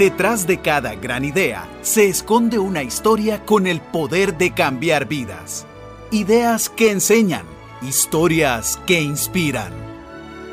Detrás 0.00 0.46
de 0.46 0.62
cada 0.62 0.94
gran 0.94 1.26
idea 1.26 1.68
se 1.82 2.08
esconde 2.08 2.58
una 2.58 2.82
historia 2.82 3.44
con 3.44 3.66
el 3.66 3.82
poder 3.82 4.38
de 4.38 4.52
cambiar 4.52 5.06
vidas. 5.06 5.66
Ideas 6.10 6.70
que 6.70 6.90
enseñan, 6.90 7.44
historias 7.82 8.80
que 8.86 9.02
inspiran. 9.02 9.70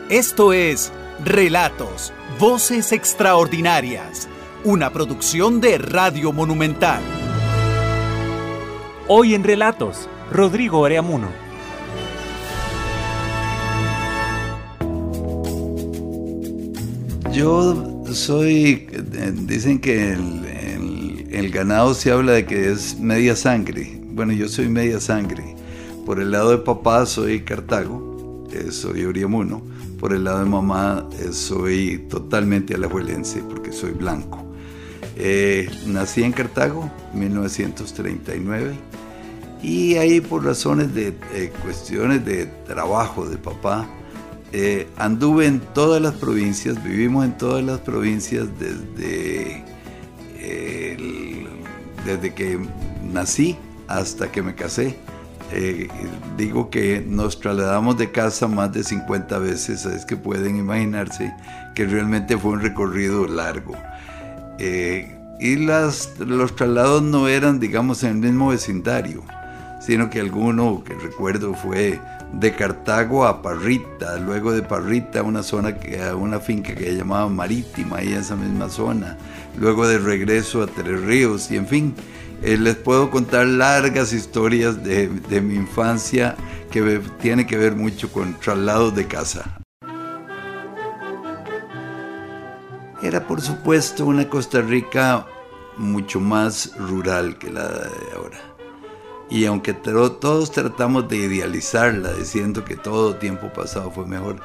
Esto 0.10 0.52
es 0.52 0.92
Relatos, 1.24 2.12
Voces 2.38 2.92
Extraordinarias, 2.92 4.28
una 4.66 4.92
producción 4.92 5.62
de 5.62 5.78
Radio 5.78 6.34
Monumental. 6.34 7.02
Hoy 9.08 9.34
en 9.34 9.46
Relatos, 9.46 10.10
Rodrigo 10.30 10.84
Areamuno. 10.84 11.30
Yo 17.32 17.97
soy, 18.14 18.88
dicen 19.46 19.80
que 19.80 20.14
el, 20.14 21.50
ganado 21.52 21.94
se 21.94 22.12
habla 22.12 22.34
de 22.34 22.46
que 22.46 22.72
es 22.72 23.00
media 23.00 23.36
sangre. 23.36 24.00
Bueno, 24.12 24.34
yo 24.34 24.48
soy 24.48 24.70
media 24.70 25.00
sangre. 25.00 25.56
Por 26.06 26.20
el 26.20 26.32
lado 26.32 26.52
de 26.52 26.60
papá 26.60 27.06
soy 27.06 27.42
Cartago, 27.42 28.48
eh, 28.52 28.72
soy 28.72 29.06
Oriamuno. 29.06 29.62
Por 30.00 30.14
el 30.14 30.24
lado 30.24 30.40
de 30.40 30.46
mamá 30.46 31.08
eh, 31.20 31.32
soy 31.32 32.06
totalmente 32.10 32.76
alajuelense 32.76 33.42
porque 33.50 33.72
soy 33.72 33.92
blanco. 33.92 34.44
Eh, 35.16 35.70
nací 35.88 36.24
en 36.24 36.32
Cartago, 36.32 36.92
1939, 37.14 38.76
y 39.64 39.96
ahí 39.96 40.22
por 40.22 40.46
razones 40.46 40.94
de 40.94 41.14
cuestiones 41.64 42.24
de 42.24 42.46
trabajo 42.66 43.28
de 43.28 43.38
papá, 43.38 43.90
eh, 44.54 44.88
anduve 44.98 45.46
en 45.46 45.60
todas 45.60 46.02
las 46.02 46.16
provincias, 46.16 46.82
vivimos 46.84 47.26
en 47.26 47.38
todas 47.38 47.64
las 47.64 47.80
provincias 47.80 48.48
desde, 48.60 49.64
desde 52.06 52.34
que 52.34 52.60
nací 53.04 53.58
hasta 53.88 54.32
que 54.32 54.42
me 54.42 54.56
casé. 54.56 54.98
Eh, 55.54 55.88
digo 56.36 56.70
que 56.70 57.02
nos 57.08 57.40
trasladamos 57.40 57.98
de 57.98 58.12
casa 58.12 58.48
más 58.48 58.74
de 58.74 58.84
50 58.84 59.40
veces, 59.40 59.86
es 59.86 60.06
que 60.06 60.18
pueden 60.18 60.58
imaginarse 60.58 61.34
que 61.74 61.86
realmente 61.86 62.38
fue 62.38 62.52
un 62.52 62.62
recorrido 62.62 63.28
largo. 63.28 63.74
Eh, 64.60 65.16
y 65.40 65.56
las, 65.56 66.20
los 66.20 66.56
traslados 66.56 67.02
no 67.02 67.28
eran, 67.28 67.60
digamos, 67.60 68.04
en 68.04 68.10
el 68.10 68.18
mismo 68.18 68.50
vecindario, 68.50 69.24
sino 69.80 70.10
que 70.10 70.20
alguno 70.20 70.84
que 70.84 70.96
recuerdo 70.96 71.54
fue 71.54 72.00
de 72.34 72.54
Cartago 72.54 73.26
a 73.26 73.42
Parrita, 73.42 74.18
luego 74.18 74.52
de 74.52 74.62
Parrita 74.62 75.20
a 75.20 75.24
una 75.24 75.44
zona 75.44 75.78
que 75.78 76.00
una 76.14 76.40
finca 76.40 76.76
que 76.76 76.96
llamaba 76.96 77.30
Marítima, 77.30 77.98
ahí 77.98 78.14
en 78.14 78.20
esa 78.20 78.36
misma 78.36 78.70
zona, 78.70 79.18
luego 79.58 79.88
de 79.88 79.98
regreso 79.98 80.62
a 80.64 80.68
Tres 80.68 81.02
Ríos 81.02 81.50
y 81.52 81.58
en 81.58 81.68
fin, 81.68 81.96
eh, 82.44 82.58
les 82.58 82.76
puedo 82.76 83.10
contar 83.10 83.48
largas 83.48 84.14
historias 84.14 84.84
de, 84.84 85.08
de 85.08 85.42
mi 85.42 85.56
infancia 85.56 86.36
que 86.72 87.02
tiene 87.20 87.48
que 87.48 87.58
ver 87.58 87.76
mucho 87.76 88.12
con 88.12 88.34
traslados 88.40 88.96
de 88.96 89.08
casa. 89.08 89.60
Era 93.02 93.26
por 93.26 93.42
supuesto 93.42 94.06
una 94.06 94.28
Costa 94.28 94.62
Rica 94.62 95.26
mucho 95.78 96.20
más 96.20 96.74
rural 96.78 97.38
que 97.38 97.52
la 97.52 97.68
de 97.68 98.12
ahora 98.16 98.57
y 99.30 99.46
aunque 99.46 99.74
todos 99.74 100.52
tratamos 100.52 101.08
de 101.10 101.18
idealizarla 101.18 102.14
diciendo 102.14 102.64
que 102.64 102.76
todo 102.76 103.16
tiempo 103.16 103.52
pasado 103.52 103.92
fue 103.92 104.06
mejor, 104.06 104.38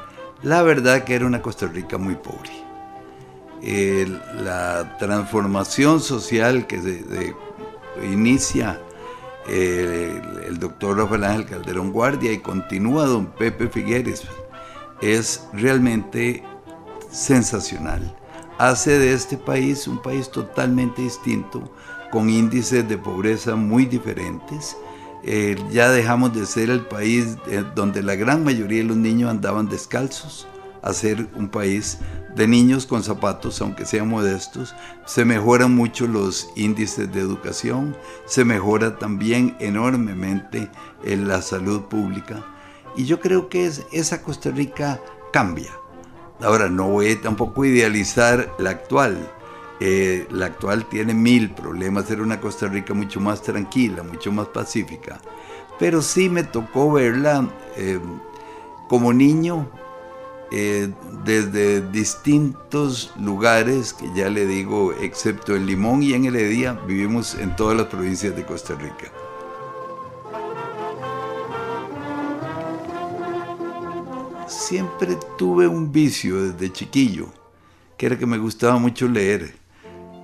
la 0.43 0.63
verdad 0.63 1.05
que 1.05 1.15
era 1.15 1.27
una 1.27 1.41
Costa 1.43 1.67
Rica 1.67 1.99
muy 1.99 2.17
pobre. 2.17 2.51
la 4.43 4.97
transformación 4.99 6.01
social 6.01 6.67
que 6.67 6.83
se, 6.83 7.35
inicia 8.03 8.81
el, 9.49 10.59
doctor 10.59 10.97
Rafael 10.97 11.25
Ángel 11.25 11.47
Calderón 11.47 11.93
Guardia 11.93 12.33
y 12.33 12.39
continúa 12.39 13.07
don 13.07 13.27
Pepe 13.27 13.69
Figueres 13.69 14.23
es 15.01 15.47
realmente 15.53 16.43
sensacional. 17.11 18.17
Hace 18.59 18.99
de 18.99 19.13
este 19.13 19.37
país 19.37 19.87
un 19.89 20.01
país 20.01 20.31
totalmente 20.31 21.03
distinto, 21.03 21.73
con 22.13 22.29
índices 22.29 22.87
de 22.87 22.99
pobreza 22.99 23.57
muy 23.57 23.87
diferentes. 23.87 24.77
Eh, 25.25 25.57
ya 25.73 25.89
dejamos 25.89 26.35
de 26.35 26.45
ser 26.45 26.69
el 26.69 26.83
país 26.83 27.39
eh, 27.47 27.65
donde 27.75 28.03
la 28.03 28.17
gran 28.17 28.45
mayoría 28.45 28.83
de 28.83 28.89
los 28.89 28.99
niños 28.99 29.31
andaban 29.31 29.69
descalzos 29.69 30.47
a 30.83 30.93
ser 30.93 31.27
un 31.37 31.49
país 31.49 31.99
de 32.37 32.47
niños 32.47 32.87
con 32.87 33.03
zapatos, 33.03 33.63
aunque 33.63 33.87
sean 33.87 34.09
modestos. 34.09 34.75
Se 35.07 35.25
mejoran 35.25 35.75
mucho 35.75 36.07
los 36.07 36.51
índices 36.55 37.11
de 37.13 37.21
educación, 37.21 37.97
se 38.27 38.45
mejora 38.45 38.99
también 38.99 39.57
enormemente 39.59 40.69
en 41.05 41.29
la 41.29 41.41
salud 41.41 41.83
pública. 41.83 42.45
Y 42.95 43.07
yo 43.07 43.21
creo 43.21 43.49
que 43.49 43.65
es, 43.65 43.87
esa 43.91 44.23
Costa 44.23 44.51
Rica 44.51 45.01
cambia. 45.33 45.71
Ahora, 46.43 46.69
no 46.69 46.89
voy 46.89 47.17
tampoco 47.17 47.63
a 47.63 47.69
idealizar 47.69 48.53
la 48.59 48.71
actual 48.71 49.17
eh, 49.85 50.29
la 50.31 50.47
actual 50.47 50.87
tiene 50.89 51.13
mil 51.13 51.51
problemas, 51.51 52.09
era 52.09 52.23
una 52.23 52.41
Costa 52.41 52.69
Rica 52.69 52.95
mucho 52.95 53.19
más 53.19 53.43
tranquila, 53.43 54.05
mucho 54.05 54.31
más 54.31 54.47
pacífica. 54.47 55.21
Pero 55.77 56.03
sí 56.03 56.29
me 56.29 56.45
tocó 56.45 56.93
verla 56.93 57.49
eh, 57.77 57.99
como 58.89 59.13
niño 59.13 59.69
eh, 60.53 60.89
desde 61.25 61.81
distintos 61.91 63.13
lugares, 63.19 63.93
que 63.93 64.09
ya 64.15 64.31
le 64.31 64.47
digo, 64.47 64.93
excepto 64.93 65.57
en 65.57 65.67
Limón 65.67 66.05
y 66.05 66.13
en 66.13 66.27
Heredia, 66.27 66.75
vivimos 66.87 67.35
en 67.35 67.57
todas 67.57 67.77
las 67.77 67.87
provincias 67.89 68.37
de 68.37 68.47
Costa 68.47 68.75
Rica. 68.75 69.11
Siempre 74.47 75.19
tuve 75.37 75.67
un 75.67 75.91
vicio 75.91 76.41
desde 76.41 76.73
chiquillo, 76.73 77.27
que 77.97 78.07
era 78.07 78.17
que 78.17 78.27
me 78.27 78.39
gustaba 78.39 78.79
mucho 78.79 79.09
leer. 79.09 79.61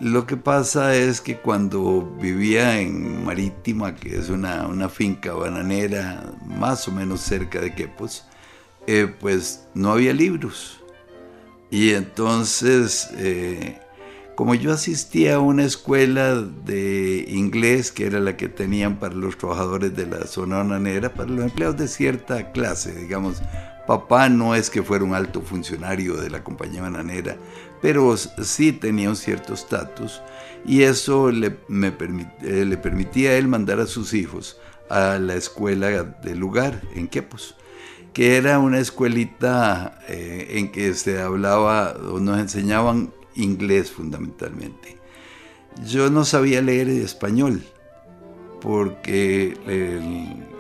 Lo 0.01 0.27
que 0.27 0.37
pasa 0.37 0.95
es 0.95 1.21
que 1.21 1.39
cuando 1.39 2.17
vivía 2.21 2.81
en 2.81 3.25
Marítima, 3.25 3.97
que 3.97 4.17
es 4.17 4.29
una, 4.29 4.89
finca 4.89 5.33
bananera 5.33 6.35
más 6.47 6.87
o 6.87 6.93
menos 6.93 7.21
cerca 7.21 7.61
de 7.61 7.75
Quepos, 7.75 8.25
eh, 8.87 9.13
pues 9.19 9.67
no 9.75 9.91
había 9.91 10.13
libros. 10.13 10.79
Y 11.69 11.95
entonces, 11.95 13.11
eh, 13.17 13.81
como 14.37 14.55
yo 14.55 14.73
asistía 14.73 15.35
a 15.35 15.41
una 15.41 15.65
escuela 15.65 16.37
de 16.37 17.25
inglés, 17.29 17.91
que 17.91 18.07
era 18.07 18.21
la 18.21 18.37
que 18.37 18.49
tenían 18.49 19.01
para 19.01 19.17
los 19.17 19.37
trabajadores 19.37 19.97
de 19.97 20.07
la 20.07 20.29
zona 20.29 20.59
bananera, 20.59 21.13
para 21.13 21.29
los 21.29 21.45
empleados 21.45 21.77
de 21.77 21.89
cierta 21.89 22.53
clase, 22.53 22.95
digamos, 22.95 23.43
papá 23.89 24.29
no 24.29 24.55
es 24.55 24.71
que 24.71 24.83
fuera 24.83 25.05
un 25.05 25.15
alto 25.15 25.43
funcionario 25.43 26.15
de 26.17 26.31
la 26.31 26.45
compañía 26.45 26.83
bananera, 26.83 27.37
pero 27.81 28.17
sí 28.17 28.73
tenía 28.73 29.09
un 29.09 29.17
cierto 29.17 29.55
estatus 29.55 30.21
y 30.67 30.83
eso 30.83 31.31
le, 31.31 31.47
eh, 31.47 32.65
le, 32.67 32.77
permitía 32.77 33.31
a 33.31 33.35
él 33.35 33.49
mandar 33.49 33.81
a 33.81 33.87
sus 33.87 34.13
hijos 34.15 34.61
a 34.91 35.19
la 35.19 35.35
escuela 35.35 36.03
del 36.03 36.39
lugar, 36.39 36.83
en 36.95 37.09
Quepos, 37.09 37.55
que 38.13 38.37
era 38.37 38.59
una 38.59 38.79
escuelita 38.79 39.99
eh, 40.09 40.47
en 40.53 40.73
que 40.73 40.95
se 40.95 41.21
hablaba 41.21 41.93
o 41.93 42.21
nos 42.21 42.39
enseñaban 42.39 43.13
inglés 43.35 43.91
fundamentalmente. 43.91 44.99
Yo 45.87 46.11
no 46.11 46.25
sabía 46.25 46.61
leer 46.61 46.89
español, 46.89 47.63
porque 48.61 49.57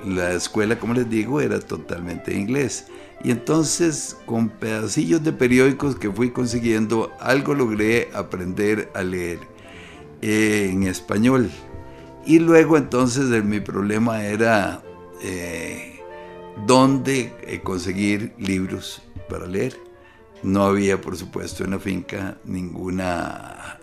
la 0.06 0.32
escuela, 0.32 0.78
como 0.78 0.94
les 0.94 1.10
digo, 1.10 1.40
era 1.40 1.58
totalmente 1.58 2.34
inglés. 2.34 2.86
Y 3.22 3.32
entonces 3.32 4.16
con 4.26 4.48
pedacillos 4.48 5.24
de 5.24 5.32
periódicos 5.32 5.96
que 5.96 6.10
fui 6.10 6.30
consiguiendo, 6.30 7.12
algo 7.18 7.54
logré 7.54 8.08
aprender 8.14 8.90
a 8.94 9.02
leer 9.02 9.40
eh, 10.22 10.70
en 10.72 10.84
español. 10.84 11.50
Y 12.24 12.38
luego 12.38 12.76
entonces 12.76 13.44
mi 13.44 13.60
problema 13.60 14.24
era 14.24 14.82
eh, 15.22 16.00
dónde 16.66 17.32
eh, 17.42 17.60
conseguir 17.62 18.34
libros 18.38 19.02
para 19.28 19.46
leer. 19.46 19.76
No 20.42 20.62
había, 20.64 21.00
por 21.00 21.16
supuesto, 21.16 21.64
en 21.64 21.72
la 21.72 21.80
finca 21.80 22.38
ninguna 22.44 23.80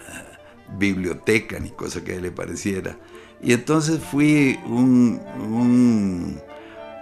biblioteca 0.77 1.59
ni 1.59 1.71
cosa 1.71 2.03
que 2.03 2.21
le 2.21 2.31
pareciera. 2.31 2.97
Y 3.41 3.51
entonces 3.51 3.99
fui 3.99 4.57
un 4.65 6.39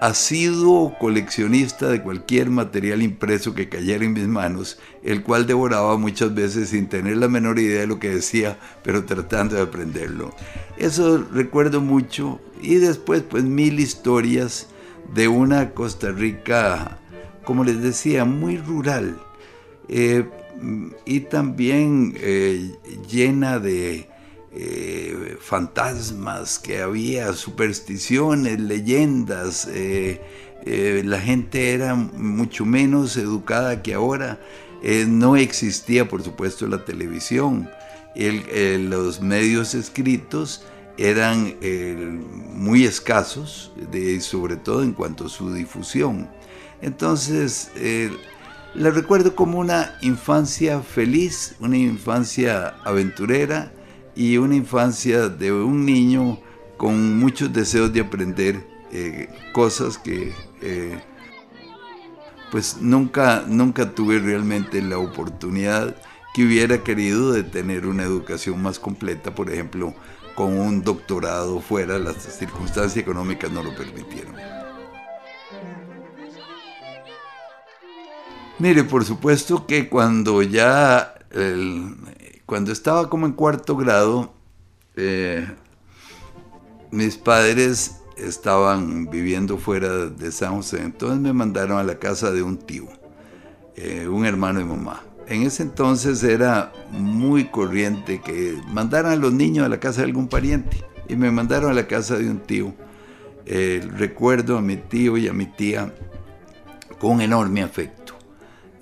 asiduo 0.04 0.98
coleccionista 1.00 1.88
de 1.88 2.02
cualquier 2.02 2.50
material 2.50 3.02
impreso 3.02 3.56
que 3.56 3.70
cayera 3.70 4.04
en 4.04 4.12
mis 4.12 4.28
manos, 4.28 4.78
el 5.02 5.24
cual 5.24 5.48
devoraba 5.48 5.98
muchas 5.98 6.36
veces 6.36 6.70
sin 6.70 6.88
tener 6.88 7.16
la 7.16 7.30
menor 7.30 7.58
idea 7.58 7.80
de 7.80 7.88
lo 7.88 8.00
que 8.00 8.10
decía, 8.10 8.60
pero 8.84 9.06
tratando 9.06 9.56
de 9.56 9.62
aprenderlo. 9.62 10.36
Eso 10.76 11.26
recuerdo 11.32 11.80
mucho 11.80 12.42
y 12.62 12.76
después 12.76 13.22
pues 13.22 13.46
mil 13.46 13.80
historias 13.80 14.68
de 15.16 15.30
una 15.30 15.70
Costa 15.70 16.12
Rica, 16.12 17.00
como 17.46 17.64
les 17.64 17.82
decía, 17.82 18.26
muy 18.26 18.58
rural. 18.58 19.18
Eh, 19.88 20.26
y 21.06 21.22
también 21.22 22.14
llena 23.10 23.58
de 23.58 24.10
fantasmas 25.40 26.60
que 26.60 26.82
había, 26.82 27.34
supersticiones, 27.34 28.60
leyendas. 28.60 29.68
la 30.66 31.20
gente 31.20 31.74
era 31.74 31.96
mucho 31.96 32.66
menos 32.66 33.18
educada 33.18 33.82
que 33.82 33.94
ahora. 33.94 34.40
no 35.08 35.36
existía, 35.36 36.08
por 36.08 36.24
supuesto, 36.24 36.68
la 36.68 36.86
televisión. 36.86 37.70
los 38.16 39.22
medios 39.22 39.74
escritos 39.74 40.64
eran 40.98 41.56
eh, 41.62 41.96
muy 42.54 42.86
escasos, 42.86 43.72
sobre 44.20 44.58
todo 44.58 44.84
en 44.84 44.94
cuanto 44.94 45.26
a 45.26 45.30
su 45.30 45.54
difusión. 45.54 46.30
Entonces, 46.82 47.72
eh, 47.76 48.12
la 48.76 48.90
recuerdo 48.90 49.36
como 49.36 49.60
una 49.60 49.98
infancia 50.02 50.82
feliz, 50.82 51.56
una 51.60 51.78
infancia 51.78 52.76
aventurera 52.84 53.72
y 54.16 54.38
una 54.38 54.56
infancia 54.56 55.30
de 55.30 55.52
un 55.52 55.86
niño 55.86 56.40
con 56.78 57.18
muchos 57.20 57.52
deseos 57.52 57.94
de 57.94 58.02
aprender 58.02 58.68
eh, 58.92 59.30
cosas 59.54 59.98
que 59.98 60.34
pues 62.52 62.78
nunca, 62.80 63.44
nunca 63.48 63.96
tuve 63.96 64.20
realmente 64.20 64.80
la 64.82 65.00
oportunidad 65.00 65.96
que 66.34 66.46
hubiera 66.46 66.84
querido 66.84 67.32
de 67.32 67.44
tener 67.44 67.88
una 67.88 68.04
educación 68.04 68.62
más 68.62 68.78
completa, 68.80 69.34
por 69.34 69.50
ejemplo, 69.50 69.96
con 70.36 70.60
un 70.60 70.84
doctorado 70.84 71.60
fuera, 71.62 71.98
las 72.00 72.18
circunstancias 72.18 72.98
económicas 72.98 73.52
no 73.52 73.64
lo 73.64 73.76
permitieron. 73.76 74.36
Mire, 78.60 78.84
por 78.84 79.04
supuesto 79.04 79.66
que 79.66 79.90
cuando 79.90 80.42
ya, 80.44 81.16
cuando 82.54 82.72
estaba 82.72 83.10
como 83.10 83.26
en 83.26 83.32
cuarto 83.32 83.76
grado, 83.76 84.32
eh, 84.96 85.44
mis 86.92 87.18
padres 87.18 87.96
estaban 88.16 89.10
viviendo 89.10 89.58
fuera 89.58 90.06
de 90.06 90.32
San 90.32 90.58
José, 90.58 90.84
entonces 90.84 91.20
me 91.20 91.34
mandaron 91.34 91.80
a 91.80 91.84
la 91.84 91.98
casa 91.98 92.30
de 92.30 92.44
un 92.44 92.60
tío, 92.60 92.86
eh, 93.76 94.08
un 94.08 94.28
hermano 94.28 94.60
de 94.60 94.66
mamá 94.66 95.02
en 95.28 95.42
ese 95.42 95.64
entonces 95.64 96.22
era 96.22 96.72
muy 96.92 97.46
corriente 97.46 98.22
que 98.22 98.56
mandaran 98.68 99.14
a 99.14 99.16
los 99.16 99.34
niños 99.34 99.66
a 99.66 99.70
la 99.70 99.80
casa 99.80 100.02
de 100.02 100.10
algún 100.10 100.28
pariente. 100.28 100.78
Y 101.10 101.16
me 101.16 101.32
mandaron 101.32 101.72
a 101.72 101.74
la 101.74 101.88
casa 101.88 102.20
de 102.20 102.30
un 102.30 102.38
tío. 102.38 102.76
Eh, 103.48 103.84
recuerdo 103.98 104.60
a 104.60 104.62
mi 104.62 104.78
tío 104.78 105.18
y 105.18 105.28
a 105.28 105.34
mi 105.34 105.48
tía 105.48 105.92
con 107.00 107.20
enorme 107.20 107.64
afecto. 107.64 108.14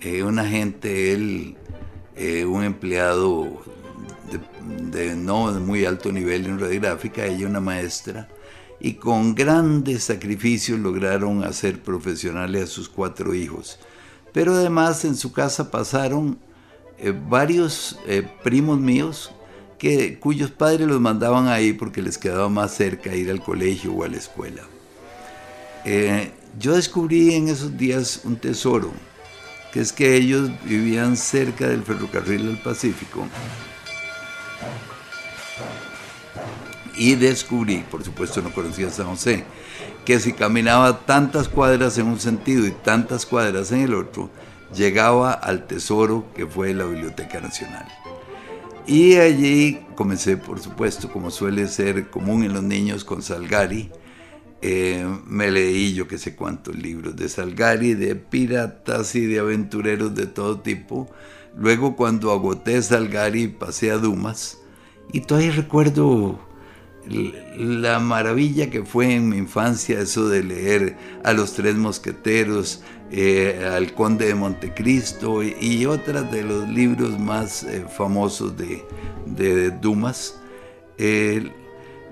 Eh, 0.01 0.23
una 0.23 0.44
gente, 0.45 1.13
él, 1.13 1.56
eh, 2.15 2.45
un 2.45 2.63
empleado 2.63 3.63
de, 4.91 5.15
no 5.15 5.51
muy 5.59 5.85
alto 5.85 6.11
nivel 6.11 6.45
en 6.45 6.59
radiográfica, 6.59 7.25
ella 7.25 7.47
una 7.47 7.59
maestra, 7.59 8.29
y 8.79 8.93
con 8.93 9.35
grandes 9.35 10.05
sacrificios 10.05 10.79
lograron 10.79 11.43
hacer 11.43 11.81
profesionales 11.81 12.63
a 12.63 12.67
sus 12.67 12.89
cuatro 12.89 13.33
hijos 13.33 13.79
pero 14.33 14.53
además 14.53 15.03
en 15.05 15.15
su 15.15 15.31
casa 15.31 15.71
pasaron 15.71 16.37
eh, 16.97 17.13
varios 17.29 17.99
eh, 18.07 18.27
primos 18.43 18.79
míos 18.79 19.31
que, 19.77 20.19
cuyos 20.19 20.51
padres 20.51 20.87
los 20.87 21.01
mandaban 21.01 21.47
ahí 21.47 21.73
porque 21.73 22.01
les 22.01 22.17
quedaba 22.17 22.49
más 22.49 22.73
cerca 22.73 23.15
ir 23.15 23.29
al 23.29 23.43
colegio 23.43 23.93
o 23.93 24.03
a 24.03 24.07
la 24.07 24.17
escuela. 24.17 24.63
Yo 26.59 26.75
descubrí 26.75 27.33
en 27.33 27.47
esos 27.47 27.75
días 27.75 28.21
un 28.23 28.35
tesoro, 28.35 28.91
que 29.71 29.79
es 29.79 29.94
que 29.94 30.15
ellos 30.15 30.50
vivían 30.63 31.15
cerca 31.15 31.68
del 31.68 31.83
ferrocarril 31.83 32.47
del 32.47 32.57
Pacífico. 32.57 33.27
Y 36.97 37.15
descubrí, 37.15 37.83
por 37.89 38.03
supuesto 38.03 38.41
no 38.41 38.53
conocía 38.53 38.89
San 38.89 39.07
José, 39.07 39.45
que 40.06 40.19
si 40.19 40.33
caminaba 40.33 41.00
tantas 41.06 41.47
cuadras 41.47 41.97
en 41.97 42.07
un 42.07 42.19
sentido 42.19 42.65
y 42.68 42.71
tantas 42.71 43.25
cuadras 43.25 43.71
en 43.71 43.81
el 43.81 43.94
otro, 43.94 44.29
llegaba 44.73 45.31
al 45.31 45.68
tesoro 45.68 46.25
que 46.35 46.45
fue 46.45 46.73
la 46.73 46.85
Biblioteca 46.85 47.39
Nacional. 47.39 47.88
Y 48.88 49.15
allí 49.15 49.85
comencé, 49.95 50.38
por 50.38 50.59
supuesto, 50.59 51.12
como 51.12 51.31
suele 51.31 51.68
ser 51.68 52.09
común 52.09 52.44
en 52.44 52.53
los 52.53 52.63
niños, 52.63 53.03
con 53.03 53.21
Salgari. 53.21 53.91
Eh, 54.61 55.05
me 55.25 55.49
leí 55.49 55.93
yo 55.93 56.07
que 56.07 56.17
sé 56.17 56.35
cuántos 56.35 56.75
libros 56.75 57.15
de 57.15 57.27
Salgari, 57.29 57.95
de 57.95 58.15
piratas 58.15 59.15
y 59.15 59.25
de 59.25 59.39
aventureros 59.39 60.13
de 60.13 60.27
todo 60.27 60.59
tipo. 60.59 61.09
Luego 61.57 61.95
cuando 61.95 62.31
agoté 62.31 62.81
Salgari 62.81 63.47
pasé 63.47 63.91
a 63.91 63.97
Dumas. 63.97 64.59
Y 65.11 65.21
todavía 65.21 65.51
recuerdo 65.51 66.39
la 67.57 67.99
maravilla 67.99 68.69
que 68.69 68.83
fue 68.83 69.15
en 69.15 69.29
mi 69.29 69.37
infancia 69.37 69.99
eso 69.99 70.29
de 70.29 70.43
leer 70.43 70.95
a 71.23 71.33
los 71.33 71.53
tres 71.53 71.75
mosqueteros, 71.75 72.83
eh, 73.11 73.67
al 73.73 73.93
conde 73.93 74.27
de 74.27 74.35
Montecristo 74.35 75.43
y, 75.43 75.85
otras 75.85 76.31
de 76.31 76.43
los 76.43 76.69
libros 76.69 77.19
más 77.19 77.63
eh, 77.63 77.85
famosos 77.97 78.53
de, 78.55 79.71
Dumas. 79.81 80.39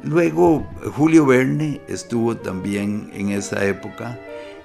Luego 0.03 0.67
Julio 0.95 1.25
Verne 1.25 1.81
estuvo 1.87 2.35
también 2.37 3.09
en 3.13 3.29
esa 3.29 3.65
época 3.65 4.19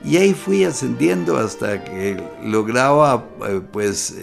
y 0.04 0.16
ahí 0.16 0.34
fui 0.34 0.64
ascendiendo 0.64 1.36
hasta 1.36 1.82
que 1.84 2.22
lograba 2.42 3.24
eh, 3.48 3.60
pues 3.72 4.14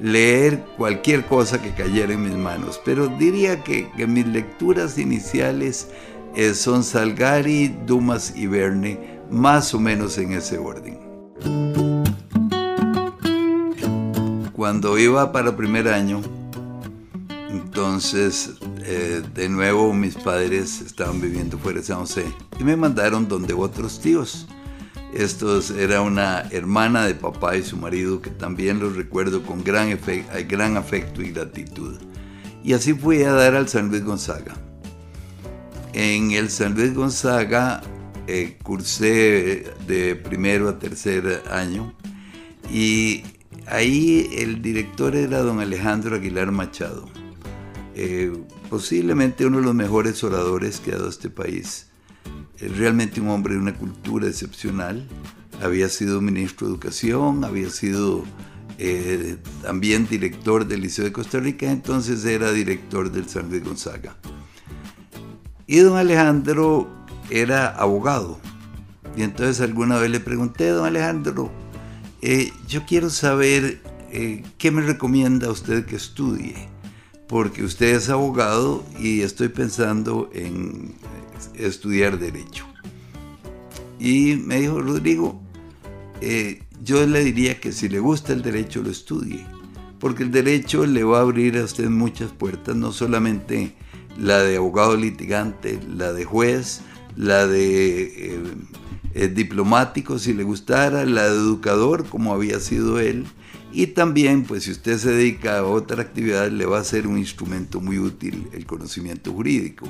leer 0.00 0.62
cualquier 0.76 1.24
cosa 1.24 1.60
que 1.60 1.72
cayera 1.72 2.12
en 2.12 2.22
mis 2.22 2.36
manos, 2.36 2.80
pero 2.84 3.08
diría 3.08 3.62
que, 3.62 3.88
mis 4.06 4.26
lecturas 4.26 4.98
iniciales 4.98 5.88
eh, 6.34 6.54
son 6.54 6.84
Salgari, 6.84 7.68
Dumas 7.86 8.34
y 8.36 8.46
Verne, 8.46 9.20
más 9.30 9.74
o 9.74 9.80
menos 9.80 10.18
en 10.18 10.32
ese 10.32 10.58
orden. 10.58 10.98
Cuando 14.52 14.98
iba 14.98 15.32
para 15.32 15.56
primer 15.56 15.88
año, 15.88 16.20
entonces 17.62 18.52
eh, 18.84 19.22
de 19.34 19.48
nuevo 19.48 19.92
mis 19.92 20.14
padres 20.14 20.80
estaban 20.80 21.20
viviendo 21.20 21.58
fuera 21.58 21.80
de 21.80 21.86
San 21.86 21.98
José 21.98 22.24
y 22.58 22.64
me 22.64 22.76
mandaron 22.76 23.28
donde 23.28 23.54
otros 23.54 24.00
tíos 24.00 24.46
estos 25.16 25.70
era 25.70 26.02
una 26.02 26.42
hermana 26.50 27.06
de 27.06 27.14
papá 27.14 27.56
y 27.56 27.62
su 27.62 27.76
marido 27.76 28.20
que 28.20 28.30
también 28.30 28.80
los 28.80 28.96
recuerdo 28.96 29.42
con 29.42 29.64
gran, 29.64 29.90
afecto 30.76 31.22
y 31.22 31.30
gratitud. 31.30 31.96
Y 32.62 32.74
así 32.74 32.92
fui 32.92 33.22
a 33.22 33.32
dar 33.32 33.54
al 33.54 33.68
San 33.68 33.88
Luis 33.88 34.04
Gonzaga. 34.04 34.54
En 35.94 36.32
el 36.32 36.50
San 36.50 36.74
Luis 36.74 36.92
Gonzaga 36.94 37.80
eh, 38.26 38.58
cursé 38.62 39.72
de 39.86 40.16
primero 40.16 40.68
a 40.68 40.78
tercer 40.78 41.42
año 41.50 41.94
y 42.70 43.22
ahí 43.66 44.28
el 44.36 44.60
director 44.60 45.16
era 45.16 45.38
don 45.38 45.60
Alejandro 45.60 46.16
Aguilar 46.16 46.50
Machado, 46.52 47.08
eh, 47.96 48.32
posiblemente 48.70 49.44
uno 49.46 49.58
de 49.58 49.64
los 49.64 49.74
mejores 49.74 50.22
oradores 50.22 50.78
que 50.78 50.92
ha 50.92 50.96
dado 50.96 51.08
este 51.08 51.30
país 51.30 51.86
realmente 52.60 53.20
un 53.20 53.28
hombre 53.28 53.54
de 53.54 53.60
una 53.60 53.74
cultura 53.74 54.26
excepcional. 54.26 55.06
Había 55.62 55.88
sido 55.88 56.20
ministro 56.20 56.66
de 56.66 56.74
Educación, 56.74 57.44
había 57.44 57.70
sido 57.70 58.24
eh, 58.78 59.36
también 59.62 60.06
director 60.06 60.66
del 60.66 60.82
Liceo 60.82 61.04
de 61.04 61.12
Costa 61.12 61.40
Rica, 61.40 61.70
entonces 61.70 62.24
era 62.24 62.52
director 62.52 63.10
del 63.10 63.28
San 63.28 63.48
Luis 63.48 63.64
Gonzaga. 63.64 64.16
Y 65.66 65.78
don 65.78 65.96
Alejandro 65.96 66.88
era 67.30 67.68
abogado. 67.68 68.38
Y 69.16 69.22
entonces 69.22 69.60
alguna 69.60 69.98
vez 69.98 70.10
le 70.10 70.20
pregunté, 70.20 70.68
don 70.68 70.86
Alejandro, 70.86 71.50
eh, 72.20 72.52
yo 72.68 72.84
quiero 72.86 73.08
saber 73.08 73.80
eh, 74.10 74.42
qué 74.58 74.70
me 74.70 74.82
recomienda 74.82 75.50
usted 75.50 75.86
que 75.86 75.96
estudie, 75.96 76.68
porque 77.28 77.64
usted 77.64 77.94
es 77.94 78.08
abogado 78.08 78.84
y 78.98 79.22
estoy 79.22 79.48
pensando 79.48 80.30
en 80.32 80.94
estudiar 81.54 82.18
derecho. 82.18 82.64
Y 83.98 84.36
me 84.36 84.60
dijo, 84.60 84.80
Rodrigo, 84.80 85.40
eh, 86.20 86.62
yo 86.84 87.04
le 87.06 87.24
diría 87.24 87.58
que 87.60 87.72
si 87.72 87.88
le 87.88 87.98
gusta 87.98 88.32
el 88.32 88.42
derecho 88.42 88.82
lo 88.82 88.90
estudie, 88.90 89.44
porque 89.98 90.22
el 90.22 90.30
derecho 90.30 90.86
le 90.86 91.02
va 91.04 91.18
a 91.18 91.22
abrir 91.22 91.58
a 91.58 91.64
usted 91.64 91.88
muchas 91.88 92.30
puertas, 92.30 92.76
no 92.76 92.92
solamente 92.92 93.74
la 94.18 94.38
de 94.38 94.56
abogado 94.56 94.96
litigante, 94.96 95.80
la 95.94 96.12
de 96.12 96.24
juez, 96.24 96.82
la 97.16 97.46
de 97.46 98.02
eh, 98.02 98.42
eh, 99.14 99.28
diplomático 99.28 100.18
si 100.18 100.34
le 100.34 100.44
gustara, 100.44 101.06
la 101.06 101.28
de 101.28 101.36
educador 101.36 102.06
como 102.06 102.34
había 102.34 102.60
sido 102.60 103.00
él, 103.00 103.26
y 103.76 103.88
también 103.88 104.44
pues 104.44 104.64
si 104.64 104.70
usted 104.70 104.96
se 104.96 105.10
dedica 105.10 105.58
a 105.58 105.64
otra 105.64 106.00
actividad 106.00 106.50
le 106.50 106.64
va 106.64 106.78
a 106.78 106.84
ser 106.84 107.06
un 107.06 107.18
instrumento 107.18 107.78
muy 107.78 107.98
útil 107.98 108.48
el 108.54 108.64
conocimiento 108.64 109.34
jurídico. 109.34 109.86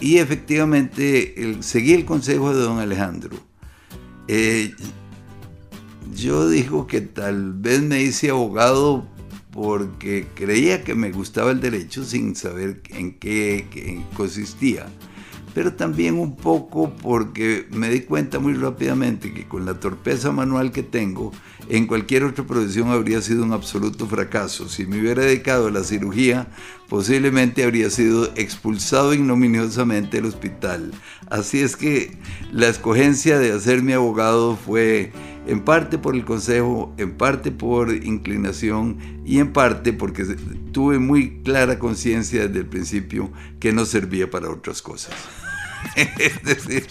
Y 0.00 0.16
efectivamente 0.16 1.54
seguí 1.60 1.92
el 1.92 2.06
consejo 2.06 2.54
de 2.54 2.62
don 2.62 2.78
Alejandro. 2.78 3.36
Eh, 4.26 4.72
yo 6.14 6.48
digo 6.48 6.86
que 6.86 7.02
tal 7.02 7.52
vez 7.52 7.82
me 7.82 8.00
hice 8.00 8.30
abogado 8.30 9.06
porque 9.52 10.26
creía 10.34 10.82
que 10.82 10.94
me 10.94 11.12
gustaba 11.12 11.50
el 11.50 11.60
derecho 11.60 12.04
sin 12.04 12.34
saber 12.34 12.80
en 12.88 13.18
qué, 13.18 14.02
consistía, 14.16 14.86
pero 15.54 15.74
también 15.74 16.18
un 16.18 16.36
poco 16.36 16.92
porque 16.96 17.66
me 17.70 17.88
di 17.88 18.00
cuenta 18.00 18.40
muy 18.40 18.54
rápidamente 18.54 19.32
que 19.32 19.46
con 19.46 19.64
la 19.64 19.78
torpeza 19.78 20.32
manual 20.32 20.72
que 20.72 20.82
tengo, 20.82 21.32
en 21.68 21.86
cualquier 21.86 22.24
otra 22.24 22.44
profesión 22.44 22.88
habría 22.88 23.22
sido 23.22 23.44
un 23.44 23.52
absoluto 23.52 24.06
fracaso. 24.06 24.68
Si 24.68 24.84
me 24.84 25.00
hubiera 25.00 25.22
dedicado 25.22 25.68
a 25.68 25.70
la 25.70 25.84
cirugía, 25.84 26.48
posiblemente 26.88 27.62
habría 27.62 27.88
sido 27.88 28.30
expulsado 28.34 29.14
ignominiosamente 29.14 30.16
del 30.16 30.26
hospital. 30.26 30.92
Así 31.30 31.60
es 31.60 31.76
que 31.76 32.18
la 32.52 32.68
escogencia 32.68 33.38
de 33.38 33.52
hacerme 33.52 33.94
abogado 33.94 34.56
fue 34.56 35.12
en 35.46 35.60
parte 35.60 35.98
por 35.98 36.14
el 36.14 36.24
consejo, 36.24 36.92
en 36.96 37.16
parte 37.16 37.52
por 37.52 37.92
inclinación 37.92 38.98
y 39.24 39.38
en 39.38 39.52
parte 39.52 39.92
porque 39.92 40.24
tuve 40.72 40.98
muy 40.98 41.42
clara 41.42 41.78
conciencia 41.78 42.46
desde 42.46 42.60
el 42.60 42.66
principio 42.66 43.30
que 43.60 43.72
no 43.72 43.84
servía 43.84 44.30
para 44.30 44.50
otras 44.50 44.82
cosas. 44.82 45.12
Es 46.18 46.42
decir, 46.42 46.86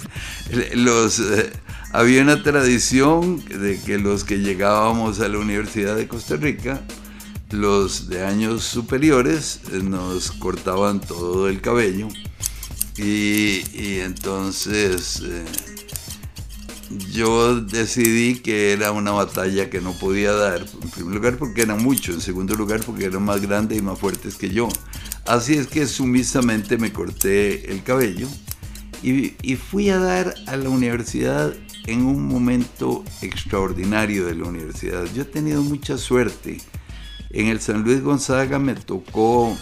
eh, 0.52 1.52
había 1.92 2.22
una 2.22 2.42
tradición 2.42 3.44
de 3.46 3.80
que 3.80 3.98
los 3.98 4.24
que 4.24 4.40
llegábamos 4.40 5.20
a 5.20 5.28
la 5.28 5.38
Universidad 5.38 5.96
de 5.96 6.08
Costa 6.08 6.36
Rica, 6.36 6.82
los 7.52 8.10
de 8.10 8.26
años 8.26 8.64
superiores, 8.64 9.62
eh, 9.72 9.80
nos 9.84 10.32
cortaban 10.32 11.00
todo 11.00 11.48
el 11.48 11.62
cabello 11.62 12.08
y, 12.98 13.62
entonces... 14.00 15.22
Eh, 15.24 15.46
yo 17.12 17.60
decidí 17.60 18.36
que 18.36 18.72
era 18.72 18.92
una 18.92 19.12
batalla 19.12 19.70
que 19.70 19.82
no 19.82 19.94
podía 19.94 20.32
dar, 20.32 20.62
en 20.62 20.90
primer 20.92 21.16
lugar 21.16 21.38
porque 21.38 21.64
eran 21.64 21.82
muchos, 21.82 22.14
en 22.14 22.22
segundo 22.22 22.54
lugar 22.54 22.82
porque 22.86 23.06
eran 23.06 23.24
más 23.24 23.42
grandes 23.42 23.80
y 23.80 23.82
más 23.82 23.98
fuertes 23.98 24.36
que 24.36 24.52
yo. 24.52 24.70
Así 25.26 25.56
es 25.56 25.68
que 25.68 25.88
sumisamente 25.88 26.78
me 26.78 26.94
corté 26.94 27.72
el 27.72 27.82
cabello 27.82 28.28
y, 29.04 29.56
fui 29.56 29.90
a 29.90 30.00
dar 30.00 30.34
a 30.48 30.56
la 30.56 30.70
universidad 30.70 31.54
en 31.86 32.06
un 32.06 32.26
momento 32.28 33.04
extraordinario 33.22 34.26
de 34.26 34.36
la 34.36 34.46
universidad. 34.46 35.06
Yo 35.14 35.24
he 35.24 35.26
tenido 35.26 35.62
mucha 35.62 35.98
suerte. 35.98 36.62
En 37.30 37.48
el 37.48 37.60
San 37.60 37.84
Luis 37.84 38.02
Gonzaga 38.02 38.60
me 38.60 38.76
tocó 38.76 39.58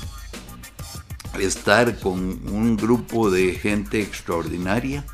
estar 1.40 2.00
con 2.00 2.20
un 2.20 2.78
grupo 2.78 3.32
de 3.32 3.54
gente 3.56 4.02
extraordinaria 4.02 5.06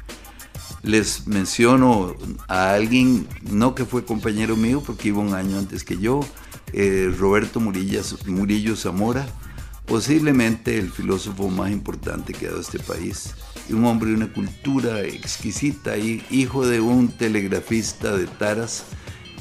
les 0.87 1.27
menciono 1.27 2.15
a 2.47 2.73
alguien, 2.73 3.27
no 3.51 3.75
que 3.75 3.85
fue 3.85 4.05
compañero 4.05 4.55
mío, 4.55 4.81
porque 4.85 5.09
iba 5.09 5.19
un 5.19 5.33
año 5.33 5.57
antes 5.57 5.83
que 5.83 5.97
yo, 5.97 6.21
eh, 6.73 7.13
Roberto 7.17 7.59
Murillo 7.59 8.75
Zamora, 8.75 9.27
posiblemente 9.87 10.77
el 10.77 10.91
filósofo 10.91 11.49
más 11.49 11.71
importante 11.71 12.33
que 12.33 12.45
ha 12.45 12.49
dado 12.49 12.61
este 12.61 12.79
país, 12.79 13.33
y 13.69 13.73
un 13.73 13.85
hombre 13.85 14.09
de 14.09 14.17
una 14.17 14.33
cultura 14.33 15.01
exquisita, 15.01 15.97
hijo 15.97 16.67
de 16.67 16.79
un 16.81 17.07
telegrafista 17.07 18.15
de 18.15 18.27
Taras, 18.27 18.83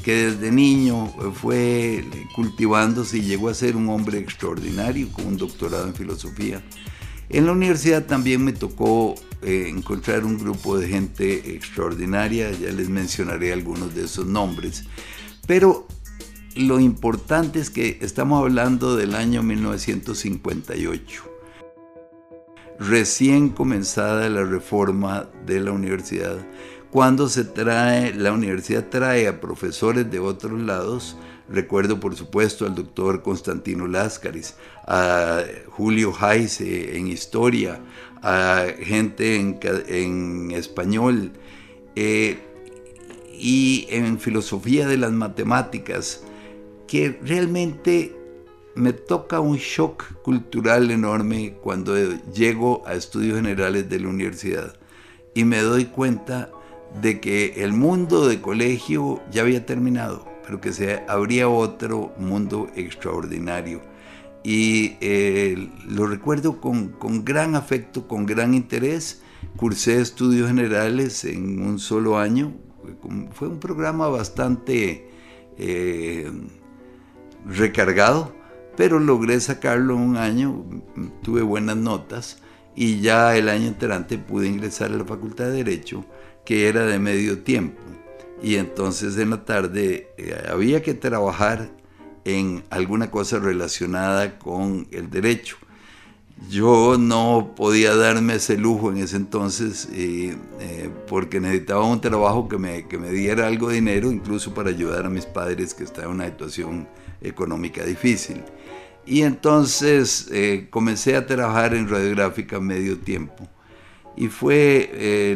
que 0.03 0.31
desde 0.31 0.51
niño 0.51 1.07
fue 1.33 2.05
cultivándose 2.33 3.17
y 3.17 3.23
llegó 3.23 3.49
a 3.49 3.53
ser 3.53 3.75
un 3.75 3.89
hombre 3.89 4.19
extraordinario, 4.19 5.09
con 5.11 5.25
un 5.25 5.37
doctorado 5.37 5.85
en 5.85 5.93
filosofía. 5.93 6.63
En 7.29 7.45
la 7.45 7.51
universidad 7.51 8.05
también 8.05 8.41
me 8.41 8.53
tocó 8.53 9.15
eh, 9.41 9.65
encontrar 9.67 10.23
un 10.23 10.37
grupo 10.37 10.77
de 10.77 10.87
gente 10.87 11.53
extraordinaria, 11.55 12.51
ya 12.51 12.71
les 12.71 12.87
mencionaré 12.87 13.51
algunos 13.51 13.93
de 13.93 14.05
esos 14.05 14.25
nombres, 14.25 14.85
pero 15.45 15.87
lo 16.57 16.79
importante 16.79 17.59
es 17.59 17.69
que 17.69 17.99
estamos 18.01 18.41
hablando 18.41 18.95
del 18.95 19.15
año 19.15 19.43
1958, 19.43 21.23
recién 22.79 23.49
comenzada 23.49 24.27
la 24.29 24.43
reforma 24.43 25.29
de 25.45 25.61
la 25.61 25.71
universidad, 25.71 26.37
cuando 26.89 27.29
se 27.29 27.43
trae, 27.43 28.13
la 28.13 28.31
universidad 28.31 28.87
trae 28.89 29.27
a 29.27 29.39
profesores 29.39 30.09
de 30.09 30.19
otros 30.19 30.59
lados, 30.59 31.17
recuerdo 31.49 31.99
por 31.99 32.15
supuesto 32.15 32.65
al 32.65 32.75
doctor 32.75 33.21
Constantino 33.21 33.87
Láscaris, 33.87 34.55
a 34.87 35.43
Julio 35.69 36.11
Jaise 36.11 36.97
en 36.97 37.07
historia, 37.07 37.79
a 38.23 38.65
gente 38.79 39.35
en, 39.35 40.51
español 40.51 41.33
eh, 41.95 42.39
y 43.37 43.85
en 43.89 44.19
filosofía 44.19 44.87
de 44.87 44.97
las 44.97 45.11
matemáticas, 45.11 46.23
que 46.87 47.19
realmente 47.23 48.15
me 48.75 48.93
toca 48.93 49.39
un 49.39 49.57
shock 49.57 50.21
cultural 50.21 50.91
enorme 50.91 51.55
cuando 51.61 51.95
llego 52.33 52.83
a 52.85 52.93
estudios 52.93 53.35
generales 53.35 53.89
de 53.89 53.99
la 53.99 54.09
universidad 54.09 54.77
y 55.33 55.43
me 55.43 55.59
doy 55.59 55.85
cuenta 55.85 56.51
de 57.01 57.19
que 57.19 57.63
el 57.63 57.73
mundo 57.73 58.27
de 58.27 58.41
colegio 58.41 59.21
ya 59.31 59.41
había 59.41 59.65
terminado, 59.65 60.27
pero 60.45 60.61
que 60.61 60.71
se, 60.71 61.03
habría 61.07 61.49
otro 61.49 62.13
mundo 62.17 62.69
extraordinario 62.75 63.81
y 64.47 64.95
eh, 65.01 65.69
lo 65.89 66.07
recuerdo 66.07 66.61
con, 66.61 66.95
gran 67.25 67.55
afecto, 67.55 68.07
con 68.07 68.25
gran 68.25 68.53
interés. 68.53 69.21
Cursé 69.57 69.99
estudios 69.99 70.47
generales 70.47 71.25
en 71.25 71.61
un 71.61 71.79
solo 71.79 72.17
año. 72.17 72.53
Fue 73.33 73.49
un 73.49 73.59
programa 73.59 74.07
bastante 74.07 75.09
eh, 75.57 76.31
recargado, 77.47 78.33
pero 78.75 78.99
logré 78.99 79.39
sacarlo 79.39 79.95
un 79.95 80.17
año, 80.17 80.65
tuve 81.23 81.41
buenas 81.41 81.77
notas 81.77 82.37
y 82.75 82.99
ya 82.99 83.35
el 83.35 83.49
año 83.49 83.67
entrante 83.67 84.17
pude 84.17 84.47
ingresar 84.47 84.91
a 84.91 84.97
la 84.97 85.05
Facultad 85.05 85.45
de 85.45 85.63
Derecho, 85.63 86.05
que 86.45 86.67
era 86.67 86.85
de 86.85 86.99
medio 86.99 87.39
tiempo. 87.39 87.81
Y 88.41 88.55
entonces 88.55 89.17
en 89.17 89.31
la 89.31 89.45
tarde 89.45 90.09
eh, 90.17 90.47
había 90.49 90.83
que 90.83 90.93
trabajar 90.93 91.71
en 92.23 92.63
alguna 92.69 93.09
cosa 93.09 93.39
relacionada 93.39 94.37
con 94.37 94.87
el 94.91 95.09
derecho. 95.09 95.57
Yo 96.49 96.97
no 96.99 97.53
podía 97.55 97.95
darme 97.95 98.35
ese 98.35 98.57
lujo 98.57 98.91
en 98.91 98.99
ese 98.99 99.15
entonces 99.15 99.89
eh, 99.91 100.37
eh, 100.59 100.91
porque 101.07 101.39
necesitaba 101.39 101.83
un 101.83 101.99
trabajo 101.99 102.47
que 102.47 102.59
me, 102.59 102.87
que 102.87 102.99
me 102.99 103.09
diera 103.09 103.47
algo 103.47 103.69
de 103.69 103.75
dinero, 103.75 104.11
incluso 104.11 104.53
para 104.53 104.69
ayudar 104.69 105.07
a 105.07 105.09
mis 105.09 105.25
padres 105.25 105.73
que 105.73 105.83
estaban 105.83 106.11
en 106.11 106.15
una 106.17 106.25
situación 106.25 106.87
económica 107.21 107.83
difícil. 107.83 108.43
Y 109.05 109.21
entonces 109.21 110.27
eh, 110.31 110.67
comencé 110.69 111.15
a 111.15 111.25
trabajar 111.25 111.73
en 111.73 111.87
radiográfica 111.87 112.59
medio 112.59 112.97
tiempo. 112.97 113.47
Y 114.15 114.29
fue, 114.29 115.35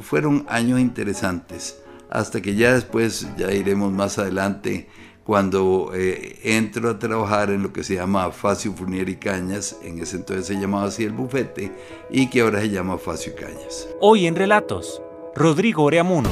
fueron 0.00 0.46
años 0.48 0.80
interesantes, 0.80 1.78
hasta 2.08 2.40
que 2.40 2.54
ya 2.54 2.72
después, 2.72 3.28
ya 3.36 3.52
iremos 3.52 3.92
más 3.92 4.18
adelante, 4.18 4.88
cuando 5.26 5.90
eh, 5.92 6.38
entro 6.44 6.88
a 6.88 6.98
trabajar 7.00 7.50
en 7.50 7.62
lo 7.62 7.72
que 7.72 7.82
se 7.82 7.96
llama 7.96 8.30
Facio 8.30 8.72
Furnier 8.72 9.08
y 9.08 9.16
Cañas, 9.16 9.76
en 9.82 9.98
ese 9.98 10.16
entonces 10.16 10.46
se 10.46 10.54
llamaba 10.54 10.86
así 10.86 11.02
el 11.02 11.12
bufete, 11.12 11.72
y 12.08 12.30
que 12.30 12.42
ahora 12.42 12.60
se 12.60 12.70
llama 12.70 12.96
Facio 12.96 13.32
y 13.32 13.40
Cañas. 13.40 13.88
Hoy 14.00 14.26
en 14.26 14.36
Relatos, 14.36 15.02
Rodrigo 15.34 15.82
Oreamuno. 15.82 16.30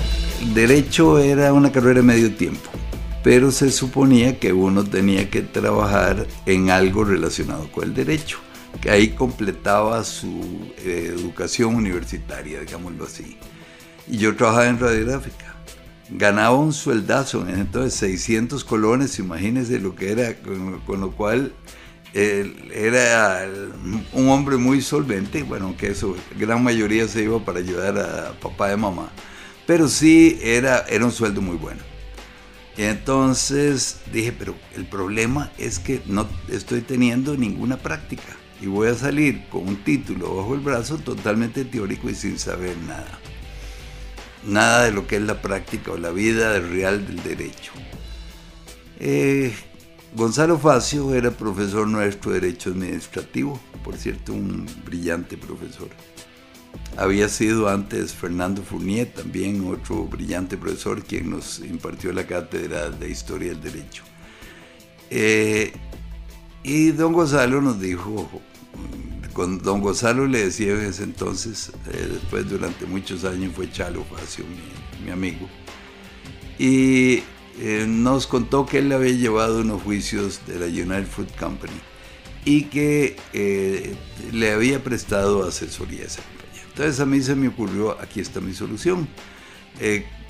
Derecho 0.55 1.19
era 1.19 1.53
una 1.53 1.73
carrera 1.73 2.00
de 2.00 2.07
medio 2.07 2.35
tiempo, 2.35 2.71
pero 3.25 3.50
se 3.50 3.73
suponía 3.73 4.38
que 4.38 4.52
uno 4.52 4.85
tenía 4.85 5.31
que 5.31 5.40
trabajar 5.40 6.26
en 6.45 6.71
algo 6.71 7.04
relacionado 7.04 7.73
con 7.73 7.85
el 7.85 7.95
derecho, 7.95 8.38
que 8.83 8.90
ahí 8.90 9.09
completaba 9.09 10.04
su 10.04 10.73
eh, 10.78 11.11
educación 11.16 11.75
universitaria, 11.75 12.61
digámoslo 12.61 13.04
así. 13.04 13.38
Y 14.07 14.19
yo 14.19 14.37
trabajaba 14.37 14.69
en 14.69 14.78
radiográfica 14.78 15.54
ganaba 16.11 16.54
un 16.57 16.75
sueldazo, 16.75 17.47
entonces 17.49 17.95
600 17.95 18.62
colones, 18.64 19.19
imagínense 19.19 19.81
lo 19.81 19.95
que 19.95 20.12
era, 20.12 20.35
con, 20.37 21.00
lo 21.00 21.11
cual 21.12 21.54
era 22.12 23.49
un 24.12 24.28
hombre 24.28 24.59
muy 24.59 24.83
solvente, 24.83 25.43
bueno, 25.43 25.75
que 25.78 25.88
eso, 25.88 26.14
gran 26.38 26.62
mayoría 26.62 27.09
se 27.09 27.25
iba 27.25 27.43
para 27.43 27.61
ayudar 27.61 27.99
a 27.99 28.38
papá 28.38 28.71
y 28.71 28.76
mamá, 28.76 29.11
pero 29.66 29.88
sí 29.88 30.38
era, 30.43 30.85
era 30.88 31.07
un 31.07 31.12
sueldo 31.12 31.40
muy 31.40 31.57
bueno. 31.57 31.94
Entonces 32.76 34.00
dije, 34.12 34.33
pero 34.33 34.54
el 34.75 34.85
problema 34.87 35.52
es 35.59 35.78
que 35.78 36.02
no 36.07 36.26
estoy 36.49 36.81
teniendo 36.81 37.37
ninguna 37.37 37.76
práctica 37.76 38.37
y 38.61 38.66
voy 38.66 38.88
a 38.88 38.95
salir 38.95 39.47
con 39.49 39.69
un 39.69 39.85
título 39.85 40.37
bajo 40.37 40.54
el 40.54 40.61
brazo 40.61 40.99
totalmente 40.99 41.64
teórico 41.64 42.11
y 42.11 42.14
sin 42.14 42.38
saber 42.38 42.76
nada 42.78 43.21
nada 44.47 44.85
de 44.85 44.93
lo 44.93 45.07
que 45.07 45.16
es 45.16 45.23
la 45.23 45.40
práctica 45.40 45.93
o 45.93 45.97
la 45.97 46.11
vida 46.11 46.59
real 46.61 47.07
del 47.07 47.23
derecho. 47.23 47.73
Eh, 48.99 49.52
Gonzalo 50.14 50.59
Facio 50.59 51.14
era 51.14 51.31
profesor 51.31 51.88
nuestro 51.88 52.33
de 52.33 52.40
Derecho 52.40 52.71
Administrativo, 52.71 53.61
por 53.83 53.97
cierto, 53.97 54.33
un 54.33 54.66
brillante 54.85 55.37
profesor. 55.37 55.88
Había 56.97 57.28
sido 57.28 57.69
antes 57.69 58.14
Fernando 58.14 58.62
Fournier, 58.62 59.12
también 59.12 59.66
otro 59.66 60.04
brillante 60.04 60.57
profesor, 60.57 61.02
quien 61.02 61.31
nos 61.31 61.59
impartió 61.61 62.12
la 62.12 62.26
cátedra 62.26 62.90
de 62.90 63.11
Historia 63.11 63.50
del 63.50 63.61
Derecho. 63.61 64.04
Eh, 65.11 65.73
y 66.62 66.93
don 66.93 67.12
Gonzalo 67.12 67.61
nos 67.61 67.81
dijo, 67.81 68.31
con 69.33 69.59
don 69.59 69.81
Gonzalo 69.81 70.26
le 70.26 70.45
decía 70.45 70.73
en 70.73 70.83
ese 70.83 71.02
entonces, 71.02 71.73
eh, 71.93 72.09
después 72.12 72.49
durante 72.49 72.87
muchos 72.87 73.25
años 73.25 73.52
fue 73.54 73.71
Chalo 73.71 74.04
Facio, 74.04 74.45
mi, 75.04 75.11
amigo, 75.11 75.49
y 76.59 77.23
eh, 77.59 77.87
nos 77.88 78.26
contó 78.28 78.66
que 78.66 78.78
él 78.78 78.88
le 78.88 78.95
había 78.95 79.12
llevado 79.12 79.61
unos 79.61 79.83
juicios 79.83 80.40
de 80.47 80.61
la 80.61 80.66
United 80.66 81.09
Food 81.09 81.31
Company 81.38 81.81
y 82.45 82.64
que 82.64 83.16
le 84.33 84.52
había 84.52 84.85
prestado 84.85 85.45
asesoría 85.47 86.02
a 86.02 86.07
esa 86.07 86.23
compañía. 86.23 86.34
Entonces 86.75 86.99
a 86.99 87.07
mí 87.07 87.23
se 87.23 87.37
me 87.37 87.47
ocurrió, 87.47 88.00
aquí 88.00 88.19
está 88.19 88.40
mi 88.40 88.52
solución. 88.52 89.07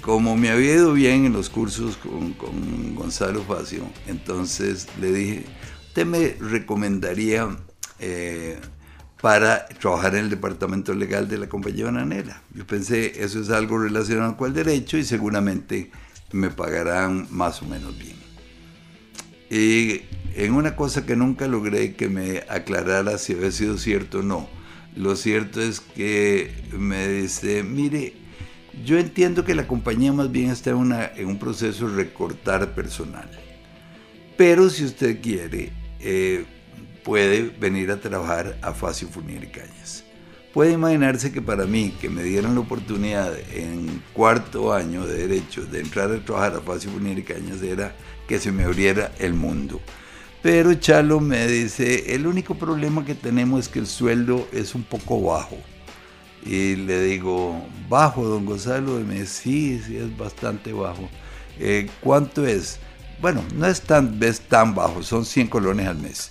como 0.02 0.36
me 0.36 0.50
había 0.50 0.74
ido 0.74 0.92
bien 0.92 1.24
en 1.24 1.32
los 1.32 1.48
cursos 1.48 1.96
con, 1.96 2.34
con 2.34 2.94
Gonzalo 2.94 3.42
Facio, 3.42 3.84
entonces 4.06 4.86
le 5.00 5.10
dije, 5.10 5.46
usted 5.88 6.04
me 6.04 6.36
recomendaría 6.38 7.48
eh, 7.98 8.58
para 9.22 9.66
trabajar 9.80 10.16
en 10.16 10.24
el 10.24 10.30
departamento 10.30 10.92
legal 10.92 11.26
de 11.28 11.38
la 11.38 11.48
compañía 11.48 11.86
bananera? 11.86 12.42
Yo 12.52 12.66
pensé, 12.66 13.24
eso 13.24 13.40
es 13.40 13.48
algo 13.48 13.78
relacionado 13.78 14.36
con 14.36 14.48
el 14.48 14.54
derecho 14.54 14.98
y 14.98 15.04
seguramente 15.04 15.90
me 16.30 16.50
pagarán 16.50 17.26
más 17.30 17.62
o 17.62 17.64
menos 17.64 17.98
bien. 17.98 18.16
Y 19.48 20.02
en 20.34 20.52
una 20.52 20.76
cosa 20.76 21.06
que 21.06 21.16
nunca 21.16 21.48
logré 21.48 21.94
que 21.94 22.10
me 22.10 22.42
aclarara 22.50 23.16
si 23.16 23.32
había 23.32 23.50
sido 23.50 23.78
cierto 23.78 24.18
o 24.18 24.22
no, 24.22 24.46
lo 24.96 25.16
cierto 25.16 25.60
es 25.60 25.80
que 25.80 26.52
me 26.72 27.08
dice, 27.08 27.62
mire, 27.62 28.14
yo 28.84 28.98
entiendo 28.98 29.44
que 29.44 29.54
la 29.54 29.66
compañía 29.66 30.12
más 30.12 30.30
bien 30.30 30.50
está 30.50 30.70
en, 30.70 31.26
un 31.26 31.38
proceso 31.38 31.88
de 31.88 31.96
recortar 31.96 32.74
personal. 32.74 33.28
Pero 34.36 34.68
si 34.70 34.84
usted 34.84 35.20
quiere, 35.20 35.72
eh, 36.00 36.44
puede 37.04 37.42
venir 37.42 37.90
a 37.90 38.00
trabajar 38.00 38.58
a 38.62 38.72
Facio 38.72 39.08
Furnier 39.08 39.44
y 39.44 39.48
Cañas. 39.48 40.04
Puede 40.52 40.72
imaginarse 40.72 41.32
que 41.32 41.42
para 41.42 41.66
mí, 41.66 41.92
que 42.00 42.08
me 42.08 42.22
dieron 42.22 42.54
la 42.54 42.60
oportunidad 42.60 43.32
en 43.52 44.02
cuarto 44.12 44.72
año 44.72 45.04
de 45.04 45.26
Derecho 45.26 45.66
de 45.66 45.80
entrar 45.80 46.10
a 46.12 46.24
trabajar 46.24 46.54
a 46.54 46.60
Facio 46.60 46.90
Furnier 46.90 47.18
y 47.18 47.22
Cañas, 47.22 47.62
era 47.62 47.94
que 48.28 48.38
se 48.38 48.52
me 48.52 48.62
abriera 48.62 49.12
el 49.18 49.34
mundo. 49.34 49.80
Pero 50.44 50.74
Chalo 50.74 51.20
me 51.20 51.46
dice, 51.46 52.14
el 52.14 52.26
único 52.26 52.54
problema 52.54 53.02
que 53.02 53.14
tenemos 53.14 53.60
es 53.60 53.68
que 53.70 53.78
el 53.78 53.86
sueldo 53.86 54.46
es 54.52 54.74
un 54.74 54.82
poco 54.82 55.22
bajo. 55.22 55.56
Y 56.44 56.76
le 56.76 57.02
digo, 57.02 57.66
bajo, 57.88 58.26
don 58.26 58.44
Gonzalo, 58.44 59.00
y 59.00 59.04
me 59.04 59.14
dice, 59.14 59.26
sí, 59.26 59.82
sí, 59.86 59.96
es 59.96 60.14
bastante 60.14 60.74
bajo. 60.74 61.08
Eh, 61.58 61.88
¿Cuánto 62.02 62.46
es? 62.46 62.78
bueno, 63.22 63.42
no 63.54 63.66
es 63.66 63.80
tan, 63.80 64.20
tan 64.46 64.74
bajo, 64.74 65.02
son 65.02 65.24
100 65.24 65.46
colones 65.46 65.88
al 65.88 65.96
mes. 65.96 66.30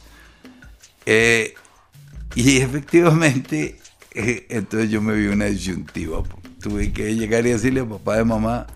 Eh, 1.07 1.55
y 2.35 2.57
efectivamente, 2.61 3.79
eh, 4.13 4.45
entonces 4.49 4.91
yo 4.91 5.01
me 5.01 5.15
vi 5.15 5.25
una 5.25 5.45
disyuntiva. 5.45 6.21
Tuve 6.61 6.93
que 6.93 7.15
llegar 7.15 7.47
y 7.47 7.49
decirle 7.49 7.79
a 7.79 7.89
papá 7.89 8.21
y 8.21 8.25
mamá, 8.25 8.67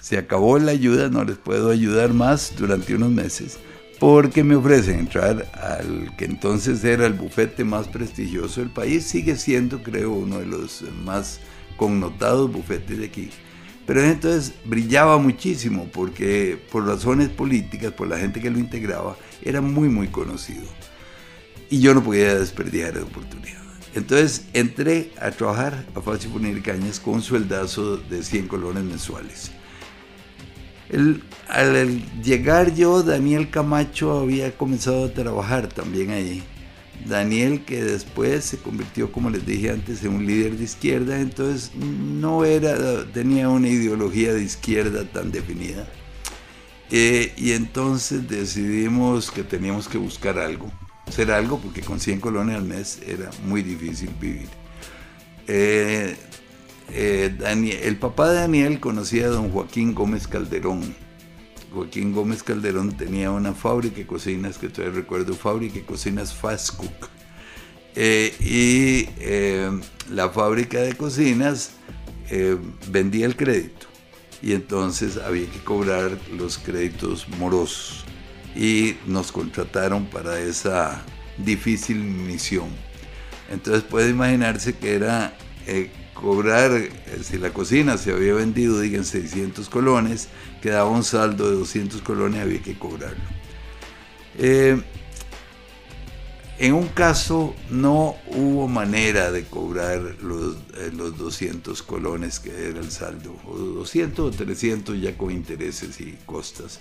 se 0.00 0.16
acabó 0.16 0.58
la 0.58 0.72
ayuda, 0.72 1.10
no 1.10 1.24
les 1.24 1.36
puedo 1.36 1.68
ayudar 1.68 2.14
más 2.14 2.54
durante 2.56 2.94
unos 2.94 3.10
meses, 3.10 3.58
porque 3.98 4.44
me 4.44 4.56
ofrecen 4.56 5.00
entrar 5.00 5.50
al 5.54 6.14
que 6.16 6.24
entonces 6.24 6.84
era 6.84 7.06
el 7.06 7.14
bufete 7.14 7.64
más 7.64 7.88
prestigioso 7.88 8.60
del 8.60 8.70
país, 8.70 9.04
sigue 9.04 9.36
siendo 9.36 9.82
creo 9.82 10.12
uno 10.12 10.38
de 10.38 10.46
los 10.46 10.84
más 11.04 11.40
connotados 11.76 12.50
bufetes 12.52 12.98
de 12.98 13.06
aquí 13.06 13.30
pero 13.88 14.04
entonces 14.04 14.52
brillaba 14.66 15.16
muchísimo 15.16 15.88
porque 15.90 16.62
por 16.70 16.86
razones 16.86 17.30
políticas, 17.30 17.90
por 17.90 18.06
la 18.06 18.18
gente 18.18 18.38
que 18.38 18.50
lo 18.50 18.58
integraba, 18.58 19.16
era 19.42 19.62
muy, 19.62 19.88
muy 19.88 20.08
conocido. 20.08 20.66
Y 21.70 21.80
yo 21.80 21.94
no 21.94 22.04
podía 22.04 22.38
desperdiciar 22.38 22.96
la 22.96 23.04
oportunidad. 23.04 23.62
Entonces 23.94 24.44
entré 24.52 25.10
a 25.18 25.30
trabajar 25.30 25.86
a 25.94 26.02
Fácil 26.02 26.30
Punir 26.32 26.62
Cañas 26.62 27.00
con 27.00 27.14
un 27.14 27.22
sueldazo 27.22 27.96
de 27.96 28.22
100 28.22 28.48
colones 28.48 28.84
mensuales. 28.84 29.52
Al 31.48 32.22
llegar 32.22 32.74
yo, 32.74 33.02
Daniel 33.02 33.50
Camacho 33.50 34.18
había 34.18 34.56
comenzado 34.56 35.06
a 35.06 35.12
trabajar 35.12 35.68
también 35.68 36.10
ahí. 36.10 36.42
Daniel, 37.06 37.64
que 37.64 37.82
después 37.82 38.44
se 38.44 38.58
convirtió, 38.58 39.12
como 39.12 39.30
les 39.30 39.46
dije 39.46 39.70
antes, 39.70 40.02
en 40.04 40.14
un 40.14 40.26
líder 40.26 40.56
de 40.56 40.64
izquierda, 40.64 41.20
entonces 41.20 41.72
no 41.74 42.44
era, 42.44 43.04
tenía 43.12 43.48
una 43.48 43.68
ideología 43.68 44.34
de 44.34 44.42
izquierda 44.42 45.04
tan 45.04 45.30
definida. 45.30 45.86
Eh, 46.90 47.32
y 47.36 47.52
entonces 47.52 48.28
decidimos 48.28 49.30
que 49.30 49.42
teníamos 49.42 49.88
que 49.88 49.98
buscar 49.98 50.38
algo, 50.38 50.72
hacer 51.06 51.30
algo, 51.30 51.58
porque 51.58 51.82
con 51.82 52.00
100 52.00 52.20
colones 52.20 52.56
al 52.56 52.64
mes 52.64 53.00
era 53.06 53.30
muy 53.44 53.62
difícil 53.62 54.10
vivir. 54.20 54.48
Eh, 55.46 56.16
eh, 56.90 57.80
el 57.82 57.96
papá 57.96 58.30
de 58.30 58.40
Daniel 58.40 58.80
conocía 58.80 59.26
a 59.26 59.28
don 59.28 59.50
Joaquín 59.50 59.94
Gómez 59.94 60.26
Calderón, 60.26 60.94
Joaquín 61.72 62.12
Gómez 62.12 62.42
Calderón 62.42 62.96
tenía 62.96 63.30
una 63.30 63.52
fábrica 63.52 63.96
de 63.96 64.06
cocinas, 64.06 64.58
que 64.58 64.68
todavía 64.68 65.00
recuerdo, 65.00 65.34
fábrica 65.34 65.74
de 65.74 65.84
cocinas 65.84 66.34
Fast 66.34 66.76
Cook. 66.76 67.10
Eh, 67.94 68.34
y 68.40 69.08
eh, 69.18 69.70
la 70.10 70.30
fábrica 70.30 70.80
de 70.80 70.94
cocinas 70.94 71.72
vendía 72.90 73.24
el 73.24 73.34
crédito 73.36 73.86
y 74.42 74.52
entonces 74.52 75.16
había 75.16 75.50
que 75.50 75.58
cobrar 75.60 76.10
los 76.36 76.58
créditos 76.58 77.26
morosos 77.38 78.04
y 78.54 78.96
nos 79.06 79.32
contrataron 79.32 80.04
para 80.06 80.38
esa 80.38 81.02
difícil 81.38 81.96
misión. 81.96 82.68
Entonces 83.50 83.82
puede 83.82 84.10
imaginarse 84.10 84.76
que 84.76 84.94
era 84.94 85.34
cobrar, 86.20 86.72
eh, 86.72 86.90
si 87.22 87.38
la 87.38 87.50
cocina 87.50 87.96
se 87.96 88.12
había 88.12 88.34
vendido, 88.34 88.80
digan 88.80 89.04
600 89.04 89.68
colones, 89.68 90.28
quedaba 90.60 90.90
un 90.90 91.04
saldo 91.04 91.48
de 91.48 91.56
200 91.56 92.02
colones, 92.02 92.42
había 92.42 92.62
que 92.62 92.78
cobrarlo. 92.78 93.22
Eh, 94.36 94.80
en 96.58 96.74
un 96.74 96.88
caso 96.88 97.54
no 97.70 98.16
hubo 98.26 98.66
manera 98.66 99.30
de 99.30 99.44
cobrar 99.44 100.00
los, 100.20 100.56
eh, 100.76 100.90
los 100.92 101.16
200 101.16 101.82
colones 101.84 102.40
que 102.40 102.50
era 102.50 102.80
el 102.80 102.90
saldo, 102.90 103.36
o 103.46 103.56
200 103.56 104.34
o 104.34 104.36
300 104.36 105.00
ya 105.00 105.16
con 105.16 105.30
intereses 105.30 106.00
y 106.00 106.16
costas. 106.26 106.80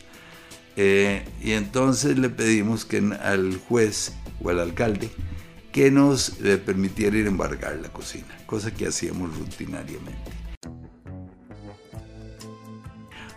y 0.77 1.53
entonces 1.53 2.19
le 2.19 2.29
pedimos 2.29 2.85
que 2.85 2.97
al 2.97 3.57
juez 3.67 4.13
o 4.43 4.49
al 4.49 4.59
alcalde 4.59 5.09
que 5.77 5.91
nos 5.91 6.31
permitiera 6.65 7.15
ir 7.17 7.27
a 7.27 7.29
embargar 7.29 7.75
la 7.75 7.89
cocina, 7.89 8.35
cosa 8.47 8.73
que 8.73 8.87
hacíamos 8.87 9.37
rutinariamente. 9.37 10.31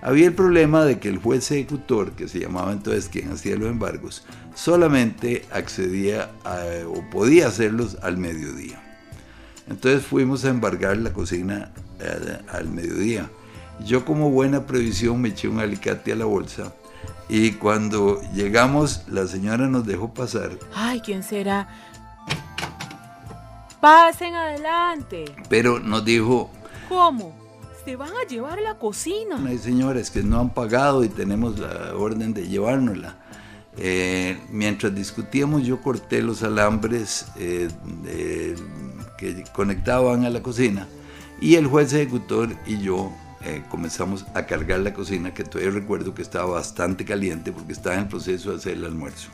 Había 0.00 0.28
el 0.28 0.32
problema 0.32 0.86
de 0.86 0.98
que 0.98 1.10
el 1.10 1.18
juez 1.18 1.50
ejecutor, 1.50 2.12
que 2.12 2.28
se 2.28 2.40
llamaba 2.40 2.72
entonces 2.72 3.10
quien 3.10 3.30
hacía 3.30 3.56
los 3.56 3.68
embargos, 3.68 4.24
solamente 4.54 5.44
accedía 5.52 6.30
o 6.88 7.02
podía 7.10 7.48
hacerlos 7.48 7.98
al 8.00 8.16
mediodía. 8.16 8.80
Entonces 9.68 10.02
fuimos 10.02 10.46
a 10.46 10.48
embargar 10.48 10.96
la 10.96 11.12
cocina 11.12 11.72
eh, 11.98 12.38
al 12.48 12.70
mediodía. 12.70 13.28
Yo 13.84 14.06
como 14.06 14.30
buena 14.30 14.64
previsión 14.64 15.20
me 15.20 15.28
eché 15.28 15.46
un 15.46 15.60
alicate 15.60 16.12
a 16.12 16.16
la 16.16 16.24
bolsa 16.24 16.72
y 17.28 17.52
cuando 17.52 18.22
llegamos 18.32 19.02
la 19.08 19.26
señora 19.26 19.68
nos 19.68 19.86
dejó 19.86 20.14
pasar. 20.14 20.52
Ay, 20.74 21.02
¿quién 21.04 21.22
será? 21.22 21.89
Pasen 23.80 24.34
adelante. 24.34 25.24
Pero 25.48 25.80
nos 25.80 26.04
dijo... 26.04 26.50
¿Cómo? 26.88 27.32
Se 27.84 27.96
van 27.96 28.10
a 28.10 28.28
llevar 28.28 28.60
la 28.60 28.74
cocina. 28.74 29.38
No 29.38 29.48
hay 29.48 29.58
señores 29.58 30.10
que 30.10 30.22
no 30.22 30.38
han 30.38 30.50
pagado 30.50 31.02
y 31.02 31.08
tenemos 31.08 31.58
la 31.58 31.94
orden 31.94 32.34
de 32.34 32.46
llevárnosla. 32.46 33.16
Eh, 33.78 34.38
mientras 34.50 34.94
discutíamos 34.94 35.62
yo 35.62 35.80
corté 35.80 36.20
los 36.22 36.42
alambres 36.42 37.26
eh, 37.36 37.68
que 39.16 39.44
conectaban 39.54 40.24
a 40.24 40.30
la 40.30 40.42
cocina 40.42 40.88
y 41.40 41.54
el 41.54 41.66
juez 41.66 41.92
ejecutor 41.92 42.50
y 42.66 42.78
yo 42.78 43.12
eh, 43.42 43.62
comenzamos 43.70 44.26
a 44.34 44.44
cargar 44.44 44.80
la 44.80 44.92
cocina 44.92 45.32
que 45.32 45.44
todavía 45.44 45.72
recuerdo 45.72 46.14
que 46.14 46.22
estaba 46.22 46.50
bastante 46.50 47.04
caliente 47.04 47.52
porque 47.52 47.72
estaba 47.72 47.96
en 47.96 48.02
el 48.02 48.08
proceso 48.08 48.50
de 48.50 48.56
hacer 48.56 48.74
el 48.74 48.84
almuerzo. 48.84 49.30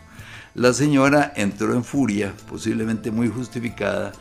La 0.55 0.73
señora 0.73 1.33
entró 1.37 1.75
en 1.75 1.85
furia, 1.85 2.33
posiblemente 2.49 3.11
muy 3.11 3.29
justificada, 3.29 4.13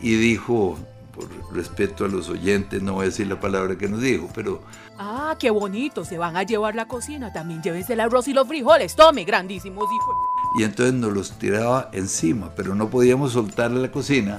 y 0.00 0.16
dijo, 0.16 0.78
por 1.14 1.28
respeto 1.54 2.04
a 2.04 2.08
los 2.08 2.28
oyentes, 2.28 2.82
no 2.82 2.94
voy 2.94 3.02
a 3.02 3.06
decir 3.06 3.26
la 3.26 3.40
palabra 3.40 3.78
que 3.78 3.88
nos 3.88 4.00
dijo, 4.00 4.28
pero... 4.34 4.62
Ah, 4.98 5.36
qué 5.38 5.50
bonito, 5.50 6.04
se 6.04 6.18
van 6.18 6.36
a 6.36 6.42
llevar 6.42 6.74
la 6.74 6.86
cocina, 6.86 7.32
también 7.32 7.62
llévese 7.62 7.94
el 7.94 8.00
arroz 8.00 8.28
y 8.28 8.34
los 8.34 8.46
frijoles, 8.46 8.96
tome, 8.96 9.24
grandísimos 9.24 9.84
hijos. 9.84 10.16
Y 10.58 10.64
entonces 10.64 10.94
nos 10.94 11.12
los 11.12 11.38
tiraba 11.38 11.90
encima, 11.92 12.50
pero 12.54 12.74
no 12.74 12.90
podíamos 12.90 13.32
soltarle 13.32 13.80
la 13.80 13.90
cocina 13.90 14.38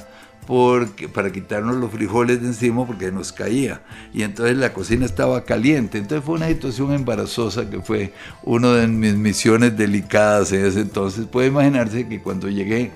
porque, 0.50 1.08
para 1.08 1.32
quitarnos 1.32 1.76
los 1.76 1.92
frijoles 1.92 2.42
de 2.42 2.48
encima 2.48 2.84
porque 2.88 3.12
nos 3.12 3.32
caía. 3.32 3.84
Y 4.12 4.24
entonces 4.24 4.58
la 4.58 4.74
cocina 4.74 5.06
estaba 5.06 5.44
caliente. 5.44 6.00
Entonces 6.00 6.26
fue 6.26 6.38
una 6.38 6.48
situación 6.48 6.92
embarazosa 6.92 7.70
que 7.70 7.82
fue 7.82 8.14
una 8.42 8.74
de 8.74 8.88
mis 8.88 9.14
misiones 9.14 9.78
delicadas 9.78 10.52
en 10.52 10.66
ese 10.66 10.82
entonces. 10.82 11.28
Puede 11.28 11.50
imaginarse 11.50 12.08
que 12.08 12.20
cuando 12.20 12.50
llegué 12.50 12.90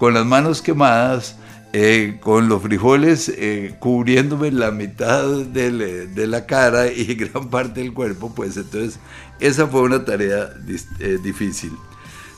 con 0.00 0.14
las 0.14 0.26
manos 0.26 0.60
quemadas, 0.60 1.36
eh, 1.72 2.18
con 2.20 2.48
los 2.48 2.60
frijoles 2.60 3.28
eh, 3.28 3.76
cubriéndome 3.78 4.50
la 4.50 4.72
mitad 4.72 5.28
de, 5.28 6.26
la 6.26 6.44
cara 6.44 6.90
y 6.90 7.14
gran 7.14 7.50
parte 7.50 7.82
del 7.82 7.94
cuerpo, 7.94 8.34
pues 8.34 8.56
entonces 8.56 8.98
esa 9.38 9.68
fue 9.68 9.82
una 9.82 10.04
tarea 10.04 10.50
eh, 10.98 11.18
difícil. 11.22 11.70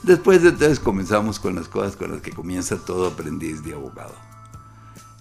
Después 0.02 0.44
entonces 0.44 0.78
comenzamos 0.78 1.40
con 1.40 1.54
las 1.54 1.68
cosas 1.68 1.96
con 1.96 2.12
las 2.12 2.20
que 2.20 2.33
comienza 2.33 2.76
todo 2.76 3.07
aprendiz 3.07 3.64
de 3.64 3.72
abogado. 3.72 4.27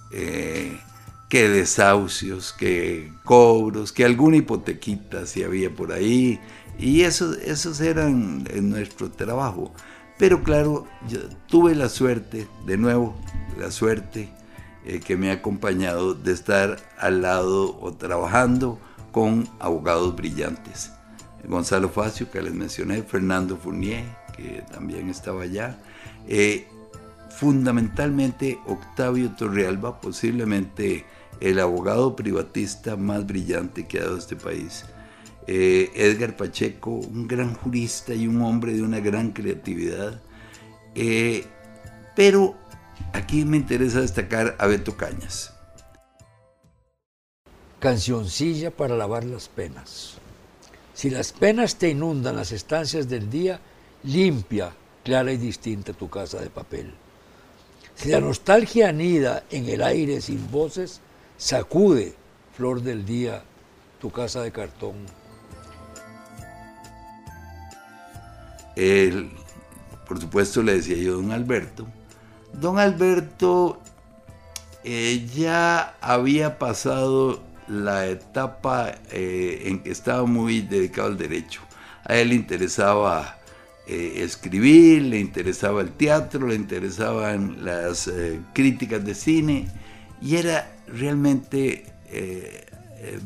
Que 0.10 1.50
desahucios, 1.50 2.54
que 2.54 3.12
cobros, 3.24 3.92
que 3.92 4.06
alguna 4.06 4.38
hipotequita 4.38 5.26
si 5.26 5.44
había 5.44 5.74
por 5.74 5.92
ahí. 5.92 6.40
Y 6.80 7.02
esos, 7.02 7.38
esos 7.38 7.82
eran 7.82 8.46
nuestro 8.62 9.12
trabajo. 9.12 9.74
Pero 10.18 10.44
claro, 10.44 10.88
tuve 11.48 11.76
la 11.76 11.90
suerte, 11.90 12.48
de 12.66 12.78
nuevo, 12.78 13.16
la 13.60 13.72
suerte 13.72 14.30
eh, 14.86 15.00
que 15.00 15.18
me 15.18 15.30
ha 15.30 15.34
acompañado 15.34 16.14
de 16.14 16.32
estar 16.32 16.78
al 16.98 17.22
lado 17.22 17.78
o 17.80 17.94
trabajando 17.94 18.80
con 19.12 19.48
abogados 19.60 20.16
brillantes. 20.16 20.92
Gonzalo 21.48 21.90
Facio, 21.90 22.32
que 22.32 22.42
les 22.42 22.54
mencioné, 22.54 23.04
Fernando 23.04 23.58
Fournier, 23.58 24.04
que 24.36 24.64
también 24.72 25.10
estaba 25.10 25.44
allá. 25.44 25.78
Eh, 26.28 26.68
fundamentalmente 27.38 28.60
Octavio 28.66 29.36
Torrealba, 29.36 30.02
posiblemente 30.02 31.06
el 31.40 31.60
abogado 31.60 32.16
privatista 32.16 32.96
más 32.96 33.28
brillante 33.28 33.88
que 33.88 34.00
ha 34.00 34.06
dado 34.06 34.18
este 34.18 34.36
país. 34.36 34.86
Eh, 35.46 35.92
Edgar 35.94 36.36
Pacheco, 36.36 36.90
un 36.90 37.28
gran 37.28 37.54
jurista 37.54 38.16
y 38.16 38.28
un 38.28 38.42
hombre 38.42 38.74
de 38.74 38.82
una 38.82 39.00
gran 39.00 39.34
creatividad. 39.34 40.20
Eh, 40.96 41.46
pero 42.16 42.56
aquí 43.14 43.46
me 43.46 43.58
interesa 43.58 44.02
destacar 44.02 44.56
a 44.58 44.66
Beto 44.66 44.98
Cañas. 44.98 45.54
Cancioncilla 47.80 48.72
para 48.72 48.98
lavar 48.98 49.24
las 49.26 49.48
penas. 49.48 50.16
Si 50.96 51.12
las 51.12 51.34
penas 51.34 51.76
te 51.76 51.90
inundan 51.90 52.36
las 52.36 52.52
estancias 52.52 53.08
del 53.08 53.30
día, 53.30 53.60
limpia, 54.02 54.72
clara 55.04 55.32
y 55.32 55.38
distinta 55.38 55.94
tu 55.94 56.10
casa 56.10 56.40
de 56.42 56.50
papel. 56.50 56.96
Si 57.98 58.10
la 58.10 58.22
nostalgia 58.22 58.90
anida 58.90 59.44
en 59.50 59.68
el 59.68 59.82
aire 59.82 60.22
sin 60.22 60.50
voces, 60.52 61.02
sacude, 61.36 62.14
flor 62.56 62.82
del 62.82 63.06
día, 63.06 63.44
tu 64.00 64.12
casa 64.12 64.42
de 64.42 64.52
cartón. 64.52 64.96
Él, 68.76 69.32
por 70.08 70.22
supuesto, 70.22 70.62
le 70.62 70.76
decía 70.76 70.96
yo 70.98 71.16
don 71.16 71.32
Alberto. 71.32 71.88
Don 72.54 72.78
Alberto 72.78 73.82
ya 75.36 75.96
había 76.00 76.60
pasado 76.60 77.42
la 77.68 78.06
etapa 78.08 78.96
eh, 79.12 79.64
en 79.66 79.84
que 79.84 79.92
estaba 79.92 80.24
muy 80.26 80.62
dedicado 80.62 81.08
al 81.08 81.18
derecho. 81.18 81.62
A 82.06 82.16
él 82.16 82.30
le 82.30 82.36
interesaba 82.36 83.37
eh, 83.88 84.24
escribir, 84.24 85.04
le 85.04 85.20
interesaba 85.20 85.82
el 85.82 85.92
teatro, 85.92 86.48
le 86.48 86.56
interesaban 86.56 87.64
las 87.64 88.10
críticas 88.54 89.04
de 89.06 89.16
cine 89.16 89.68
y 90.22 90.36
era 90.36 90.76
realmente 90.88 91.86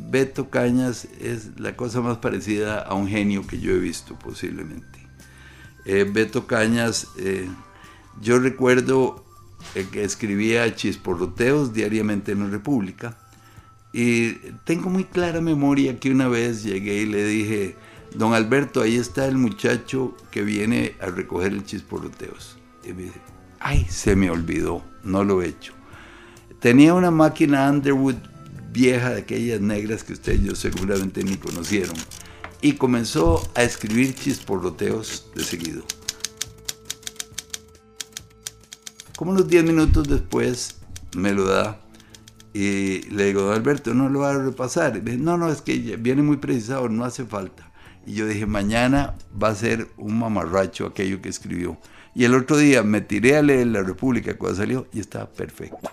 Beto 0.10 0.50
Cañas 0.50 1.08
es 1.20 1.60
la 1.60 1.76
cosa 1.76 2.02
más 2.02 2.18
parecida 2.18 2.82
a 2.82 2.94
un 2.94 3.08
genio 3.08 3.46
que 3.48 3.60
yo 3.60 3.72
he 3.72 3.80
visto 3.80 4.18
posiblemente. 4.20 5.00
Eh, 5.86 6.06
Beto 6.10 6.46
Cañas, 6.46 7.08
eh, 7.18 7.48
yo 8.22 8.40
recuerdo 8.40 9.26
eh, 9.74 9.88
que 9.92 10.04
escribía 10.04 10.76
chisporroteos 10.76 11.74
diariamente 11.74 12.34
en 12.34 12.42
la 12.42 12.50
República 12.50 13.18
y 13.92 14.34
tengo 14.64 14.90
muy 14.90 15.06
clara 15.06 15.42
memoria 15.42 16.00
que 16.00 16.12
una 16.12 16.28
vez 16.28 16.64
llegué 16.64 17.02
y 17.02 17.06
le 17.08 17.26
dije, 17.26 17.76
don 18.16 18.34
Alberto, 18.34 18.82
ahí 18.82 18.98
está 18.98 19.26
el 19.26 19.38
muchacho 19.38 20.16
que 20.32 20.42
viene 20.42 20.96
a 21.02 21.08
recoger 21.08 21.54
el 21.54 21.66
chisporroteos. 21.66 22.58
Y 22.84 22.94
me 22.94 23.04
dice, 23.04 23.22
ay, 23.60 23.86
se 23.90 24.16
me 24.16 24.30
olvidó, 24.30 24.84
no 25.04 25.24
lo 25.24 25.42
he 25.42 25.48
hecho. 25.48 25.74
Tenía 26.60 26.94
una 26.94 27.12
máquina 27.12 27.70
Underwood 27.70 28.16
vieja 28.72 29.12
de 29.12 29.22
aquellas 29.22 29.62
negras 29.62 30.04
que 30.04 30.14
ustedes 30.14 30.42
yo 30.42 30.56
seguramente 30.56 31.24
ni 31.24 31.36
conocieron 31.36 31.96
y 32.62 32.74
comenzó 32.74 33.50
a 33.56 33.64
escribir 33.64 34.16
chisporroteos 34.16 35.30
de 35.36 35.44
seguido. 35.44 35.84
Como 39.18 39.32
unos 39.32 39.48
10 39.48 39.64
minutos 39.66 40.08
después 40.08 40.76
me 41.16 41.34
lo 41.34 41.46
da 41.46 41.82
y 42.54 43.04
le 43.10 43.26
digo, 43.26 43.52
Alberto, 43.52 43.94
no 43.94 44.10
lo 44.10 44.20
va 44.20 44.32
a 44.32 44.38
repasar. 44.38 45.02
Dice, 45.02 45.18
no, 45.18 45.38
no, 45.38 45.52
es 45.52 45.62
que 45.62 45.78
viene 45.98 46.22
muy 46.22 46.38
precisado, 46.38 46.90
no 46.90 47.06
hace 47.06 47.26
falta. 47.26 47.71
Y 48.06 48.14
yo 48.16 48.28
dije, 48.28 48.46
mañana 48.46 49.16
va 49.42 49.50
a 49.50 49.56
ser 49.56 49.88
un 49.98 50.18
mamarracho 50.20 50.88
aquello 50.88 51.22
que 51.22 51.30
escribió. 51.30 51.78
Y 52.14 52.26
el 52.26 52.36
otro 52.36 52.58
día 52.58 52.84
me 52.84 53.02
tiré 53.02 53.38
a 53.38 53.42
leer 53.42 53.68
La 53.68 53.84
República 53.84 54.38
cuando 54.38 54.58
salió 54.58 54.88
y 54.92 55.00
estaba 55.00 55.28
perfecto. 55.28 55.90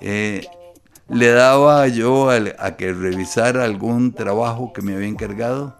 Eh, 0.00 0.46
le 1.08 1.28
daba 1.28 1.86
yo 1.88 2.30
a, 2.30 2.76
que 2.76 2.92
revisara 2.92 3.64
algún 3.64 4.12
trabajo 4.12 4.72
que 4.72 4.82
me 4.82 4.94
había 4.94 5.08
encargado. 5.08 5.76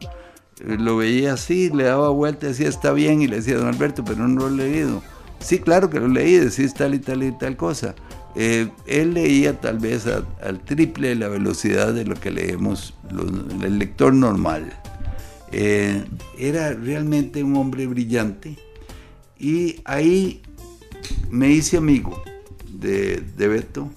Eh, 0.61 0.77
lo 0.79 0.97
veía 0.97 1.35
así, 1.35 1.71
le 1.71 1.85
daba 1.85 2.11
vuelta, 2.11 2.49
decía 2.49 2.69
está 2.69 2.93
bien 2.93 3.23
y 3.23 3.29
le 3.29 3.37
decía, 3.37 3.57
don 3.57 3.69
Alberto, 3.69 4.05
pero 4.05 4.29
no 4.29 4.49
lo 4.49 4.49
he 4.49 4.69
leído. 4.69 5.03
Sí, 5.39 5.59
claro 5.59 5.89
que 5.89 6.01
lo 6.01 6.09
leí, 6.09 6.37
decís 6.37 6.75
tal 6.75 6.95
y 6.95 6.99
tal 6.99 7.23
y 7.23 7.33
tal 7.33 7.57
cosa. 7.57 7.95
Eh, 8.37 8.69
él 8.87 9.15
leía 9.15 9.59
tal 9.61 9.79
vez 9.79 10.07
al 10.07 10.61
triple 10.61 11.09
de 11.09 11.15
la 11.17 11.29
velocidad 11.29 11.93
de 11.93 12.05
lo 12.05 12.15
que 12.15 12.31
leemos 12.31 12.95
el 13.63 13.79
lector 13.79 14.13
normal. 14.13 14.73
Eh, 15.53 16.05
era 16.39 16.73
realmente 16.75 17.43
un 17.43 17.57
hombre 17.57 17.87
brillante. 17.87 18.57
Y 19.39 19.81
ahí 19.85 20.43
me 21.31 21.51
hice 21.51 21.77
amigo 21.77 22.23
de, 22.73 23.23
de 23.37 23.49
Beto 23.49 23.91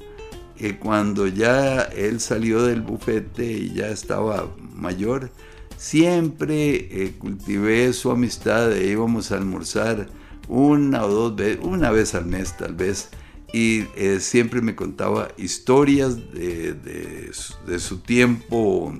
que 0.57 0.77
cuando 0.77 1.27
ya 1.27 1.81
él 1.81 2.19
salió 2.19 2.63
del 2.63 2.81
bufete 2.81 3.51
y 3.51 3.73
ya 3.73 3.89
estaba 3.89 4.47
mayor, 4.73 5.31
siempre 5.77 6.75
eh, 6.75 7.15
cultivé 7.17 7.91
su 7.91 8.11
amistad, 8.11 8.71
e 8.71 8.89
íbamos 8.91 9.31
a 9.31 9.35
almorzar 9.35 10.07
una 10.47 11.03
o 11.05 11.09
dos 11.09 11.35
veces, 11.35 11.59
una 11.63 11.91
vez 11.91 12.15
al 12.15 12.25
mes 12.25 12.55
tal 12.57 12.75
vez, 12.75 13.09
y 13.51 13.83
eh, 13.95 14.19
siempre 14.19 14.61
me 14.61 14.75
contaba 14.75 15.29
historias 15.37 16.15
de, 16.31 17.29
su, 17.33 17.97
tiempo 17.99 18.93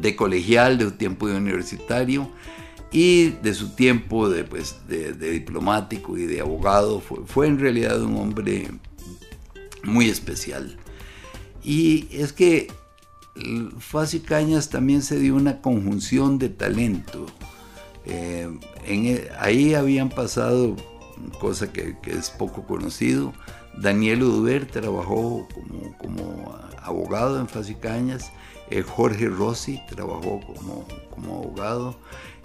de 0.00 0.16
colegial, 0.16 0.78
de 0.78 0.86
su 0.86 0.92
tiempo 0.92 1.28
de 1.28 1.36
universitario 1.36 2.30
y 2.92 3.30
de 3.42 3.54
su 3.54 3.74
tiempo 3.74 4.28
de, 4.28 4.44
pues, 4.44 4.76
de 4.88 5.12
diplomático 5.12 6.16
y 6.16 6.26
de 6.26 6.40
abogado. 6.40 7.00
Fue, 7.00 7.18
fue 7.26 7.46
en 7.46 7.58
realidad 7.58 8.02
un 8.02 8.16
hombre 8.16 8.68
muy 9.82 10.08
especial. 10.08 10.76
Y 11.62 12.06
es 12.10 12.32
que 12.32 12.68
Facio 13.78 14.22
Cañas 14.24 14.68
también 14.70 15.02
se 15.02 15.18
dio 15.18 15.34
una 15.34 15.60
conjunción 15.60 16.38
de 16.38 16.50
talento. 16.50 17.26
Eh, 18.06 18.48
e, 18.86 19.30
ahí 19.38 19.74
habían 19.74 20.10
pasado, 20.10 20.76
cosa 21.40 21.72
que, 21.72 21.96
es 22.06 22.30
poco 22.30 22.64
conocido, 22.66 23.32
Daniel 23.76 24.22
Uduber 24.22 24.66
trabajó 24.66 25.48
como, 25.52 25.98
como 25.98 26.58
abogado 26.80 27.40
en 27.40 27.48
Facio 27.48 27.78
Cañas, 27.80 28.30
eh, 28.70 28.82
Jorge 28.82 29.28
Rossi 29.28 29.80
trabajó 29.88 30.40
como, 30.40 30.86
como 31.10 31.38
abogado, 31.38 31.96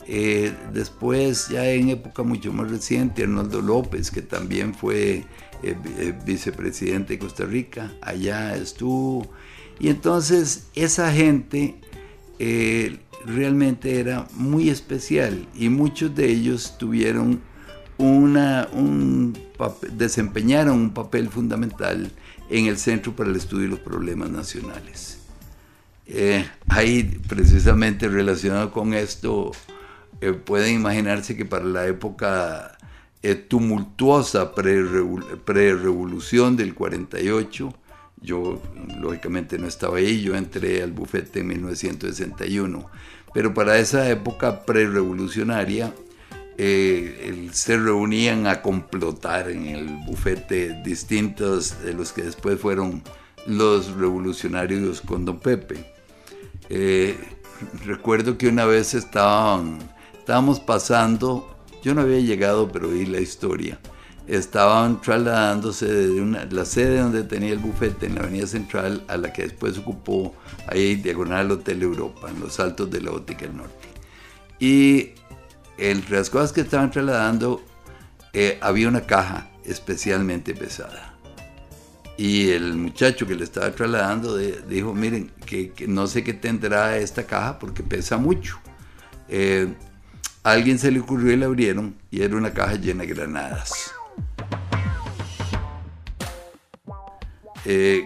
eh, 0.08 0.54
después, 0.74 1.50
ya 1.50 1.70
en 1.70 1.90
época 1.90 2.24
mucho 2.24 2.52
más 2.52 2.70
reciente, 2.70 3.24
Arnoldo 3.24 3.62
López, 3.62 4.12
que 4.12 4.22
también 4.22 4.74
fue 4.74 5.24
eh, 5.64 6.16
vicepresidente 6.26 7.14
de 7.14 7.20
Costa 7.20 7.46
Rica, 7.46 7.94
allá 8.02 8.56
estuvo. 8.56 9.30
Y 9.80 9.90
entonces 9.90 10.68
esa 10.76 11.12
gente 11.12 11.76
realmente 13.26 14.00
era 14.00 14.28
muy 14.34 14.70
especial 14.70 15.46
y 15.54 15.70
muchos 15.70 16.16
de 16.16 16.30
ellos 16.30 16.78
tuvieron 16.78 17.42
una, 17.98 18.70
un 18.72 19.38
desempeñaron 19.92 20.80
un 20.80 20.94
papel 20.94 21.30
fundamental 21.30 22.12
en 22.50 22.66
el 22.66 22.78
Centro 22.78 23.16
para 23.16 23.30
el 23.30 23.36
Estudio 23.36 23.64
de 23.64 23.70
los 23.70 23.80
Problemas 23.80 24.30
Nacionales. 24.30 25.19
Ahí, 26.68 27.20
precisamente 27.28 28.08
relacionado 28.08 28.72
con 28.72 28.94
esto, 28.94 29.52
pueden 30.46 30.76
imaginarse 30.76 31.36
que 31.36 31.46
para 31.46 31.66
la 31.66 31.88
época 31.88 32.78
eh, 33.22 33.36
tumultuosa 33.36 34.56
pre-revolución 34.56 36.56
del 36.56 36.74
48. 36.74 37.74
Yo, 38.22 38.62
lógicamente, 38.98 39.58
no 39.58 39.68
estaba 39.68 39.98
ahí, 39.98 40.22
yo 40.22 40.36
entré 40.36 40.82
al 40.82 40.94
bufete 40.94 41.42
en 41.42 41.48
1961, 41.48 42.90
pero 43.34 43.54
para 43.54 43.78
esa 43.78 44.10
época 44.10 44.66
pre-revolucionaria 44.66 45.94
eh, 46.58 47.50
se 47.52 47.78
reunían 47.78 48.48
a 48.48 48.62
complotar 48.62 49.50
en 49.50 49.68
el 49.68 49.88
bufete 50.06 50.82
distintos 50.84 51.84
de 51.84 51.94
los 51.94 52.14
que 52.14 52.24
después 52.24 52.58
fueron 52.58 53.04
los 53.48 53.96
revolucionarios 53.96 55.02
con 55.02 55.26
Don 55.26 55.40
Pepe. 55.40 55.99
Eh, 56.70 57.18
recuerdo 57.86 58.38
que 58.38 58.48
una 58.48 58.66
vez 58.66 58.94
estaban, 58.94 59.80
estábamos 60.18 60.60
pasando, 60.60 61.58
yo 61.84 61.94
no 61.94 62.02
había 62.02 62.20
llegado, 62.20 62.72
pero 62.72 62.90
vi 62.90 63.06
la 63.06 63.20
historia. 63.20 63.80
Estaban 64.28 65.02
trasladándose 65.02 65.92
de 65.92 66.22
una, 66.22 66.46
la 66.46 66.64
sede 66.64 67.00
donde 67.00 67.24
tenía 67.24 67.52
el 67.52 67.58
bufete 67.58 68.06
en 68.06 68.16
la 68.16 68.22
Avenida 68.22 68.46
Central 68.46 69.04
a 69.08 69.18
la 69.18 69.34
que 69.34 69.44
después 69.44 69.78
ocupó 69.80 70.36
ahí 70.68 70.96
diagonal 70.96 71.50
Hotel 71.52 71.82
Europa, 71.82 72.30
en 72.30 72.40
los 72.40 72.60
altos 72.60 72.92
de 72.92 73.02
la 73.02 73.12
Ótica 73.12 73.48
del 73.48 73.58
Norte. 73.58 73.88
Y 74.60 75.14
entre 75.80 76.18
las 76.18 76.30
cosas 76.30 76.52
que 76.52 76.62
estaban 76.62 76.92
trasladando 76.92 77.64
eh, 78.34 78.60
había 78.62 78.88
una 78.88 79.02
caja 79.02 79.50
especialmente 79.66 80.54
pesada. 80.54 81.19
Y 82.20 82.50
el 82.50 82.76
muchacho 82.76 83.26
que 83.26 83.34
le 83.34 83.46
estaba 83.46 83.72
trasladando 83.72 84.36
dijo, 84.36 84.94
miren, 84.94 85.32
que, 85.46 85.72
no 85.88 86.06
sé 86.06 86.22
qué 86.22 86.34
tendrá 86.34 86.98
esta 86.98 87.24
caja 87.24 87.58
porque 87.58 87.82
pesa 87.82 88.18
mucho. 88.18 88.60
Eh, 89.30 89.74
alguien 90.44 90.78
se 90.80 90.92
le 90.92 91.00
ocurrió 91.00 91.32
y 91.32 91.38
la 91.38 91.46
abrieron 91.46 91.96
y 92.12 92.22
era 92.22 92.36
una 92.36 92.54
caja 92.54 92.76
llena 92.76 93.04
de 93.04 93.08
granadas. 93.08 93.94
Eh, 97.64 98.06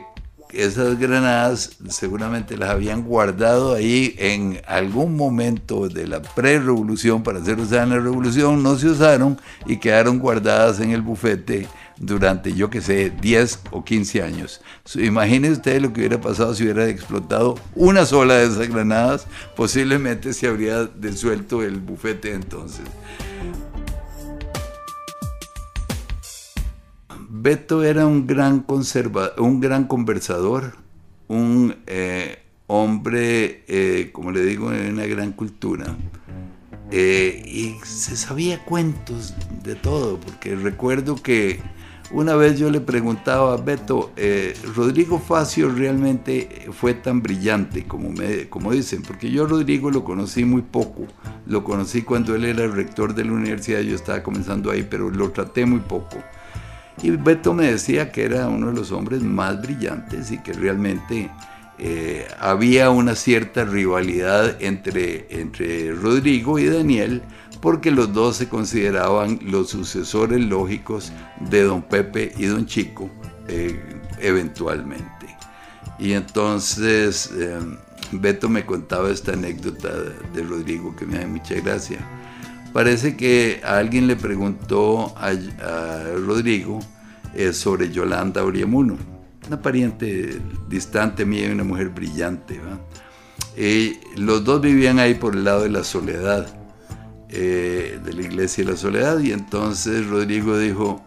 esas 0.52 0.99
granadas 0.99 1.78
seguramente 1.89 2.56
las 2.56 2.69
habían 2.69 3.02
guardado 3.02 3.73
ahí 3.73 4.13
en 4.19 4.62
algún 4.67 5.17
momento 5.17 5.89
de 5.89 6.06
la 6.06 6.21
pre-revolución 6.21 7.23
para 7.23 7.43
ser 7.43 7.60
usadas 7.60 7.86
en 7.86 7.89
la 7.89 7.99
revolución, 7.99 8.62
no 8.62 8.78
se 8.78 8.89
usaron 8.89 9.39
y 9.65 9.78
quedaron 9.78 10.19
guardadas 10.19 10.80
en 10.82 10.91
el 10.91 11.02
bufete 11.02 11.67
durante, 11.97 12.53
yo 12.53 12.69
que 12.69 12.82
sé, 12.82 13.12
10 13.21 13.60
o 13.71 13.84
15 13.84 14.21
años. 14.23 14.62
Imaginen 14.95 15.53
ustedes 15.53 15.82
lo 15.82 15.93
que 15.93 16.01
hubiera 16.01 16.21
pasado 16.21 16.53
si 16.53 16.63
hubiera 16.63 16.88
explotado 16.88 17.56
una 17.75 18.06
sola 18.06 18.36
de 18.36 18.45
esas 18.45 18.67
granadas, 18.67 19.27
posiblemente 19.56 20.34
se 20.34 20.47
habría 20.47 20.86
desuelto 20.86 21.63
el 21.63 21.79
bufete 21.79 22.34
entonces. 22.34 22.86
Beto 27.29 27.84
era 27.84 28.08
un 28.08 28.25
gran, 28.25 28.62
conserva 28.62 29.32
un 29.38 29.60
gran 29.60 29.86
conversador, 29.86 30.77
un 31.27 31.75
eh, 31.88 32.43
hombre, 32.67 33.65
eh, 33.67 34.12
como 34.13 34.32
le 34.32 34.45
digo, 34.45 34.71
en 34.71 34.93
una 34.93 35.06
gran 35.06 35.34
cultura. 35.34 35.95
Eh, 36.91 37.43
y 37.45 37.75
se 37.86 38.15
sabía 38.15 38.63
cuentos 38.63 39.34
de 39.63 39.75
todo, 39.75 40.19
porque 40.19 40.56
recuerdo 40.56 41.15
que 41.15 41.60
una 42.13 42.36
vez 42.36 42.58
yo 42.58 42.69
le 42.69 42.80
preguntaba 42.80 43.54
a 43.54 43.58
Beto, 43.58 44.12
¿Rodrigo 44.76 45.19
Facio 45.19 45.69
realmente 45.69 46.67
fue 46.71 46.93
tan 46.93 47.21
brillante 47.21 47.86
como, 47.86 48.13
como 48.49 48.71
dicen? 48.71 49.02
Porque 49.02 49.32
yo 49.32 49.45
Rodrigo 49.47 49.91
lo 49.91 50.04
conocí 50.04 50.45
muy 50.45 50.62
poco, 50.62 51.08
lo 51.47 51.63
conocí 51.63 52.04
cuando 52.04 52.36
él 52.36 52.45
era 52.45 52.67
rector 52.67 53.13
de 53.15 53.26
la 53.26 53.34
universidad, 53.34 53.82
yo 53.82 53.95
estaba 53.95 54.23
comenzando 54.23 54.71
ahí, 54.71 54.88
pero 54.89 55.10
lo 55.10 55.32
traté 55.32 55.65
muy 55.65 55.80
poco. 55.80 56.17
Y 57.02 57.10
Beto 57.12 57.54
me 57.54 57.71
decía 57.71 58.12
que 58.12 58.23
era 58.23 58.47
uno 58.47 58.67
de 58.67 58.73
los 58.73 58.91
hombres 58.91 59.21
más 59.21 59.62
brillantes 59.62 60.32
y 60.32 60.38
que 60.38 60.54
realmente 60.54 61.32
eh, 61.80 62.28
había 62.39 62.91
una 62.91 63.15
cierta 63.15 63.65
rivalidad 63.65 64.62
entre, 64.62 65.26
entre 65.30 65.91
Rodrigo 65.93 66.60
y 66.60 66.65
Daniel 66.65 67.23
porque 67.63 67.91
los 67.91 68.12
dos 68.12 68.36
se 68.36 68.49
consideraban 68.49 69.39
los 69.41 69.69
sucesores 69.69 70.41
lógicos 70.41 71.13
de 71.49 71.63
don 71.63 71.82
Pepe 71.82 72.34
y 72.38 72.47
don 72.47 72.65
Chico 72.65 73.10
eh, 73.47 74.02
eventualmente. 74.19 75.34
Y 75.97 76.12
entonces 76.12 77.32
eh, 77.34 77.58
Beto 78.12 78.49
me 78.49 78.65
contaba 78.65 79.10
esta 79.10 79.32
anécdota 79.32 79.88
de 80.34 80.43
Rodrigo 80.43 80.93
que 80.93 81.06
me 81.06 81.19
da 81.19 81.26
mucha 81.26 81.56
gracia. 81.62 81.99
Parece 82.73 83.15
que 83.15 83.62
alguien 83.63 84.08
le 84.08 84.17
preguntó 84.17 85.15
a, 85.17 85.32
Rodrigo 86.17 86.82
eh, 87.34 87.54
sobre 87.54 87.89
Yolanda 87.89 88.43
Oriamuno, 88.43 88.97
una 89.47 89.62
pariente 89.62 90.41
distante 90.67 91.23
mía 91.26 91.47
y 91.47 91.52
una 91.52 91.63
mujer 91.63 91.88
brillante. 91.88 92.60
los 94.17 94.43
dos 94.43 94.60
vivían 94.60 94.99
ahí 94.99 95.13
por 95.13 95.34
el 95.34 95.45
lado 95.45 95.63
de 95.63 95.69
la 95.69 95.86
soledad, 95.86 96.62
eh, 97.36 98.00
de 98.04 98.13
la 98.13 98.22
iglesia 98.22 98.63
de 98.63 98.72
la 98.72 98.78
soledad, 98.78 99.19
y 99.19 99.32
entonces 99.32 100.08
Rodrigo 100.08 100.58
dijo, 100.58 101.04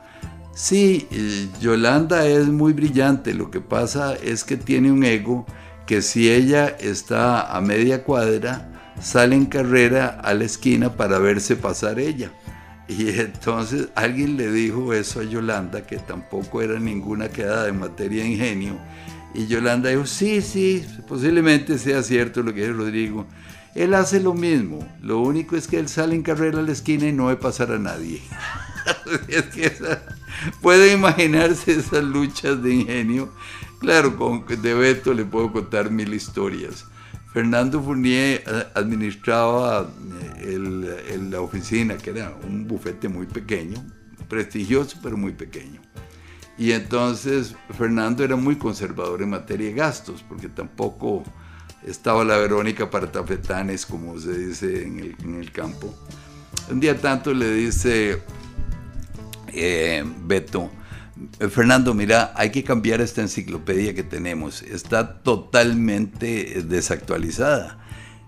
sí, 0.54 1.06
eh, 1.10 1.48
Yolanda 1.60 2.26
es 2.26 2.48
muy 2.48 2.72
brillante, 2.72 3.32
lo 3.32 3.50
que 3.50 3.60
pasa 3.60 4.14
es 4.14 4.42
que 4.42 4.56
tiene 4.56 4.90
un 4.90 5.04
ego 5.04 5.46
que 5.86 6.02
si 6.02 6.28
ella 6.30 6.66
está 6.66 7.56
a 7.56 7.60
media 7.60 8.02
cuadra, 8.02 8.92
sale 9.00 9.36
en 9.36 9.46
carrera 9.46 10.08
a 10.08 10.34
la 10.34 10.44
esquina 10.44 10.94
para 10.96 11.18
verse 11.18 11.54
pasar 11.54 12.00
ella. 12.00 12.32
Y 12.88 13.08
entonces 13.08 13.88
alguien 13.94 14.36
le 14.36 14.50
dijo 14.50 14.92
eso 14.92 15.20
a 15.20 15.24
Yolanda, 15.24 15.86
que 15.86 15.98
tampoco 15.98 16.62
era 16.62 16.78
ninguna 16.78 17.28
quedada 17.28 17.64
de 17.66 17.72
materia 17.72 18.22
de 18.22 18.30
ingenio. 18.30 18.78
Y 19.34 19.46
Yolanda 19.46 19.90
dijo, 19.90 20.06
sí, 20.06 20.40
sí, 20.40 20.84
posiblemente 21.06 21.78
sea 21.78 22.02
cierto 22.02 22.42
lo 22.42 22.54
que 22.54 22.62
dice 22.62 22.72
Rodrigo. 22.72 23.26
Él 23.76 23.92
hace 23.92 24.20
lo 24.20 24.32
mismo, 24.32 24.88
lo 25.02 25.20
único 25.20 25.54
es 25.54 25.68
que 25.68 25.78
él 25.78 25.90
sale 25.90 26.14
en 26.14 26.22
carrera 26.22 26.60
a 26.60 26.62
la 26.62 26.72
esquina 26.72 27.08
y 27.08 27.12
no 27.12 27.26
ve 27.26 27.36
pasar 27.36 27.72
a 27.72 27.78
nadie. 27.78 28.22
puede 30.62 30.94
imaginarse 30.94 31.72
esas 31.72 32.02
luchas 32.02 32.62
de 32.62 32.72
ingenio. 32.72 33.28
Claro, 33.78 34.16
con 34.16 34.46
de 34.46 34.72
Beto 34.72 35.12
le 35.12 35.26
puedo 35.26 35.52
contar 35.52 35.90
mil 35.90 36.14
historias. 36.14 36.86
Fernando 37.34 37.82
Fournier 37.82 38.42
eh, 38.46 38.64
administraba 38.74 39.90
eh, 40.38 41.18
la 41.30 41.42
oficina, 41.42 41.98
que 41.98 42.08
era 42.08 42.34
un 42.48 42.66
bufete 42.66 43.10
muy 43.10 43.26
pequeño, 43.26 43.84
prestigioso 44.26 44.98
pero 45.02 45.18
muy 45.18 45.32
pequeño. 45.32 45.82
Y 46.56 46.72
entonces 46.72 47.54
Fernando 47.76 48.24
era 48.24 48.36
muy 48.36 48.56
conservador 48.56 49.20
en 49.20 49.28
materia 49.28 49.66
de 49.66 49.74
gastos, 49.74 50.24
porque 50.26 50.48
tampoco 50.48 51.24
estaba 51.84 52.24
la 52.24 52.36
Verónica 52.36 52.90
para 52.90 53.10
tafetanes, 53.10 53.86
como 53.86 54.18
se 54.18 54.36
dice 54.36 54.82
en 54.82 55.36
el, 55.38 55.52
campo. 55.52 55.94
Un 56.70 56.80
día 56.80 56.98
tanto 57.00 57.32
le 57.32 57.52
dice 57.52 58.22
eh, 59.48 60.04
Beto, 60.24 60.70
eh, 61.38 61.48
Fernando, 61.48 61.94
mira, 61.94 62.32
hay 62.34 62.50
que 62.50 62.64
cambiar 62.64 63.00
esta 63.00 63.22
enciclopedia 63.22 63.94
que 63.94 64.02
tenemos. 64.02 64.62
Está 64.62 65.22
totalmente 65.22 66.62
desactualizada. 66.62 67.78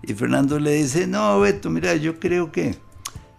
Y 0.01 0.13
Fernando 0.13 0.59
le 0.59 0.73
dice, 0.73 1.05
no, 1.07 1.39
Beto, 1.39 1.69
mira, 1.69 1.95
yo 1.95 2.19
creo 2.19 2.51
que, 2.51 2.75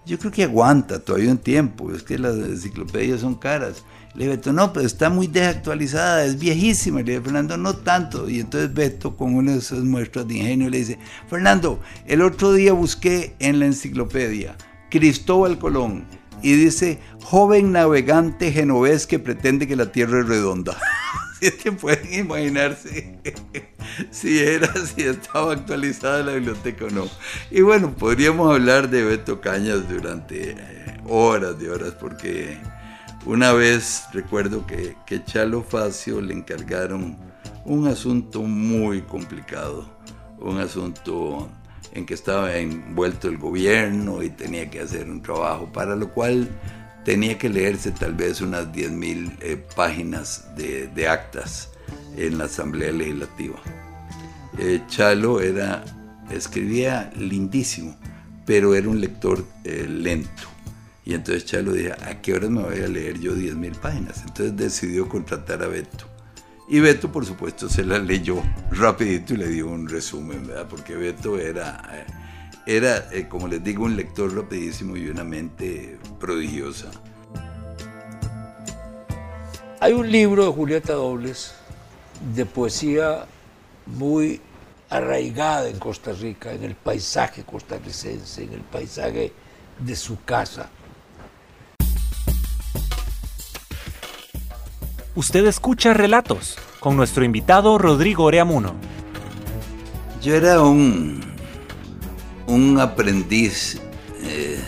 yo 0.07 0.19
creo 0.19 0.31
que 0.31 0.45
aguanta 0.45 1.01
todavía 1.01 1.31
un 1.31 1.39
tiempo. 1.39 1.93
Es 1.93 2.03
que 2.03 2.19
las 2.19 2.37
enciclopedias 2.37 3.21
son 3.21 3.35
caras. 3.35 3.85
Le 4.15 4.25
dice 4.25 4.37
Beto, 4.37 4.53
no, 4.53 4.73
pero 4.73 4.87
está 4.87 5.09
muy 5.09 5.29
desactualizada, 5.29 6.25
es 6.25 6.39
viejísima. 6.39 7.01
Le 7.01 7.13
dice 7.13 7.23
Fernando, 7.23 7.57
no 7.57 7.77
tanto. 7.77 8.29
Y 8.29 8.41
entonces 8.41 8.73
Beto, 8.73 9.17
con 9.17 9.35
una 9.35 9.53
de 9.53 9.59
esas 9.59 9.81
muestras 9.81 10.27
de 10.27 10.37
ingenio, 10.37 10.69
le 10.69 10.79
dice, 10.79 10.99
Fernando, 11.29 11.81
el 12.07 12.23
otro 12.23 12.53
día 12.53 12.73
busqué 12.73 13.35
en 13.39 13.61
la 13.61 13.67
enciclopedia 13.67 14.57
Cristóbal 14.91 15.59
Colón 15.59 16.05
y 16.43 16.55
dice, 16.55 16.99
joven 17.23 17.73
navegante 17.73 18.51
genovés 18.51 19.07
que 19.07 19.19
pretende 19.19 19.69
que 19.69 19.77
la 19.77 19.93
Tierra 19.93 20.21
es 20.21 20.27
redonda. 20.27 20.77
es 21.41 21.55
que 21.55 21.73
pueden 21.73 22.13
imaginarse 22.13 23.19
si 24.11 24.39
era, 24.39 24.73
si 24.75 25.03
estaba 25.03 25.53
actualizada 25.53 26.23
la 26.23 26.33
biblioteca 26.33 26.87
o 26.87 26.91
no. 26.91 27.09
Y 27.51 27.61
bueno, 27.61 27.95
podríamos 27.95 28.53
hablar 28.53 28.91
de 28.91 29.05
Beto 29.05 29.41
Cañas 29.41 29.89
durante 29.89 30.53
eh, 30.53 30.57
horas 31.07 31.59
de 31.59 31.71
horas, 31.71 31.95
porque 32.01 32.59
una 33.27 33.53
vez 33.53 34.05
recuerdo 34.13 34.67
que, 34.67 34.97
que 35.07 35.25
Chalo 35.25 35.63
Facio 35.63 36.21
le 36.21 36.35
encargaron 36.35 37.17
un 37.65 37.87
asunto 37.87 38.43
muy 38.43 39.03
complicado, 39.03 39.89
un 40.39 40.59
asunto 40.59 41.49
en 41.93 42.07
que 42.07 42.15
estaba 42.15 42.57
envuelto 42.57 43.29
el 43.29 43.39
gobierno 43.39 44.23
y 44.23 44.31
tenía 44.31 44.71
que 44.71 44.81
hacer 44.81 45.11
un 45.11 45.23
trabajo, 45.23 45.71
para 45.73 45.97
lo 45.97 46.13
cual 46.13 46.49
tenía 47.05 47.39
que 47.39 47.49
leerse 47.49 47.91
tal 47.91 48.15
vez 48.15 48.41
unas 48.41 48.67
10.000 48.73 49.39
eh, 49.41 49.65
páginas 49.75 50.49
de, 50.57 51.09
actas 51.09 51.71
en 52.17 52.39
la 52.39 52.45
Asamblea 52.45 52.93
Legislativa. 52.93 53.59
Eh, 54.59 54.83
Chalo 54.89 55.41
era, 55.41 55.85
escribía 56.31 57.11
lindísimo, 57.17 57.97
pero 58.45 58.75
era 58.75 58.89
un 58.89 59.01
lector 59.01 59.45
eh, 59.65 59.87
lento. 59.89 60.50
Y 61.05 61.15
entonces 61.15 61.47
Chalo 61.47 61.73
dijo, 61.73 61.95
¿a 62.03 62.21
qué 62.21 62.35
horas 62.35 62.51
me 62.51 62.63
voy 62.63 62.81
a 62.81 62.89
leer 62.89 63.19
yo 63.19 63.35
10.000 63.35 63.77
páginas? 63.77 64.23
Entonces 64.23 64.57
decidió 64.57 65.09
contratar 65.09 65.63
a 65.63 65.67
Beto. 65.67 66.07
Y 66.69 66.79
Beto, 66.81 67.11
por 67.11 67.27
supuesto, 67.27 67.69
se 67.69 67.85
la 67.85 67.99
leyó 67.99 68.43
rapidito 68.71 69.35
y 69.35 69.39
le 69.39 69.49
dio 69.49 69.67
un 69.67 69.89
resumen, 69.89 70.47
¿verdad? 70.47 70.69
Porque 70.69 70.95
Beto 70.95 71.39
era, 71.39 71.83
eh, 71.93 72.07
era 72.67 73.09
eh, 73.13 73.27
como 73.29 73.49
les 73.49 73.65
digo, 73.65 73.85
un 73.85 73.97
lector 73.97 74.33
rapidísimo 74.35 74.97
y 74.97 75.09
una 75.09 75.25
mente 75.25 75.99
prodigiosa. 76.21 76.91
Hay 79.81 79.95
un 79.95 80.13
libro 80.13 80.45
de 80.45 80.53
Julieta 80.53 80.93
Dobles 80.93 81.55
de 82.37 82.47
poesía 82.47 83.25
muy 83.87 84.41
arraigada 84.91 85.69
en 85.69 85.79
Costa 85.79 86.13
Rica, 86.13 86.53
en 86.53 86.65
el 86.65 86.75
paisaje 86.75 87.45
costarricense, 87.45 88.45
en 88.45 88.53
el 88.53 88.61
paisaje 88.61 89.33
de 89.79 89.97
su 89.97 90.23
casa. 90.25 90.69
Usted 95.21 95.45
escucha 95.45 95.93
Relatos 95.93 96.57
con 96.79 96.97
nuestro 96.97 97.25
invitado 97.25 97.77
Rodrigo 97.77 98.25
Oreamuno. 98.25 98.73
Yo 100.23 100.35
era 100.35 100.63
un, 100.63 101.21
un 102.47 102.81
aprendiz 102.81 103.83
eh, 104.23 104.59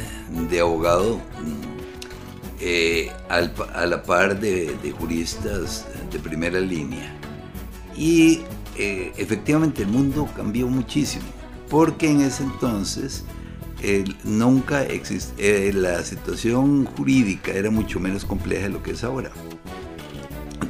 de 0.51 0.61
abogado 0.61 1.23
eh, 2.61 3.11
a 3.31 3.87
la 3.87 4.03
par 4.03 4.39
de, 4.39 4.95
juristas 4.99 5.87
de 6.13 6.19
primera 6.19 6.61
línea. 6.61 7.17
Y 7.97 8.43
eh, 8.77 9.11
efectivamente 9.17 9.81
el 9.85 9.89
mundo 9.89 10.29
cambió 10.37 10.69
muchísimo, 10.69 11.25
porque 11.71 12.11
en 12.11 12.21
ese 12.21 12.43
entonces 12.43 13.25
nunca 14.23 14.85
existía, 14.85 15.73
la 15.73 16.05
situación 16.05 16.85
jurídica 16.85 17.53
era 17.53 17.71
mucho 17.71 17.99
menos 17.99 18.27
compleja 18.27 18.65
de 18.65 18.69
lo 18.69 18.83
que 18.83 18.91
es 18.91 19.03
ahora. 19.03 19.31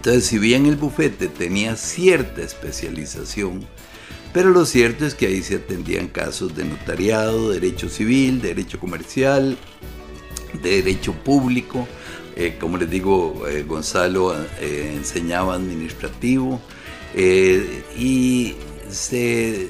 Entonces, 0.04 0.24
si 0.24 0.40
bien 0.40 0.66
el 0.66 0.74
bufete 0.74 1.28
tenía 1.28 1.76
cierta 1.76 2.42
especialización, 2.42 3.64
pero 4.32 4.50
lo 4.50 4.66
cierto 4.66 5.06
es 5.06 5.14
que 5.14 5.28
ahí 5.28 5.44
se 5.44 5.54
atendían 5.54 6.08
casos 6.08 6.56
de 6.56 6.64
notariado, 6.64 7.50
derecho 7.50 7.88
civil, 7.88 8.42
derecho 8.42 8.80
comercial, 8.80 9.56
derecho 10.60 11.12
público. 11.12 11.86
Eh, 12.34 12.56
como 12.58 12.78
les 12.78 12.90
digo, 12.90 13.46
eh, 13.46 13.62
Gonzalo 13.62 14.34
eh, 14.60 14.92
enseñaba 14.96 15.54
administrativo 15.54 16.60
y 17.96 18.56
se, 18.90 19.68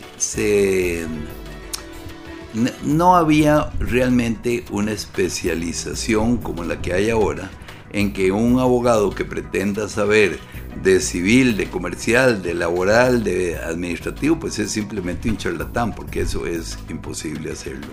no 2.84 3.16
había 3.16 3.70
realmente 3.78 4.64
una 4.70 4.92
especialización 4.92 6.38
como 6.38 6.64
la 6.64 6.80
que 6.80 6.94
hay 6.94 7.10
ahora 7.10 7.50
en 7.92 8.12
que 8.12 8.32
un 8.32 8.58
abogado 8.58 9.10
que 9.10 9.24
pretenda 9.24 9.88
saber 9.88 10.38
de 10.82 11.00
civil, 11.00 11.56
de 11.56 11.68
comercial, 11.68 12.42
de 12.42 12.54
laboral, 12.54 13.22
de 13.22 13.58
administrativo, 13.58 14.38
pues 14.38 14.58
es 14.58 14.70
simplemente 14.70 15.28
un 15.28 15.36
charlatán, 15.36 15.94
porque 15.94 16.22
eso 16.22 16.46
es 16.46 16.78
imposible 16.88 17.52
hacerlo. 17.52 17.88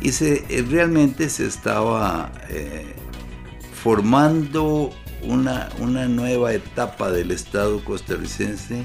Y 0.00 0.12
se, 0.12 0.44
eh, 0.48 0.64
realmente 0.68 1.28
se 1.28 1.46
estaba 1.46 2.32
eh, 2.48 2.94
formando 3.82 4.92
una, 5.22 5.68
una, 5.80 6.06
nueva 6.06 6.52
etapa 6.52 7.10
del 7.10 7.30
Estado 7.30 7.82
costarricense 7.82 8.84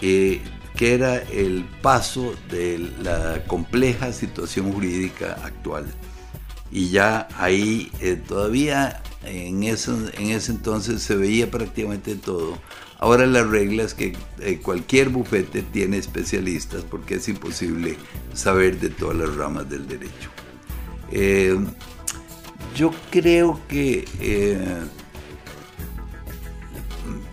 eh, 0.00 0.40
que 0.74 0.94
era 0.94 1.16
el 1.16 1.64
paso 1.82 2.34
de 2.50 2.90
la 3.02 3.44
compleja 3.46 4.12
situación 4.12 4.72
jurídica 4.72 5.38
actual. 5.44 5.86
Y 6.70 6.90
ya 6.90 7.28
ahí 7.38 7.90
todavía 8.26 9.02
en, 9.26 9.62
eso, 9.64 9.96
en 10.16 10.30
ese 10.30 10.52
entonces 10.52 11.02
se 11.02 11.16
veía 11.16 11.50
prácticamente 11.50 12.14
todo. 12.14 12.58
Ahora 12.98 13.26
la 13.26 13.44
regla 13.44 13.82
es 13.82 13.94
que 13.94 14.16
eh, 14.40 14.60
cualquier 14.62 15.10
bufete 15.10 15.62
tiene 15.62 15.98
especialistas 15.98 16.82
porque 16.84 17.16
es 17.16 17.28
imposible 17.28 17.96
saber 18.32 18.80
de 18.80 18.88
todas 18.88 19.16
las 19.16 19.34
ramas 19.34 19.68
del 19.68 19.86
derecho. 19.86 20.30
Eh, 21.12 21.58
yo 22.74 22.92
creo 23.10 23.60
que 23.68 24.06
eh, 24.20 24.58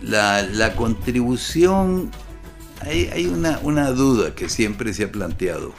la, 0.02 0.74
contribución, 0.76 2.10
hay, 2.80 3.10
hay 3.12 3.26
una, 3.26 3.58
una, 3.62 3.90
duda 3.90 4.34
que 4.34 4.48
siempre 4.48 4.92
se 4.92 5.04
ha 5.04 5.12
planteado. 5.12 5.72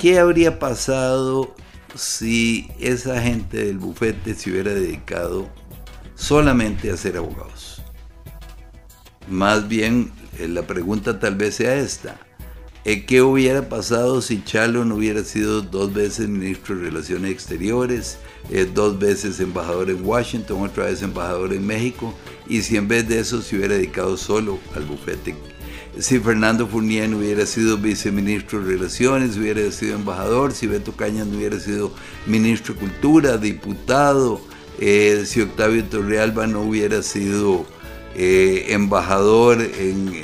¿Qué 0.00 0.18
habría 0.18 0.58
pasado 0.58 1.54
si 1.94 2.68
esa 2.78 3.20
gente 3.20 3.64
del 3.64 3.78
bufete 3.78 4.34
se 4.34 4.50
hubiera 4.50 4.72
dedicado 4.72 5.48
solamente 6.14 6.90
a 6.90 6.96
ser 6.96 7.16
abogados. 7.16 7.82
Más 9.28 9.68
bien, 9.68 10.12
eh, 10.38 10.48
la 10.48 10.62
pregunta 10.62 11.18
tal 11.18 11.36
vez 11.36 11.56
sea 11.56 11.74
esta. 11.76 12.18
Eh, 12.84 13.04
¿Qué 13.04 13.22
hubiera 13.22 13.68
pasado 13.68 14.20
si 14.20 14.42
Chalo 14.42 14.84
no 14.84 14.96
hubiera 14.96 15.22
sido 15.22 15.62
dos 15.62 15.92
veces 15.92 16.28
ministro 16.28 16.76
de 16.76 16.86
Relaciones 16.86 17.30
Exteriores, 17.30 18.18
eh, 18.50 18.68
dos 18.72 18.98
veces 18.98 19.38
embajador 19.38 19.88
en 19.88 20.04
Washington, 20.04 20.62
otra 20.62 20.86
vez 20.86 21.00
embajador 21.02 21.52
en 21.52 21.64
México, 21.64 22.12
y 22.48 22.62
si 22.62 22.76
en 22.76 22.88
vez 22.88 23.08
de 23.08 23.20
eso 23.20 23.40
se 23.40 23.56
hubiera 23.56 23.74
dedicado 23.74 24.16
solo 24.16 24.58
al 24.74 24.84
bufete 24.84 25.36
si 25.98 26.18
Fernando 26.18 26.66
Fournier 26.66 27.08
no 27.08 27.18
hubiera 27.18 27.44
sido 27.44 27.76
viceministro 27.76 28.60
de 28.60 28.76
Relaciones, 28.76 29.36
hubiera 29.36 29.70
sido 29.70 29.96
embajador, 29.96 30.52
si 30.52 30.66
Beto 30.66 30.92
Cañas 30.92 31.26
no 31.26 31.36
hubiera 31.36 31.60
sido 31.60 31.92
ministro 32.26 32.74
de 32.74 32.80
Cultura, 32.80 33.36
diputado, 33.36 34.40
eh, 34.80 35.24
si 35.26 35.42
Octavio 35.42 35.84
Torrealba 35.84 36.46
no 36.46 36.62
hubiera 36.62 37.02
sido 37.02 37.66
eh, 38.14 38.66
embajador 38.70 39.60
en, 39.60 40.22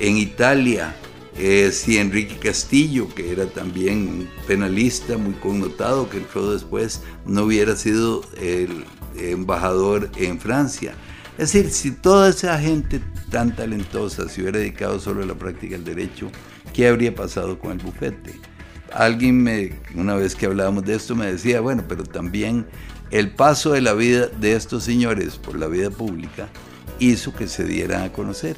Italia, 0.00 0.96
eh, 1.38 1.70
si 1.72 1.98
Enrique 1.98 2.36
Castillo, 2.36 3.08
que 3.14 3.30
era 3.30 3.46
también 3.46 4.28
penalista 4.46 5.16
muy 5.16 5.34
connotado, 5.34 6.10
que 6.10 6.18
entró 6.18 6.52
después, 6.52 7.02
no 7.24 7.44
hubiera 7.44 7.76
sido 7.76 8.22
el 8.40 8.84
embajador 9.16 10.10
en 10.16 10.40
Francia. 10.40 10.94
Es 11.36 11.52
decir, 11.52 11.70
si 11.70 11.90
toda 11.90 12.28
esa 12.28 12.58
gente 12.58 13.00
tan 13.30 13.56
talentosa 13.56 14.28
se 14.28 14.42
hubiera 14.42 14.60
dedicado 14.60 15.00
solo 15.00 15.24
a 15.24 15.26
la 15.26 15.34
práctica 15.34 15.74
del 15.74 15.84
derecho, 15.84 16.30
¿qué 16.72 16.86
habría 16.86 17.12
pasado 17.12 17.58
con 17.58 17.72
el 17.72 17.78
bufete? 17.78 18.34
Alguien 18.92 19.42
me, 19.42 19.80
una 19.96 20.14
vez 20.14 20.36
que 20.36 20.46
hablábamos 20.46 20.84
de 20.84 20.94
esto 20.94 21.16
me 21.16 21.26
decía, 21.26 21.60
bueno, 21.60 21.84
pero 21.88 22.04
también 22.04 22.66
el 23.10 23.32
paso 23.32 23.72
de 23.72 23.80
la 23.80 23.94
vida 23.94 24.28
de 24.28 24.54
estos 24.54 24.84
señores 24.84 25.36
por 25.36 25.58
la 25.58 25.66
vida 25.66 25.90
pública 25.90 26.48
hizo 27.00 27.34
que 27.34 27.48
se 27.48 27.64
dieran 27.64 28.02
a 28.02 28.12
conocer. 28.12 28.56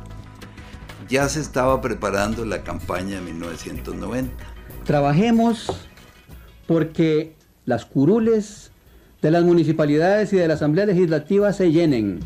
Ya 1.08 1.30
se 1.30 1.40
estaba 1.40 1.80
preparando 1.82 2.44
la 2.46 2.64
campaña 2.64 3.16
de 3.16 3.22
1990. 3.22 4.34
Trabajemos 4.84 5.88
porque 6.68 7.36
las 7.66 7.86
curules 7.86 8.72
de 9.22 9.32
las 9.32 9.44
municipalidades 9.44 10.34
y 10.34 10.38
de 10.38 10.48
la 10.48 10.56
Asamblea 10.56 10.86
Legislativa 10.86 11.54
se 11.54 11.72
llenen 11.72 12.20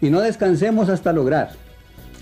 y 0.00 0.10
no 0.10 0.20
descansemos 0.20 0.88
hasta 0.88 1.12
lograr 1.12 1.63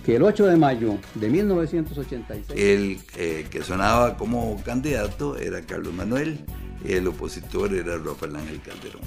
que 0.04 0.16
el 0.16 0.22
8 0.22 0.46
de 0.46 0.56
mayo 0.56 0.98
de 1.14 1.28
1986... 1.28 2.58
El 2.58 2.98
eh, 3.16 3.46
que 3.50 3.62
sonaba 3.62 4.16
como 4.16 4.60
candidato 4.64 5.36
era 5.36 5.62
Carlos 5.62 5.94
Manuel, 5.94 6.38
el 6.84 7.06
opositor 7.06 7.72
era 7.74 7.98
Rafael 7.98 8.36
Ángel 8.36 8.60
Calderón. 8.60 9.02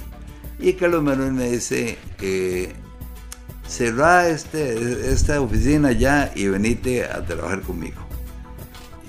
Y 0.58 0.72
Carlos 0.72 1.02
Manuel 1.02 1.32
me 1.32 1.50
dice, 1.50 1.98
eh, 2.22 2.72
cerrá 3.68 4.28
este, 4.28 5.12
esta 5.12 5.40
oficina 5.40 5.92
ya 5.92 6.32
y 6.34 6.48
venite 6.48 7.04
a 7.04 7.24
trabajar 7.24 7.60
conmigo. 7.60 8.00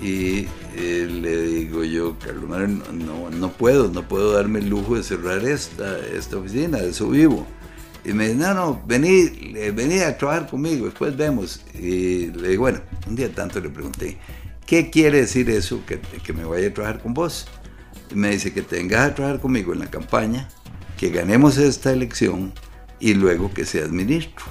Y 0.00 0.46
eh, 0.76 1.08
le 1.10 1.42
digo 1.42 1.82
yo, 1.84 2.16
Carlos 2.18 2.48
Manuel, 2.48 2.82
no, 2.92 3.30
no 3.30 3.50
puedo, 3.50 3.88
no 3.88 4.06
puedo 4.06 4.32
darme 4.32 4.58
el 4.58 4.68
lujo 4.68 4.96
de 4.96 5.02
cerrar 5.02 5.44
esta, 5.44 5.98
esta 5.98 6.36
oficina, 6.36 6.78
de 6.78 6.90
eso 6.90 7.08
vivo. 7.08 7.46
Y 8.04 8.12
me 8.12 8.28
dice, 8.28 8.36
no, 8.36 8.54
no, 8.54 8.82
vení, 8.86 9.28
vení 9.74 10.00
a 10.00 10.16
trabajar 10.16 10.48
conmigo, 10.48 10.86
después 10.86 11.16
vemos. 11.16 11.62
Y 11.74 12.26
le 12.26 12.50
digo, 12.50 12.62
bueno, 12.62 12.80
un 13.06 13.16
día 13.16 13.32
tanto 13.34 13.60
le 13.60 13.68
pregunté, 13.68 14.16
¿qué 14.66 14.90
quiere 14.90 15.20
decir 15.20 15.50
eso 15.50 15.84
que, 15.86 16.00
que 16.00 16.32
me 16.32 16.44
vaya 16.44 16.68
a 16.68 16.74
trabajar 16.74 17.02
con 17.02 17.14
vos? 17.14 17.46
Y 18.10 18.14
me 18.14 18.30
dice 18.30 18.52
que 18.52 18.62
tengas 18.62 19.10
a 19.10 19.14
trabajar 19.14 19.40
conmigo 19.40 19.72
en 19.72 19.80
la 19.80 19.90
campaña, 19.90 20.48
que 20.96 21.10
ganemos 21.10 21.58
esta 21.58 21.92
elección 21.92 22.52
y 23.00 23.14
luego 23.14 23.52
que 23.52 23.64
seas 23.64 23.90
ministro. 23.90 24.46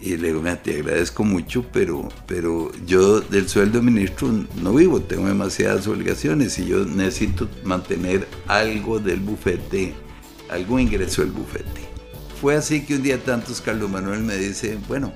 Y 0.00 0.18
le 0.18 0.28
digo, 0.28 0.40
mira, 0.40 0.62
te 0.62 0.74
agradezco 0.74 1.24
mucho, 1.24 1.64
pero, 1.72 2.08
pero 2.26 2.70
yo 2.84 3.20
del 3.20 3.48
sueldo 3.48 3.78
de 3.78 3.86
ministro 3.86 4.28
no 4.60 4.74
vivo, 4.74 5.00
tengo 5.00 5.26
demasiadas 5.28 5.86
obligaciones 5.86 6.58
y 6.58 6.66
yo 6.66 6.84
necesito 6.84 7.48
mantener 7.64 8.28
algo 8.46 8.98
del 8.98 9.20
bufete, 9.20 9.94
algún 10.50 10.80
ingreso 10.80 11.22
del 11.22 11.30
bufete. 11.30 11.93
Fue 12.44 12.56
así 12.56 12.84
que 12.84 12.96
un 12.96 13.02
día 13.02 13.24
tantos 13.24 13.62
Carlos 13.62 13.88
Manuel 13.88 14.20
me 14.20 14.36
dice, 14.36 14.76
bueno, 14.86 15.14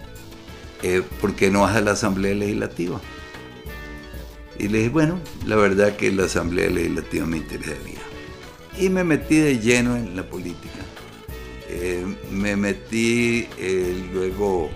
eh, 0.83 1.03
¿por 1.21 1.35
qué 1.37 1.51
no 1.51 1.61
vas 1.61 1.77
a 1.77 1.83
la 1.83 1.91
Asamblea 1.91 2.35
Legislativa? 2.35 3.03
Y 4.59 4.69
le 4.69 4.79
dije, 4.79 4.89
bueno, 4.89 5.21
la 5.45 5.57
verdad 5.57 5.95
que 5.95 6.11
la 6.11 6.25
Asamblea 6.25 6.71
Legislativa 6.71 7.27
me 7.27 7.37
interesaría. 7.37 7.99
Y 8.79 8.89
me 8.89 9.05
metí 9.05 9.37
de 9.37 9.59
lleno 9.59 9.95
en 9.95 10.17
la 10.17 10.23
política. 10.23 10.79
Eh, 11.69 12.07
me 12.31 12.57
metí 12.57 13.47
eh, 13.59 14.09
luego 14.11 14.71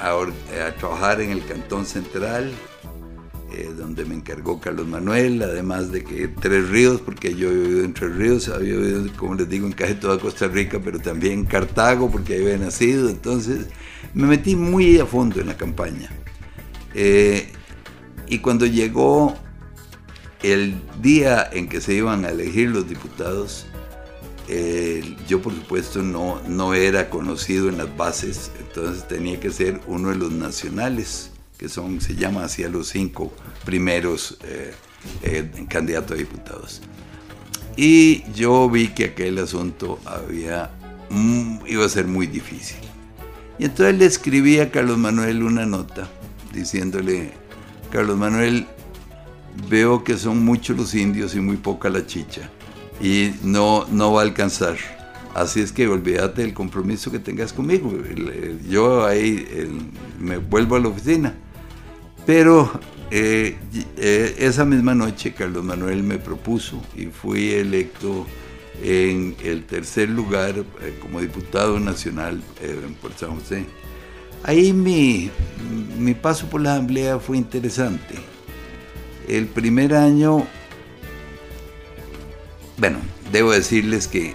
a, 0.00 0.12
a, 0.12 0.74
trabajar 0.76 1.20
en 1.20 1.32
el 1.32 1.44
Cantón 1.44 1.84
Central, 1.84 2.50
donde 3.76 4.04
me 4.04 4.14
encargó 4.14 4.60
Carlos 4.60 4.86
Manuel, 4.86 5.42
además 5.42 5.90
de 5.90 6.04
que 6.04 6.28
Tres 6.28 6.68
Ríos, 6.68 7.00
porque 7.00 7.34
yo 7.34 7.50
he 7.50 7.54
vivido 7.54 7.84
en 7.84 7.94
Tres 7.94 8.14
Ríos, 8.14 8.48
había 8.48 8.76
vivido, 8.76 9.06
como 9.16 9.34
les 9.34 9.48
digo, 9.48 9.66
en 9.66 9.72
casi 9.72 9.94
toda 9.94 10.18
Costa 10.18 10.48
Rica, 10.48 10.80
pero 10.82 10.98
también 10.98 11.32
en 11.40 11.44
Cartago, 11.46 12.10
porque 12.10 12.34
ahí 12.34 12.42
había 12.42 12.58
nacido, 12.58 13.08
entonces 13.08 13.66
me 14.14 14.26
metí 14.26 14.56
muy 14.56 14.98
a 14.98 15.06
fondo 15.06 15.40
en 15.40 15.48
la 15.48 15.56
campaña. 15.56 16.10
Eh, 16.94 17.52
y 18.26 18.38
cuando 18.38 18.66
llegó 18.66 19.36
el 20.42 20.80
día 21.02 21.48
en 21.52 21.68
que 21.68 21.80
se 21.80 21.94
iban 21.94 22.24
a 22.24 22.30
elegir 22.30 22.70
los 22.70 22.88
diputados, 22.88 23.66
eh, 24.48 25.16
yo 25.28 25.40
por 25.40 25.54
supuesto 25.54 26.02
no, 26.02 26.40
no 26.48 26.74
era 26.74 27.10
conocido 27.10 27.68
en 27.68 27.78
las 27.78 27.96
bases, 27.96 28.50
entonces 28.58 29.06
tenía 29.06 29.38
que 29.38 29.50
ser 29.50 29.80
uno 29.86 30.08
de 30.08 30.16
los 30.16 30.32
nacionales, 30.32 31.29
que 31.60 31.68
son, 31.68 32.00
se 32.00 32.14
llama 32.14 32.44
así 32.44 32.64
a 32.64 32.70
los 32.70 32.88
cinco 32.88 33.34
primeros 33.66 34.38
eh, 34.44 34.72
eh, 35.22 35.66
candidatos 35.68 36.12
a 36.12 36.14
diputados. 36.14 36.80
Y 37.76 38.24
yo 38.32 38.70
vi 38.70 38.88
que 38.88 39.04
aquel 39.04 39.36
asunto 39.38 39.98
había, 40.06 40.70
mm, 41.10 41.58
iba 41.66 41.84
a 41.84 41.88
ser 41.90 42.06
muy 42.06 42.26
difícil. 42.26 42.78
Y 43.58 43.66
entonces 43.66 43.98
le 43.98 44.06
escribí 44.06 44.58
a 44.58 44.70
Carlos 44.70 44.96
Manuel 44.96 45.42
una 45.42 45.66
nota 45.66 46.08
diciéndole, 46.50 47.32
Carlos 47.92 48.16
Manuel, 48.16 48.66
veo 49.68 50.02
que 50.02 50.16
son 50.16 50.42
muchos 50.42 50.78
los 50.78 50.94
indios 50.94 51.34
y 51.34 51.40
muy 51.40 51.58
poca 51.58 51.90
la 51.90 52.06
chicha 52.06 52.48
y 53.02 53.34
no, 53.42 53.84
no 53.90 54.14
va 54.14 54.22
a 54.22 54.24
alcanzar. 54.24 54.78
Así 55.34 55.60
es 55.60 55.72
que 55.72 55.86
olvídate 55.86 56.40
del 56.40 56.54
compromiso 56.54 57.10
que 57.10 57.18
tengas 57.18 57.52
conmigo. 57.52 57.92
Yo 58.66 59.04
ahí 59.04 59.46
me 60.18 60.38
vuelvo 60.38 60.76
a 60.76 60.80
la 60.80 60.88
oficina. 60.88 61.34
Pero 62.30 62.70
eh, 63.10 63.56
eh, 63.96 64.36
esa 64.38 64.64
misma 64.64 64.94
noche 64.94 65.34
Carlos 65.34 65.64
Manuel 65.64 66.04
me 66.04 66.16
propuso 66.16 66.80
y 66.94 67.06
fui 67.06 67.50
electo 67.54 68.24
en 68.80 69.34
el 69.42 69.64
tercer 69.64 70.10
lugar 70.10 70.54
eh, 70.80 70.96
como 71.02 71.20
diputado 71.20 71.80
nacional 71.80 72.40
en 72.62 72.94
Puerto 72.94 73.26
San 73.26 73.34
José. 73.34 73.66
Ahí 74.44 74.72
mi, 74.72 75.28
mi 75.98 76.14
paso 76.14 76.46
por 76.46 76.60
la 76.60 76.74
asamblea 76.74 77.18
fue 77.18 77.36
interesante. 77.36 78.14
El 79.26 79.46
primer 79.46 79.92
año, 79.92 80.46
bueno, 82.78 83.00
debo 83.32 83.50
decirles 83.50 84.06
que 84.06 84.34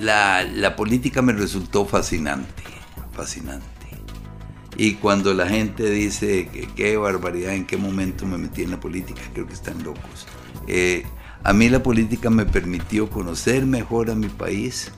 la, 0.00 0.42
la 0.42 0.74
política 0.74 1.22
me 1.22 1.34
resultó 1.34 1.86
fascinante, 1.86 2.64
fascinante. 3.12 3.77
Y 4.78 4.94
cuando 4.94 5.34
la 5.34 5.48
gente 5.48 5.90
dice 5.90 6.48
que 6.52 6.68
qué 6.68 6.96
barbaridad, 6.96 7.52
en 7.52 7.66
qué 7.66 7.76
momento 7.76 8.24
me 8.26 8.38
metí 8.38 8.62
en 8.62 8.70
la 8.70 8.78
política, 8.78 9.20
creo 9.34 9.44
que 9.44 9.52
están 9.52 9.82
locos. 9.82 10.28
Eh, 10.68 11.02
a 11.42 11.52
mí 11.52 11.68
la 11.68 11.82
política 11.82 12.30
me 12.30 12.46
permitió 12.46 13.10
conocer 13.10 13.66
mejor 13.66 14.08
a 14.08 14.14
mi 14.14 14.28
país, 14.28 14.92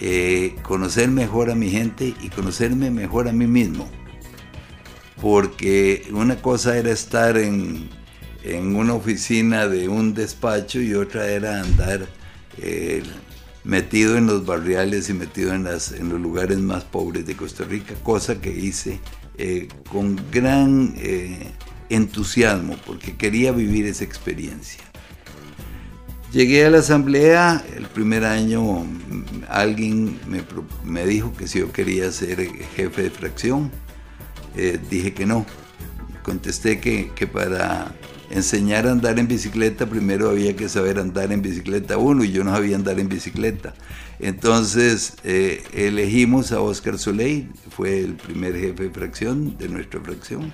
eh, 0.00 0.56
conocer 0.62 1.08
mejor 1.08 1.52
a 1.52 1.54
mi 1.54 1.70
gente 1.70 2.16
y 2.20 2.30
conocerme 2.30 2.90
mejor 2.90 3.28
a 3.28 3.32
mí 3.32 3.46
mismo. 3.46 3.88
Porque 5.20 6.04
una 6.10 6.42
cosa 6.42 6.76
era 6.76 6.90
estar 6.90 7.36
en, 7.36 7.88
en 8.42 8.74
una 8.74 8.94
oficina 8.94 9.68
de 9.68 9.88
un 9.88 10.14
despacho 10.14 10.80
y 10.80 10.94
otra 10.94 11.28
era 11.28 11.60
andar 11.60 12.08
eh, 12.58 13.04
metido 13.64 14.16
en 14.16 14.26
los 14.26 14.44
barriales 14.44 15.08
y 15.08 15.14
metido 15.14 15.54
en, 15.54 15.64
las, 15.64 15.92
en 15.92 16.08
los 16.08 16.20
lugares 16.20 16.58
más 16.58 16.84
pobres 16.84 17.26
de 17.26 17.36
Costa 17.36 17.64
Rica, 17.64 17.94
cosa 18.02 18.40
que 18.40 18.50
hice 18.50 19.00
eh, 19.38 19.68
con 19.90 20.20
gran 20.30 20.94
eh, 20.98 21.50
entusiasmo 21.88 22.76
porque 22.86 23.16
quería 23.16 23.52
vivir 23.52 23.86
esa 23.86 24.04
experiencia. 24.04 24.82
Llegué 26.32 26.64
a 26.64 26.70
la 26.70 26.78
asamblea, 26.78 27.62
el 27.76 27.84
primer 27.86 28.24
año 28.24 28.86
alguien 29.48 30.18
me, 30.26 30.42
me 30.82 31.06
dijo 31.06 31.34
que 31.34 31.46
si 31.46 31.58
yo 31.58 31.70
quería 31.72 32.10
ser 32.10 32.48
jefe 32.74 33.02
de 33.02 33.10
fracción, 33.10 33.70
eh, 34.56 34.78
dije 34.90 35.12
que 35.12 35.26
no. 35.26 35.44
Contesté 36.22 36.80
que, 36.80 37.10
que 37.14 37.26
para 37.26 37.94
enseñar 38.32 38.86
a 38.86 38.92
andar 38.92 39.18
en 39.18 39.28
bicicleta, 39.28 39.86
primero 39.86 40.30
había 40.30 40.56
que 40.56 40.68
saber 40.68 40.98
andar 40.98 41.32
en 41.32 41.42
bicicleta 41.42 41.98
uno 41.98 42.24
y 42.24 42.32
yo 42.32 42.42
no 42.44 42.52
sabía 42.52 42.76
andar 42.76 42.98
en 42.98 43.08
bicicleta. 43.08 43.74
Entonces 44.18 45.14
eh, 45.22 45.62
elegimos 45.74 46.50
a 46.52 46.60
Oscar 46.60 46.98
Soleil, 46.98 47.50
fue 47.70 48.00
el 48.00 48.14
primer 48.14 48.54
jefe 48.58 48.84
de 48.84 48.90
fracción 48.90 49.58
de 49.58 49.68
nuestra 49.68 50.00
fracción 50.00 50.52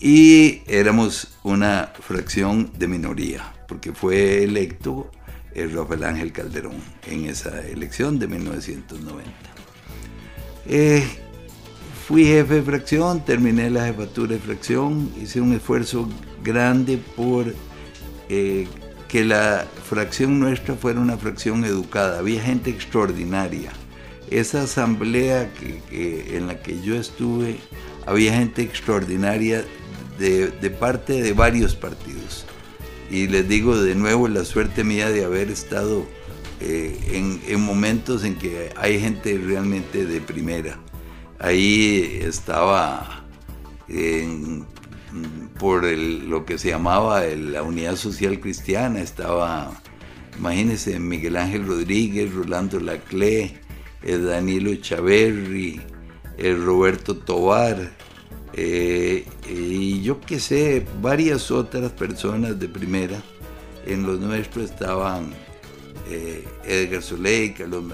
y 0.00 0.62
éramos 0.66 1.38
una 1.44 1.92
fracción 2.00 2.72
de 2.76 2.88
minoría, 2.88 3.54
porque 3.68 3.92
fue 3.92 4.42
electo 4.42 5.10
el 5.54 5.72
Rafael 5.72 6.04
Ángel 6.04 6.32
Calderón 6.32 6.76
en 7.06 7.26
esa 7.26 7.60
elección 7.66 8.18
de 8.18 8.26
1990. 8.26 9.30
Eh, 10.66 11.06
fui 12.08 12.24
jefe 12.24 12.54
de 12.54 12.62
fracción, 12.62 13.22
terminé 13.22 13.68
la 13.68 13.84
jefatura 13.84 14.32
de 14.32 14.38
fracción, 14.38 15.12
hice 15.20 15.42
un 15.42 15.52
esfuerzo 15.52 16.08
grande 16.42 16.96
por 16.96 17.54
eh, 18.30 18.66
que 19.08 19.26
la 19.26 19.66
fracción 19.84 20.40
nuestra 20.40 20.74
fuera 20.74 21.00
una 21.00 21.18
fracción 21.18 21.66
educada. 21.66 22.20
Había 22.20 22.40
gente 22.40 22.70
extraordinaria. 22.70 23.72
Esa 24.30 24.62
asamblea 24.62 25.52
que, 25.52 26.34
en 26.34 26.46
la 26.46 26.62
que 26.62 26.80
yo 26.80 26.96
estuve, 26.96 27.58
había 28.06 28.32
gente 28.32 28.62
extraordinaria 28.62 29.66
de, 30.18 30.70
parte 30.80 31.20
de 31.20 31.34
varios 31.34 31.74
partidos. 31.74 32.46
Y 33.10 33.26
les 33.26 33.46
digo 33.46 33.76
de 33.76 33.94
nuevo 33.94 34.28
la 34.28 34.46
suerte 34.46 34.82
mía 34.82 35.10
de 35.10 35.26
haber 35.26 35.50
estado 35.50 36.06
eh, 36.60 36.98
en, 37.12 37.42
en 37.46 37.60
momentos 37.60 38.24
en 38.24 38.36
que 38.36 38.70
hay 38.76 38.98
gente 38.98 39.38
realmente 39.44 40.06
de 40.06 40.22
primera. 40.22 40.78
Ahí 41.38 42.20
estaba 42.22 43.24
por 45.58 45.84
lo 45.84 46.44
que 46.44 46.58
se 46.58 46.68
llamaba 46.68 47.24
la 47.24 47.62
Unidad 47.62 47.96
Social 47.96 48.40
Cristiana. 48.40 49.00
Estaba, 49.00 49.72
imagínense, 50.38 50.98
Miguel 50.98 51.36
Ángel 51.36 51.66
Rodríguez, 51.66 52.32
Rolando 52.32 52.80
Laclé, 52.80 53.60
Danilo 54.02 54.74
Chaverri, 54.76 55.80
el 56.36 56.64
Roberto 56.64 57.16
Tobar, 57.16 57.90
eh, 58.54 59.24
y 59.48 60.02
yo 60.02 60.20
qué 60.20 60.40
sé, 60.40 60.84
varias 61.00 61.50
otras 61.50 61.92
personas 61.92 62.58
de 62.58 62.68
primera 62.68 63.22
en 63.86 64.06
los 64.06 64.18
nuestros 64.20 64.70
estaban 64.70 65.32
eh, 66.10 66.46
Edgar 66.64 67.02
Soleil, 67.02 67.54
Carlos, 67.54 67.84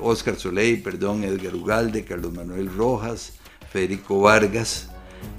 Oscar 0.00 0.36
Soleil, 0.36 0.82
perdón, 0.82 1.24
Edgar 1.24 1.54
Ugalde, 1.54 2.04
Carlos 2.04 2.32
Manuel 2.32 2.74
Rojas, 2.74 3.34
Federico 3.70 4.20
Vargas 4.20 4.88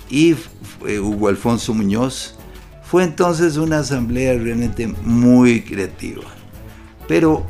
y 0.10 0.36
Hugo 0.82 1.30
Alfonso 1.30 1.74
Muñoz. 1.74 2.36
Fue 2.84 3.04
entonces 3.04 3.58
una 3.58 3.80
asamblea 3.80 4.34
realmente 4.34 4.88
muy 4.88 5.62
creativa. 5.62 6.24
Pero 7.08 7.46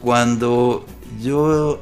cuando 0.00 0.86
yo 1.20 1.80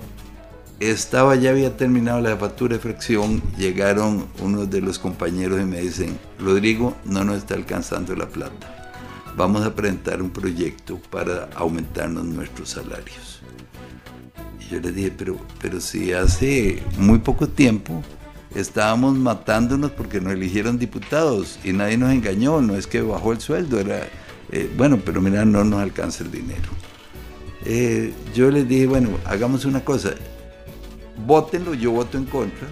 estaba, 0.80 1.36
ya 1.36 1.50
había 1.50 1.76
terminado 1.76 2.20
la 2.20 2.36
factura 2.36 2.74
de 2.76 2.80
fracción, 2.80 3.40
llegaron 3.56 4.26
unos 4.40 4.70
de 4.70 4.80
los 4.80 4.98
compañeros 4.98 5.60
y 5.60 5.64
me 5.64 5.80
dicen, 5.80 6.18
Rodrigo, 6.38 6.96
no 7.04 7.24
nos 7.24 7.38
está 7.38 7.54
alcanzando 7.54 8.16
la 8.16 8.28
plata 8.28 8.81
vamos 9.36 9.64
a 9.64 9.74
presentar 9.74 10.22
un 10.22 10.30
proyecto 10.30 10.98
para 11.10 11.48
aumentarnos 11.54 12.24
nuestros 12.24 12.70
salarios. 12.70 13.40
Y 14.60 14.72
yo 14.72 14.80
les 14.80 14.94
dije, 14.94 15.12
pero, 15.16 15.38
pero 15.60 15.80
si 15.80 16.12
hace 16.12 16.82
muy 16.98 17.18
poco 17.18 17.48
tiempo 17.48 18.02
estábamos 18.54 19.16
matándonos 19.16 19.90
porque 19.92 20.20
nos 20.20 20.34
eligieron 20.34 20.78
diputados 20.78 21.58
y 21.64 21.72
nadie 21.72 21.96
nos 21.96 22.12
engañó, 22.12 22.60
no 22.60 22.76
es 22.76 22.86
que 22.86 23.00
bajó 23.00 23.32
el 23.32 23.40
sueldo, 23.40 23.80
era, 23.80 24.06
eh, 24.50 24.70
bueno, 24.76 25.00
pero 25.04 25.20
mira, 25.20 25.44
no 25.44 25.64
nos 25.64 25.80
alcanza 25.80 26.24
el 26.24 26.30
dinero. 26.30 26.68
Eh, 27.64 28.12
yo 28.34 28.50
les 28.50 28.68
dije, 28.68 28.86
bueno, 28.86 29.10
hagamos 29.24 29.64
una 29.64 29.84
cosa, 29.84 30.10
votenlo, 31.26 31.74
yo 31.74 31.92
voto 31.92 32.18
en 32.18 32.24
contra, 32.24 32.68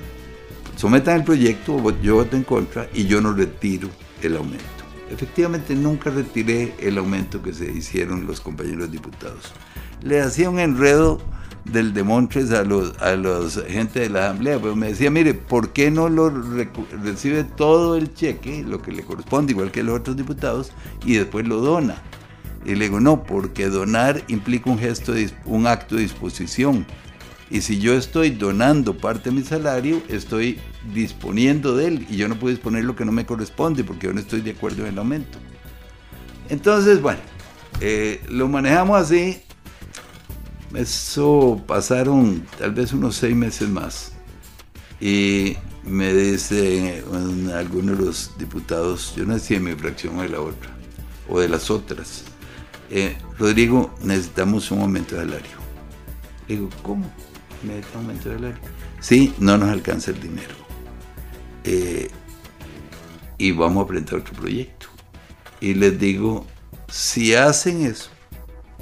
sometan 0.76 1.16
el 1.16 1.24
proyecto, 1.24 1.98
yo 2.02 2.16
voto 2.16 2.36
en 2.36 2.42
contra 2.42 2.88
y 2.92 3.06
yo 3.06 3.20
no 3.20 3.32
retiro 3.32 3.88
el 4.22 4.36
aumento. 4.36 4.79
Efectivamente, 5.10 5.74
nunca 5.74 6.10
retiré 6.10 6.74
el 6.78 6.96
aumento 6.98 7.42
que 7.42 7.52
se 7.52 7.70
hicieron 7.70 8.26
los 8.26 8.40
compañeros 8.40 8.90
diputados. 8.90 9.52
Le 10.02 10.20
hacía 10.20 10.48
un 10.48 10.60
enredo 10.60 11.20
del 11.64 11.92
demontres 11.92 12.52
a 12.52 12.64
los, 12.64 12.96
a 13.00 13.16
los 13.16 13.62
gente 13.64 14.00
de 14.00 14.08
la 14.08 14.26
asamblea, 14.26 14.58
pero 14.60 14.76
me 14.76 14.88
decía, 14.88 15.10
mire, 15.10 15.34
¿por 15.34 15.72
qué 15.72 15.90
no 15.90 16.08
lo 16.08 16.30
recibe 16.30 17.44
todo 17.44 17.96
el 17.96 18.14
cheque, 18.14 18.64
lo 18.66 18.80
que 18.80 18.92
le 18.92 19.02
corresponde, 19.02 19.52
igual 19.52 19.70
que 19.70 19.82
los 19.82 19.98
otros 19.98 20.16
diputados, 20.16 20.72
y 21.04 21.14
después 21.14 21.46
lo 21.46 21.60
dona? 21.60 21.96
Y 22.64 22.74
le 22.74 22.86
digo, 22.86 23.00
no, 23.00 23.22
porque 23.24 23.68
donar 23.68 24.22
implica 24.28 24.70
un 24.70 24.78
gesto, 24.78 25.12
un 25.44 25.66
acto 25.66 25.96
de 25.96 26.02
disposición. 26.02 26.86
Y 27.50 27.62
si 27.62 27.80
yo 27.80 27.94
estoy 27.94 28.30
donando 28.30 28.96
parte 28.96 29.30
de 29.30 29.36
mi 29.36 29.42
salario, 29.42 30.00
estoy 30.08 30.60
disponiendo 30.94 31.76
de 31.76 31.88
él 31.88 32.06
y 32.08 32.16
yo 32.16 32.28
no 32.28 32.38
puedo 32.38 32.54
disponer 32.54 32.84
lo 32.84 32.94
que 32.94 33.04
no 33.04 33.10
me 33.10 33.26
corresponde 33.26 33.82
porque 33.82 34.06
yo 34.06 34.12
no 34.12 34.20
estoy 34.20 34.40
de 34.40 34.52
acuerdo 34.52 34.82
en 34.82 34.92
el 34.92 34.98
aumento. 34.98 35.38
Entonces, 36.48 37.02
bueno, 37.02 37.20
eh, 37.80 38.22
lo 38.28 38.48
manejamos 38.48 39.00
así. 39.00 39.42
Eso 40.74 41.60
pasaron 41.66 42.46
tal 42.56 42.70
vez 42.72 42.92
unos 42.92 43.16
seis 43.16 43.34
meses 43.34 43.68
más. 43.68 44.12
Y 45.00 45.56
me 45.84 46.12
dice 46.12 47.02
alguno 47.54 47.96
de 47.96 48.04
los 48.04 48.38
diputados, 48.38 49.14
yo 49.16 49.24
no 49.24 49.34
sé 49.34 49.40
si 49.40 49.54
de 49.54 49.60
mi 49.60 49.74
fracción 49.74 50.18
o 50.18 50.22
de 50.22 50.28
la 50.28 50.40
otra, 50.40 50.70
o 51.28 51.40
de 51.40 51.48
las 51.48 51.70
otras, 51.70 52.24
eh, 52.90 53.16
Rodrigo, 53.38 53.94
necesitamos 54.02 54.70
un 54.70 54.82
aumento 54.82 55.16
de 55.16 55.22
salario. 55.22 55.50
digo, 56.46 56.68
¿cómo? 56.82 57.10
¿Necesitamos 57.62 57.94
un 57.94 58.00
aumento 58.00 58.28
de 58.28 58.34
salario? 58.36 58.60
Sí, 59.00 59.34
no 59.38 59.56
nos 59.58 59.70
alcanza 59.70 60.10
el 60.10 60.20
dinero. 60.20 60.54
Eh, 61.64 62.10
y 63.38 63.52
vamos 63.52 63.84
a 63.84 63.86
presentar 63.86 64.20
otro 64.20 64.34
proyecto. 64.34 64.86
Y 65.60 65.74
les 65.74 65.98
digo, 65.98 66.46
si 66.88 67.34
hacen 67.34 67.82
eso, 67.82 68.10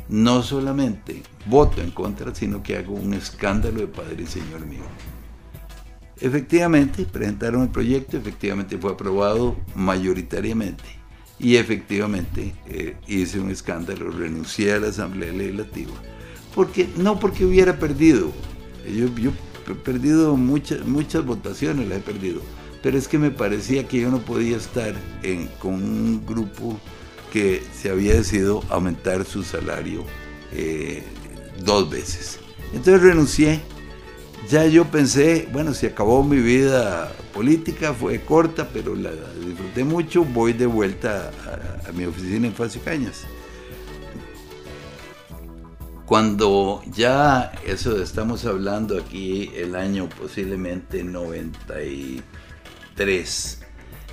no 0.09 0.43
solamente 0.43 1.23
voto 1.47 1.81
en 1.81 1.91
contra, 1.91 2.35
sino 2.35 2.63
que 2.63 2.77
hago 2.77 2.95
un 2.95 3.15
escándalo 3.15 3.81
de 3.81 3.87
Padre 3.89 4.23
y 4.23 4.27
Señor 4.27 4.67
mío. 4.67 4.85
Efectivamente, 6.21 7.05
presentaron 7.05 7.63
el 7.63 7.69
proyecto, 7.69 8.17
efectivamente 8.17 8.77
fue 8.77 8.93
aprobado 8.93 9.57
mayoritariamente 9.77 10.85
y 11.39 11.57
efectivamente 11.57 12.55
eh, 12.67 12.97
hice 13.07 13.39
un 13.39 13.51
escándalo, 13.51 14.11
renuncié 14.11 14.73
a 14.73 14.81
la 14.81 14.89
Asamblea 14.89 15.33
Legislativa, 15.33 15.93
porque 16.55 16.89
no 16.97 17.21
porque 17.21 17.45
hubiera 17.45 17.79
perdido, 17.79 18.33
yo, 18.95 19.07
he 19.69 19.75
perdido 19.75 20.37
muchas, 20.37 20.87
muchas 20.87 21.25
votaciones, 21.25 21.89
las 21.89 21.99
he 21.99 22.01
perdido, 22.01 22.41
pero 22.83 22.97
es 22.97 23.09
que 23.09 23.19
me 23.19 23.31
parecía 23.31 23.87
que 23.87 24.01
yo 24.01 24.11
no 24.11 24.19
podía 24.19 24.57
estar 24.57 24.95
con 25.59 25.75
un 25.75 26.25
grupo 26.27 26.79
que 27.33 27.63
se 27.75 27.91
había 27.91 28.15
decidido 28.15 28.63
aumentar 28.71 29.25
su 29.25 29.43
salario 29.43 30.05
eh, 30.53 31.03
dos 31.65 31.91
veces. 31.91 32.39
Entonces 32.73 33.03
renuncié. 33.03 33.61
Ya 34.49 34.65
yo 34.67 34.87
pensé, 34.87 35.47
bueno, 35.53 35.75
si 35.75 35.87
acabó 35.87 36.23
mi 36.25 36.39
vida 36.39 37.13
política, 37.35 37.93
fue 37.93 38.21
corta, 38.23 38.71
pero 38.73 38.95
la 38.95 39.11
disfruté 39.45 39.85
mucho, 39.85 40.25
voy 40.25 40.55
de 40.55 40.65
vuelta 40.65 41.31
a, 41.87 41.93
mi 41.93 42.05
oficina 42.05 42.47
en 42.47 42.55
Fácil 42.55 42.81
Cañas. 42.83 43.25
Cuando 46.09 46.83
ya 46.97 47.53
eso 47.67 48.03
estamos 48.03 48.47
hablando 48.47 48.99
aquí 48.99 49.53
el 49.55 49.77
año 49.77 50.09
posiblemente 50.09 51.05
93, 51.05 53.59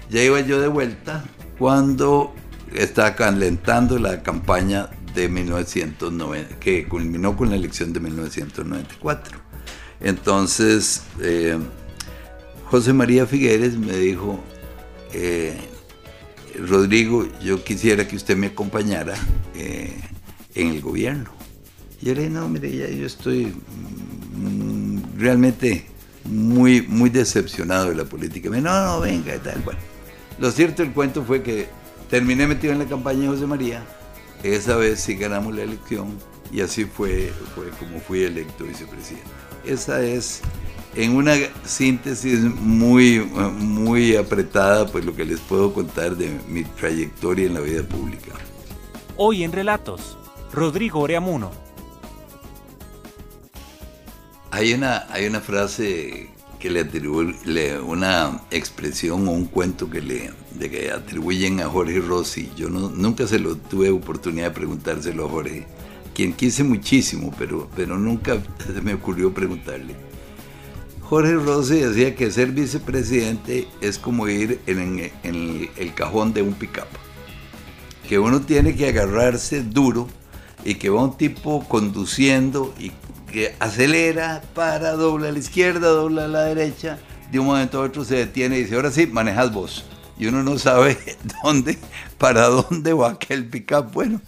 ya 0.10 0.22
iba 0.22 0.42
yo 0.42 0.60
de 0.60 0.68
vuelta 0.68 1.24
cuando 1.58 2.36
estaba 2.74 3.16
calentando 3.16 3.98
la 3.98 4.24
campaña 4.24 4.90
de 5.14 5.30
1990, 5.30 6.60
que 6.60 6.86
culminó 6.86 7.38
con 7.38 7.50
la 7.50 7.56
elección 7.56 7.94
de 7.94 8.02
1994. 8.02 9.40
Entonces, 10.02 11.04
eh, 11.22 11.58
José 12.66 12.92
María 12.92 13.26
Figueres 13.26 13.78
me 13.78 13.96
dijo, 13.96 14.44
eh, 15.14 15.58
Rodrigo, 16.60 17.26
yo 17.42 17.64
quisiera 17.64 18.06
que 18.06 18.18
usted 18.18 18.36
me 18.36 18.48
acompañara 18.48 19.14
eh, 19.56 19.98
en 20.56 20.72
el 20.72 20.82
gobierno. 20.82 21.35
Y 22.02 22.08
yo 22.08 22.14
le 22.14 22.22
dije, 22.22 22.34
no, 22.34 22.50
mire, 22.50 22.76
ya 22.76 22.88
yo 22.88 23.06
estoy 23.06 23.54
mm, 24.36 25.18
realmente 25.18 25.86
muy, 26.26 26.82
muy 26.82 27.10
decepcionado 27.10 27.90
de 27.90 27.96
la 27.96 28.06
política. 28.06 28.50
Me 28.50 28.58
dijo, 28.58 28.70
no, 28.70 28.86
no, 28.86 29.00
venga, 29.00 29.38
tal. 29.40 29.62
Bueno, 29.64 29.80
lo 30.40 30.52
cierto 30.52 30.84
del 30.84 30.92
cuento 30.92 31.24
fue 31.24 31.42
que 31.42 31.68
terminé 32.10 32.48
metido 32.48 32.74
en 32.74 32.80
la 32.80 32.86
campaña 32.86 33.22
de 33.22 33.28
José 33.28 33.46
María. 33.48 33.84
Esa 34.44 34.76
vez 34.76 35.00
sí 35.00 35.16
ganamos 35.16 35.56
la 35.56 35.64
elección 35.64 36.18
y 36.52 36.62
así 36.62 36.86
fue, 36.86 37.32
fue 37.56 37.70
como 37.80 38.00
fui 38.00 38.24
electo 38.24 38.66
vicepresidente. 38.66 39.28
Esa 39.66 40.02
es, 40.02 40.42
en 40.96 41.16
una 41.16 41.34
síntesis 41.64 42.40
muy, 42.42 43.20
muy 43.20 44.16
apretada, 44.16 44.86
pues 44.88 45.06
lo 45.06 45.16
que 45.16 45.26
les 45.26 45.40
puedo 45.40 45.74
contar 45.74 46.16
de 46.16 46.38
mi 46.48 46.64
trayectoria 46.64 47.48
en 47.48 47.56
la 47.56 47.62
vida 47.62 47.82
pública. 47.84 48.34
Hoy 49.18 49.44
en 49.44 49.52
Relatos, 49.52 50.18
Rodrigo 50.54 51.00
Oreamuno 51.00 51.65
hay 54.56 54.74
una, 54.74 55.06
hay 55.10 55.26
una 55.26 55.42
frase 55.42 56.30
que 56.60 56.70
le 56.70 56.80
atribuye, 56.80 57.78
una 57.80 58.42
expresión 58.52 59.28
o 59.28 59.32
un 59.32 59.48
cuento 59.48 59.90
que 59.90 60.02
le 60.02 60.32
que 60.58 60.92
atribuyen 60.92 61.60
a 61.60 61.66
Jorge 61.66 62.00
Rossi. 62.00 62.50
Yo 62.56 62.70
no, 62.70 62.90
nunca 62.90 63.28
se 63.28 63.38
lo 63.38 63.58
tuve 63.58 63.90
oportunidad 63.90 64.46
de 64.46 64.52
preguntárselo 64.52 65.26
a 65.26 65.30
Jorge, 65.30 65.68
quien 66.14 66.32
quise 66.32 66.64
muchísimo, 66.64 67.36
pero, 67.38 67.70
pero 67.76 67.98
nunca 67.98 68.42
se 68.66 68.82
me 68.82 68.94
ocurrió 68.94 69.34
preguntarle. 69.34 69.94
Jorge 71.02 71.34
Rossi 71.34 71.82
decía 71.82 72.16
que 72.16 72.32
ser 72.32 72.52
vicepresidente 72.52 73.68
es 73.82 74.00
como 74.00 74.30
ir 74.30 74.62
en, 74.68 75.12
en 75.24 75.70
el 75.76 75.94
cajón 75.94 76.34
de 76.34 76.44
un 76.44 76.54
pickup, 76.54 76.88
que 78.08 78.20
uno 78.20 78.40
tiene 78.40 78.74
que 78.74 78.88
agarrarse 78.88 79.64
duro 79.64 80.08
y 80.64 80.76
que 80.76 80.90
va 80.90 81.04
un 81.04 81.18
tipo 81.18 81.68
conduciendo 81.68 82.74
y 82.80 82.92
que 83.36 83.54
acelera, 83.60 84.42
para, 84.54 84.94
dobla 84.94 85.28
a 85.28 85.32
la 85.34 85.40
izquierda, 85.40 85.90
dobla 85.90 86.24
a 86.24 86.28
la 86.30 86.44
derecha, 86.44 87.00
de 87.30 87.38
un 87.38 87.48
momento 87.48 87.82
a 87.82 87.84
otro 87.84 88.06
se 88.06 88.16
detiene 88.16 88.58
y 88.58 88.62
dice, 88.62 88.76
ahora 88.76 88.92
sí, 88.92 89.08
manejas 89.08 89.52
vos. 89.52 89.84
Y 90.18 90.28
uno 90.28 90.42
no 90.42 90.58
sabe 90.58 90.98
dónde, 91.44 91.78
para 92.18 92.48
dónde 92.48 92.94
va 92.94 93.10
aquel 93.10 93.46
pickup. 93.46 93.92
Bueno, 93.92 94.22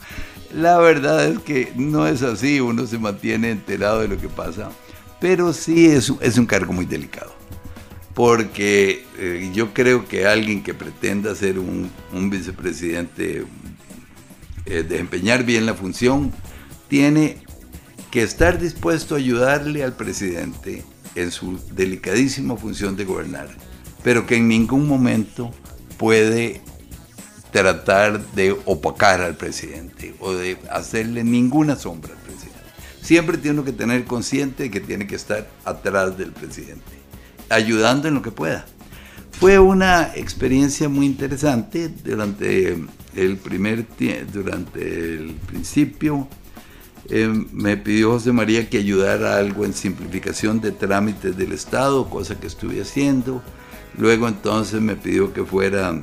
la 0.54 0.78
verdad 0.80 1.26
es 1.26 1.40
que 1.40 1.72
no 1.78 2.06
es 2.06 2.22
así, 2.22 2.60
uno 2.60 2.86
se 2.86 2.98
mantiene 2.98 3.52
enterado 3.52 4.02
de 4.02 4.10
lo 4.10 4.18
que 4.18 4.28
pasa, 4.28 4.72
pero 5.22 5.54
sí 5.54 5.86
es, 5.86 6.12
es 6.20 6.38
un 6.38 6.46
cargo 6.46 6.74
muy 6.74 6.86
delicado. 6.86 7.34
Porque 8.14 9.06
eh, 9.18 9.52
yo 9.54 9.74
creo 9.74 10.06
que 10.06 10.28
alguien 10.28 10.64
que 10.64 10.74
pretenda 10.74 11.34
ser 11.34 11.60
un, 11.60 11.90
vicepresidente, 12.30 13.46
eh, 14.66 14.84
desempeñar 14.84 15.46
bien 15.46 15.66
la 15.66 15.76
función, 15.76 16.34
tiene 16.90 17.47
que 18.12 18.24
estar 18.24 18.60
dispuesto 18.60 19.16
a 19.16 19.18
ayudarle 19.18 19.84
al 19.84 19.94
presidente 19.94 20.84
en 21.16 21.32
su 21.32 21.60
delicadísima 21.74 22.56
función 22.56 22.96
de 22.96 23.06
gobernar, 23.06 23.50
pero 24.04 24.26
que 24.26 24.36
en 24.36 24.48
ningún 24.48 24.88
momento 24.88 25.52
puede 25.98 26.62
tratar 27.52 28.24
de 28.34 28.56
opacar 28.66 29.22
al 29.22 29.36
presidente 29.36 30.16
o 30.20 30.34
de 30.34 30.58
hacerle 30.70 31.24
ninguna 31.24 31.76
sombra 31.76 32.14
al 32.14 32.20
presidente. 32.20 32.58
Siempre 33.02 33.38
tiene 33.38 33.64
que 33.64 33.72
tener 33.72 34.04
consciente 34.06 34.64
de 34.64 34.72
que 34.72 34.80
tiene 34.80 35.08
que 35.08 35.16
estar 35.16 35.48
atrás 35.66 36.18
del 36.18 36.32
presidente, 36.32 36.92
ayudando 37.50 38.08
en 38.08 38.16
lo 38.16 38.22
que 38.22 38.32
pueda. 38.32 38.66
Fue 39.32 39.60
una 39.60 40.16
experiencia 40.16 40.90
muy 40.90 41.06
interesante 41.06 41.90
durante 42.04 42.76
el 43.16 43.38
primer 43.38 43.86
durante 44.32 44.82
el 44.82 45.36
principio. 45.46 46.28
Eh, 47.10 47.28
me 47.52 47.78
pidió 47.78 48.12
José 48.12 48.32
María 48.32 48.70
que 48.70 48.78
ayudara 48.78 49.38
algo 49.38 49.64
en 49.64 49.74
simplificación 49.74 50.60
de 50.60 50.72
trámites 50.72 51.38
del 51.38 51.54
Estado, 51.54 52.10
cosa 52.10 52.40
que 52.40 52.48
estuve 52.48 52.82
haciendo. 52.82 53.42
Luego 53.98 54.28
entonces 54.28 54.82
me 54.82 54.96
pidió 54.96 55.34
que 55.34 55.44
fuera 55.44 56.02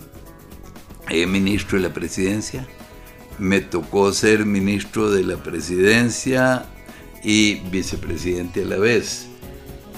eh, 1.11 1.27
ministro 1.27 1.79
de 1.79 1.89
la 1.89 1.95
presidencia. 1.95 2.67
Me 3.39 3.61
tocó 3.61 4.13
ser 4.13 4.47
ministro 4.47 5.11
de 5.11 5.25
la 5.25 5.37
presidencia 5.37 6.67
y 7.23 7.57
vicepresidente 7.71 8.63
a 8.63 8.67
la 8.67 8.79
vez. 8.79 9.29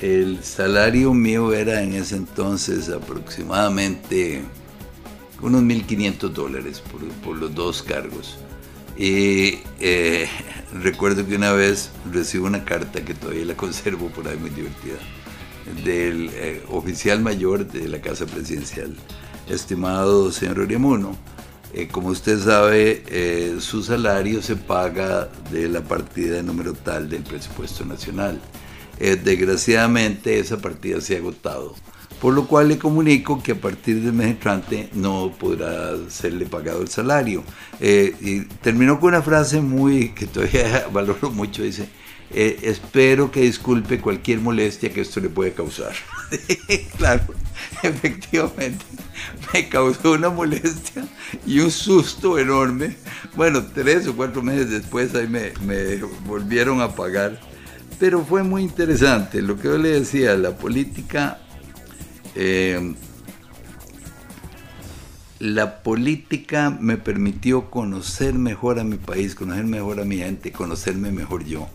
El 0.01 0.43
salario 0.43 1.15
mío 1.15 1.53
era 1.53 1.83
en 1.83 1.95
ese 1.95 2.17
entonces 2.17 2.89
aproximadamente 2.89 4.43
unos 5.41 5.63
1.500 5.63 6.31
dólares 6.31 6.83
por, 7.25 7.37
los 7.37 7.55
dos 7.55 7.83
cargos. 7.83 8.39
Y 8.97 9.59
eh, 9.81 10.29
recuerdo 10.83 11.27
que 11.27 11.37
una 11.37 11.53
vez 11.53 11.91
recibí 12.11 12.45
una 12.45 12.65
carta 12.65 13.05
que 13.05 13.15
todavía 13.15 13.45
la 13.45 13.57
conservo 13.57 14.09
por 14.09 14.27
ahí 14.29 14.37
muy 14.39 14.51
divertida, 14.51 14.97
del 15.85 16.31
eh, 16.33 16.63
oficial 16.71 17.21
mayor 17.21 17.67
de 17.67 17.89
la 17.89 18.01
Casa 18.01 18.27
Presidencial, 18.27 18.95
estimado 19.49 20.33
señor 20.33 20.61
Oriamuno. 20.61 21.17
Eh, 21.75 21.89
como 21.89 22.09
usted 22.09 22.39
sabe, 22.39 23.57
su 23.61 23.83
salario 23.83 24.41
se 24.41 24.57
paga 24.57 25.29
de 25.51 25.69
la 25.69 25.83
partida 25.83 26.43
número 26.43 26.73
tal 26.73 27.09
del 27.09 27.23
presupuesto 27.23 27.85
nacional. 27.85 28.41
desgraciadamente 28.99 30.39
esa 30.39 30.57
partida 30.59 31.01
se 31.03 31.17
ha 31.17 31.19
agotado 31.19 31.75
por 32.21 32.35
lo 32.35 32.47
cual 32.47 32.69
le 32.69 32.79
comunico 32.79 33.43
que 33.43 33.53
a 33.53 33.61
partir 33.61 34.01
del 34.01 34.13
mes 34.13 34.29
entrante 34.29 34.89
no 34.95 35.33
podrá 35.39 35.93
serle 36.09 36.47
pagado 36.47 36.83
el 36.83 36.89
salario. 36.89 37.45
Eh, 37.81 38.15
y 38.21 38.41
terminó 38.63 38.99
con 38.99 39.11
una 39.11 39.23
frase 39.23 39.61
muy 39.61 40.11
que 40.11 40.27
todavía 40.27 40.87
valoro 40.93 41.31
mucho, 41.31 41.63
dice, 41.63 41.89
eh, 42.31 42.59
espero 42.63 43.31
que 43.31 43.43
disculpe 43.43 44.01
cualquier 44.01 44.41
molestia 44.41 44.93
que 44.93 45.03
esto 45.03 45.21
le 45.21 45.29
puede 45.29 45.53
causar. 45.53 45.93
claro, 46.99 47.23
efectivamente, 47.83 48.85
me 49.53 49.69
causó 49.69 50.13
una 50.13 50.31
molestia 50.31 51.07
y 51.47 51.61
un 51.61 51.71
susto 51.71 52.39
enorme. 52.39 52.97
Bueno, 53.37 53.65
tres 53.75 54.07
o 54.07 54.17
cuatro 54.17 54.43
meses 54.43 54.71
después 54.71 55.15
ahí 55.15 55.29
me, 55.29 55.53
me 55.65 55.97
volvieron 56.27 56.81
a 56.81 56.95
pagar. 56.95 57.39
Pero 57.99 58.23
fue 58.25 58.43
muy 58.43 58.63
interesante. 58.63 59.41
Lo 59.41 59.57
que 59.57 59.69
yo 59.69 59.79
le 59.79 60.01
decía, 60.01 60.37
la 60.37 60.55
política 60.55 61.39
eh, 62.37 62.95
la 65.39 65.83
política 65.83 66.71
me 66.71 66.97
permitió 66.97 67.71
conocer 67.71 68.35
mejor 68.35 68.79
a 68.79 68.85
mi 68.85 68.97
país, 68.97 69.35
conocer 69.35 69.65
mejor 69.65 70.01
a 70.01 70.05
mi 70.05 70.19
gente, 70.19 70.53
conocerme 70.53 71.11
mejor 71.11 71.45
yo. 71.45 71.69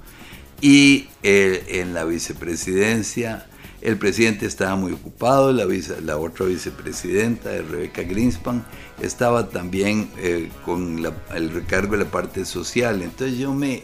Y 0.61 1.09
eh, 1.23 1.65
en 1.69 1.93
la 1.93 2.05
vicepresidencia, 2.05 3.47
el 3.81 3.97
presidente 3.97 4.45
estaba 4.45 4.75
muy 4.75 4.93
ocupado, 4.93 5.51
la, 5.51 5.65
la 6.03 6.17
otra 6.17 6.45
vicepresidenta, 6.45 7.49
Rebeca 7.49 8.03
Greenspan, 8.03 8.63
estaba 9.01 9.49
también 9.49 10.09
eh, 10.17 10.49
con 10.63 11.03
el 11.33 11.51
recargo 11.51 11.97
de 11.97 12.03
la 12.03 12.11
parte 12.11 12.45
social. 12.45 13.01
Entonces 13.01 13.39
yo 13.39 13.53
me 13.53 13.81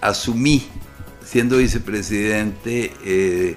asumí, 0.00 0.64
siendo 1.24 1.56
vicepresidente, 1.56 3.56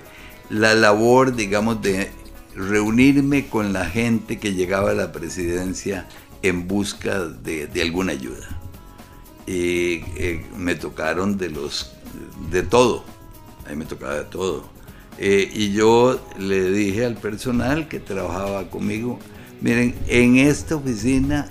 la 0.52 0.76
labor, 0.76 1.34
digamos, 1.34 1.82
de 1.82 2.12
reunirme 2.56 3.47
con 3.47 3.72
la 3.72 3.86
gente 3.86 4.38
que 4.38 4.54
llegaba 4.54 4.91
a 4.91 4.93
la 4.93 5.12
presidencia 5.14 6.08
en 6.41 6.68
busca 6.68 7.20
de, 7.20 7.70
alguna 7.82 8.12
ayuda. 8.12 8.47
Y 9.47 10.04
eh, 10.18 10.45
me 10.58 10.76
tocaron 10.76 11.38
de 11.38 11.49
los 11.49 11.93
de 12.52 12.64
todo, 12.64 13.06
a 13.66 13.70
mí 13.70 13.78
me 13.78 13.86
tocaba 13.86 14.16
de 14.16 14.26
todo. 14.26 14.70
Eh, 15.18 15.49
y 15.54 15.72
yo 15.72 16.20
le 16.38 16.72
dije 16.72 17.06
al 17.06 17.16
personal 17.16 17.88
que 17.88 17.99
trabajaba 17.99 18.70
conmigo, 18.70 19.20
miren, 19.62 19.95
en 20.08 20.38
esta 20.38 20.76
oficina 20.76 21.49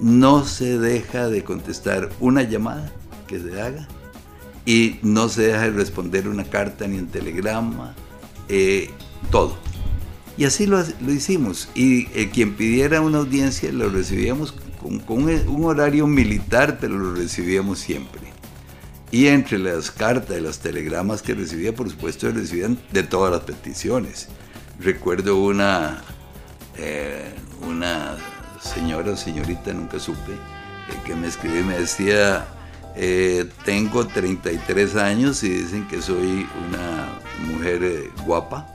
no 0.00 0.44
se 0.44 0.78
deja 0.78 1.28
de 1.28 1.44
contestar 1.44 2.08
una 2.18 2.42
llamada 2.42 2.90
que 3.26 3.40
se 3.40 3.60
haga 3.60 3.86
y 4.64 4.98
no 5.02 5.28
se 5.28 5.48
deja 5.48 5.62
de 5.62 5.70
responder 5.70 6.28
una 6.28 6.44
carta 6.44 6.86
ni 6.86 6.98
un 6.98 7.08
telegrama 7.08 7.94
eh, 8.48 8.90
todo. 9.30 9.56
Y 10.36 10.44
así 10.44 10.66
lo, 10.66 10.82
hicimos. 11.08 11.68
Y 11.74 12.08
eh, 12.18 12.30
quien 12.32 12.54
pidiera 12.54 13.00
una 13.00 13.18
audiencia 13.18 13.70
lo 13.72 13.88
recibíamos 13.90 14.54
con, 15.06 15.22
un, 15.22 15.64
horario 15.64 16.06
militar, 16.06 16.78
pero 16.80 16.98
lo 16.98 17.14
recibíamos 17.14 17.78
siempre. 17.78 18.20
Y 19.10 19.26
entre 19.26 19.58
las 19.58 19.90
cartas 19.90 20.38
y 20.38 20.40
los 20.40 20.58
telegramas 20.58 21.22
que 21.22 21.34
recibía, 21.34 21.74
por 21.74 21.90
supuesto, 21.90 22.30
recibían 22.30 22.78
de 22.92 23.02
todas 23.02 23.30
las 23.30 23.42
peticiones. 23.42 24.28
Recuerdo 24.80 25.36
una, 25.36 26.02
eh, 26.78 27.34
una 27.68 28.16
señora, 28.60 29.16
señorita, 29.16 29.72
nunca 29.74 29.98
supe, 29.98 30.32
que 31.04 31.14
me 31.14 31.28
escribió 31.28 31.60
y 31.60 31.64
me 31.64 31.78
decía, 31.78 32.48
eh, 32.96 33.48
tengo 33.64 34.06
33 34.06 34.96
años 34.96 35.42
y 35.42 35.48
dicen 35.48 35.86
que 35.88 36.02
soy 36.02 36.46
una 36.68 36.91
mujer 37.62 37.84
eh, 37.84 38.10
guapa. 38.26 38.66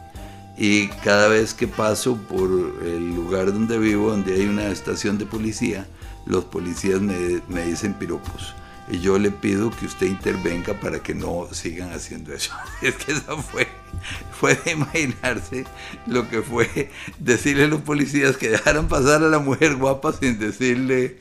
Y 0.57 0.87
cada 1.03 1.27
vez 1.27 1.53
que 1.53 1.67
paso 1.67 2.15
por 2.15 2.49
el 2.83 3.15
lugar 3.15 3.53
donde 3.53 3.77
vivo, 3.77 4.09
donde 4.09 4.33
hay 4.33 4.47
una 4.47 4.67
estación 4.67 5.17
de 5.17 5.25
policía, 5.25 5.85
los 6.25 6.45
policías 6.45 6.99
me, 6.99 7.41
me 7.47 7.63
dicen 7.63 7.93
piropos 7.93 8.55
y 8.89 8.99
yo 8.99 9.19
le 9.19 9.31
pido 9.31 9.69
que 9.69 9.85
usted 9.85 10.07
intervenga 10.07 10.73
para 10.73 10.99
que 10.99 11.13
no 11.13 11.47
sigan 11.51 11.91
haciendo 11.91 12.33
eso. 12.33 12.53
Es 12.81 12.95
que 12.95 13.11
eso 13.11 13.37
fue, 13.37 13.67
fue 14.39 14.55
de 14.55 14.71
imaginarse 14.71 15.65
lo 16.05 16.29
que 16.29 16.41
fue 16.41 16.91
decirle 17.19 17.65
a 17.65 17.67
los 17.67 17.81
policías 17.81 18.37
que 18.37 18.49
dejaran 18.49 18.87
pasar 18.87 19.23
a 19.23 19.27
la 19.27 19.39
mujer 19.39 19.75
guapa 19.75 20.13
sin 20.13 20.39
decirle 20.39 21.17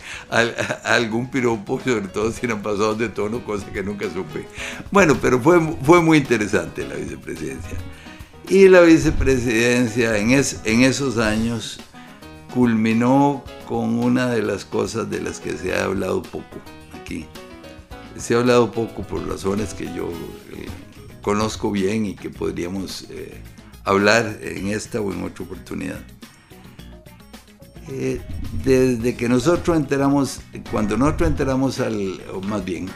algún 0.85 1.31
piropo, 1.31 1.81
sobre 1.81 2.09
todo 2.09 2.33
si 2.33 2.47
eran 2.47 2.63
pasados 2.63 2.99
de 2.99 3.09
tono, 3.09 3.45
cosa 3.45 3.67
que 3.73 3.83
nunca 3.83 4.07
supe. 4.13 4.47
Bueno, 4.91 5.17
pero 5.21 5.41
fue, 5.41 5.61
fue 5.83 6.03
muy 6.03 6.19
interesante 6.19 6.87
la 6.87 6.95
vicepresidencia. 6.95 7.79
Y 8.49 8.69
la 8.69 8.81
vicepresidencia 8.83 10.17
en, 10.19 10.31
en 10.31 10.83
esos 10.83 11.19
años 11.19 11.81
culminó 12.55 13.45
con 13.67 13.99
una 13.99 14.29
de 14.29 14.43
las 14.43 14.65
cosas 14.65 15.11
de 15.11 15.21
las 15.21 15.41
que 15.41 15.57
se 15.57 15.75
ha 15.75 15.85
hablado 15.85 16.23
poco 16.23 16.61
aquí 16.95 17.27
se 18.19 18.35
ha 18.35 18.39
hablado 18.39 18.71
poco 18.71 19.03
por 19.03 19.27
razones 19.29 19.75
que 19.75 19.85
yo 19.87 20.09
eh, 20.53 20.67
conozco 21.27 21.73
bien 21.73 22.07
y 22.07 22.15
que 22.15 22.31
podríamos 22.31 23.07
eh, 23.11 23.43
hablar 23.83 24.39
en 24.43 24.69
esta 24.69 25.01
o 25.01 25.13
en 25.13 25.25
otra 25.25 25.45
oportunidad. 25.45 25.99
Eh, 27.89 28.21
desde 28.63 29.17
que 29.17 29.29
nosotros 29.29 29.77
enteramos, 29.77 30.41
cuando 30.71 30.97
nosotros 30.97 31.29
enteramos 31.29 31.81
al, 31.81 32.23
o 32.33 32.41
más 32.43 32.65
bien, 32.65 32.89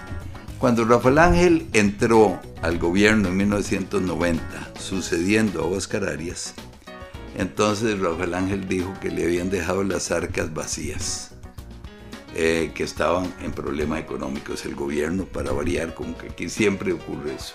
cuando 0.60 0.84
Rafael 0.84 1.18
Ángel 1.18 1.66
entró 1.72 2.38
al 2.62 2.78
gobierno 2.78 3.30
en 3.30 3.36
1990, 3.36 4.74
sucediendo 4.78 5.62
a 5.62 5.66
Oscar 5.66 6.04
Arias, 6.04 6.54
entonces 7.36 7.98
Rafael 7.98 8.34
Ángel 8.34 8.68
dijo 8.68 8.94
que 9.00 9.10
le 9.10 9.24
habían 9.24 9.50
dejado 9.50 9.82
las 9.82 10.12
arcas 10.12 10.54
vacías 10.54 11.32
eh, 12.36 12.70
que 12.76 12.84
estaban 12.84 13.34
en 13.42 13.50
problemas 13.50 13.98
económicos, 13.98 14.64
el 14.66 14.76
gobierno, 14.76 15.24
para 15.24 15.50
variar, 15.50 15.94
como 15.96 16.16
que 16.16 16.28
aquí 16.28 16.48
siempre 16.48 16.92
ocurre 16.92 17.34
eso. 17.34 17.54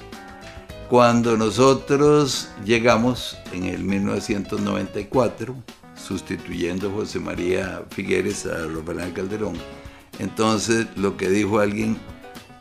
Cuando 0.90 1.36
nosotros 1.36 2.50
llegamos 2.64 3.38
en 3.52 3.66
el 3.66 3.84
1994, 3.84 5.56
sustituyendo 5.96 6.90
a 6.90 6.92
José 6.92 7.20
María 7.20 7.84
Figueres 7.90 8.46
a 8.46 8.68
Rafael 8.68 9.12
Calderón, 9.14 9.56
entonces 10.20 10.86
lo 10.96 11.18
que 11.18 11.30
dijo 11.30 11.60
alguien, 11.60 11.98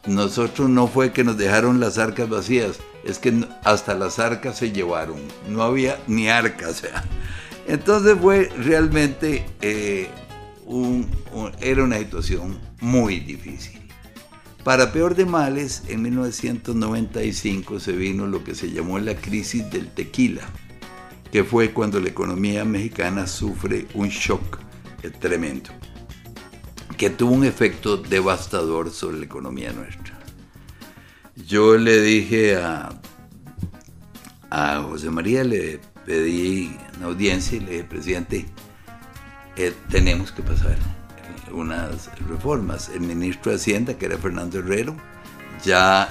nosotros 0.06 0.70
no 0.70 0.86
fue 0.86 1.12
que 1.12 1.22
nos 1.22 1.36
dejaron 1.36 1.80
las 1.80 1.98
arcas 1.98 2.30
vacías, 2.30 2.78
es 3.04 3.18
que 3.18 3.46
hasta 3.62 3.94
las 3.94 4.18
arcas 4.18 4.56
se 4.56 4.72
llevaron, 4.72 5.18
no 5.50 5.62
había 5.62 5.98
ni 6.06 6.28
arcas. 6.28 6.82
Entonces 7.66 8.16
fue 8.20 8.50
realmente 8.58 9.44
eh, 9.60 10.08
era 11.60 11.84
una 11.84 11.98
situación 11.98 12.58
muy 12.80 13.20
difícil. 13.20 13.83
Para 14.64 14.92
peor 14.92 15.14
de 15.14 15.26
males, 15.26 15.82
en 15.88 16.00
1995 16.00 17.80
se 17.80 17.92
vino 17.92 18.26
lo 18.26 18.42
que 18.42 18.54
se 18.54 18.70
llamó 18.70 18.98
la 18.98 19.14
crisis 19.14 19.70
del 19.70 19.88
tequila, 19.88 20.40
que 21.30 21.44
fue 21.44 21.72
cuando 21.72 22.00
la 22.00 22.08
economía 22.08 22.64
mexicana 22.64 23.26
sufre 23.26 23.86
un 23.92 24.08
shock 24.08 24.58
tremendo, 25.20 25.68
que 26.96 27.10
tuvo 27.10 27.34
un 27.34 27.44
efecto 27.44 27.98
devastador 27.98 28.90
sobre 28.90 29.18
la 29.18 29.26
economía 29.26 29.70
nuestra. 29.74 30.18
Yo 31.36 31.76
le 31.76 32.00
dije 32.00 32.56
a, 32.56 32.98
a 34.48 34.80
José 34.80 35.10
María, 35.10 35.44
le 35.44 35.78
pedí 36.06 36.74
una 36.96 37.06
audiencia 37.08 37.58
y 37.58 37.60
le 37.60 37.70
dije, 37.72 37.84
presidente, 37.84 38.46
eh, 39.56 39.74
tenemos 39.90 40.32
que 40.32 40.42
pasar 40.42 40.78
unas 41.52 42.10
reformas. 42.28 42.88
El 42.88 43.00
ministro 43.00 43.50
de 43.50 43.56
Hacienda, 43.56 43.94
que 43.94 44.06
era 44.06 44.18
Fernando 44.18 44.58
Herrero, 44.58 44.96
ya 45.64 46.08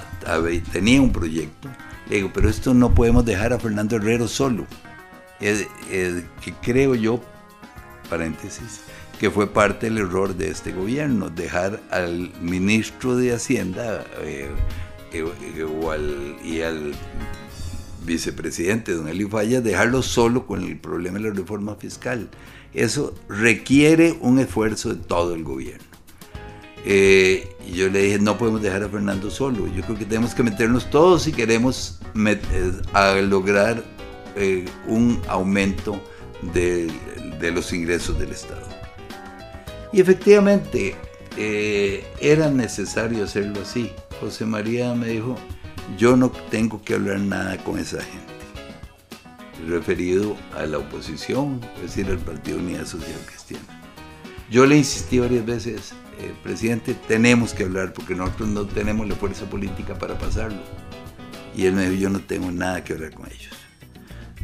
tenía 0.72 1.00
un 1.00 1.12
proyecto. 1.12 1.68
Le 2.08 2.16
digo, 2.16 2.30
pero 2.32 2.48
esto 2.48 2.74
no 2.74 2.94
podemos 2.94 3.24
dejar 3.24 3.52
a 3.52 3.58
Fernando 3.58 3.96
Herrero 3.96 4.28
solo. 4.28 4.66
que 5.38 6.54
creo 6.62 6.94
yo, 6.94 7.22
paréntesis, 8.08 8.82
que 9.18 9.30
fue 9.30 9.46
parte 9.46 9.86
del 9.86 9.98
error 9.98 10.34
de 10.34 10.50
este 10.50 10.72
gobierno, 10.72 11.30
dejar 11.30 11.80
al 11.90 12.32
ministro 12.40 13.16
de 13.16 13.32
Hacienda 13.32 14.04
eh, 14.20 14.50
eh, 15.12 16.36
y 16.44 16.60
al 16.60 16.94
vicepresidente, 18.04 18.92
don 18.92 19.08
Eli 19.08 19.24
Falla, 19.24 19.60
dejarlo 19.60 20.02
solo 20.02 20.46
con 20.46 20.62
el 20.62 20.76
problema 20.76 21.18
de 21.18 21.30
la 21.30 21.34
reforma 21.34 21.74
fiscal. 21.76 22.28
Eso 22.74 23.14
requiere 23.28 24.18
un 24.20 24.40
esfuerzo 24.40 24.94
de 24.94 24.96
todo 24.96 25.34
el 25.34 25.44
gobierno. 25.44 25.84
Eh, 26.84 27.48
y 27.66 27.72
yo 27.72 27.88
le 27.88 28.02
dije, 28.02 28.18
no 28.18 28.36
podemos 28.36 28.60
dejar 28.60 28.82
a 28.82 28.88
Fernando 28.88 29.30
solo. 29.30 29.66
Yo 29.68 29.82
creo 29.84 29.96
que 29.96 30.04
tenemos 30.04 30.34
que 30.34 30.42
meternos 30.42 30.90
todos 30.90 31.22
si 31.22 31.32
queremos 31.32 32.00
a 32.92 33.14
lograr 33.14 33.82
eh, 34.36 34.66
un 34.86 35.20
aumento 35.28 36.02
de, 36.52 36.90
los 37.52 37.72
ingresos 37.72 38.18
del 38.18 38.30
Estado. 38.30 38.66
Y 39.92 40.00
efectivamente, 40.00 40.96
eh, 41.36 42.04
era 42.20 42.50
necesario 42.50 43.24
hacerlo 43.24 43.60
así. 43.62 43.92
José 44.20 44.44
María 44.44 44.94
me 44.94 45.08
dijo, 45.08 45.36
yo 45.96 46.16
no 46.16 46.30
tengo 46.50 46.82
que 46.82 46.94
hablar 46.94 47.20
nada 47.20 47.56
con 47.58 47.78
esa 47.78 48.02
gente 48.02 48.33
referido 49.68 50.36
a 50.56 50.66
la 50.66 50.78
oposición, 50.78 51.60
es 51.76 51.94
decir, 51.94 52.06
al 52.06 52.18
Partido 52.18 52.58
Unidad 52.58 52.86
Social 52.86 53.20
Cristiana. 53.26 53.64
Yo 54.50 54.66
le 54.66 54.76
insistí 54.76 55.18
varias 55.18 55.46
veces, 55.46 55.92
eh, 56.18 56.32
presidente, 56.42 56.94
tenemos 57.08 57.54
que 57.54 57.64
hablar 57.64 57.92
porque 57.92 58.14
nosotros 58.14 58.48
no 58.50 58.66
tenemos 58.66 59.08
la 59.08 59.14
fuerza 59.14 59.48
política 59.48 59.98
para 59.98 60.18
pasarlo. 60.18 60.60
Y 61.56 61.66
él 61.66 61.74
me 61.74 61.88
dijo, 61.88 62.02
yo 62.02 62.10
no 62.10 62.20
tengo 62.20 62.50
nada 62.50 62.84
que 62.84 62.92
hablar 62.92 63.14
con 63.14 63.26
ellos. 63.26 63.54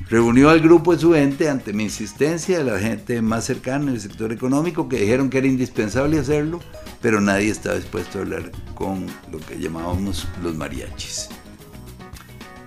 Reunió 0.08 0.50
al 0.50 0.60
grupo 0.60 0.92
de 0.92 0.98
su 0.98 1.12
gente 1.12 1.48
ante 1.48 1.72
mi 1.72 1.84
insistencia, 1.84 2.64
la 2.64 2.80
gente 2.80 3.22
más 3.22 3.44
cercana 3.44 3.84
en 3.84 3.94
el 3.94 4.00
sector 4.00 4.32
económico, 4.32 4.88
que 4.88 4.98
dijeron 4.98 5.30
que 5.30 5.38
era 5.38 5.46
indispensable 5.46 6.18
hacerlo, 6.18 6.60
pero 7.00 7.20
nadie 7.20 7.50
estaba 7.50 7.76
dispuesto 7.76 8.18
a 8.18 8.22
hablar 8.22 8.50
con 8.74 9.06
lo 9.30 9.38
que 9.38 9.58
llamábamos 9.58 10.26
los 10.42 10.56
mariachis. 10.56 11.28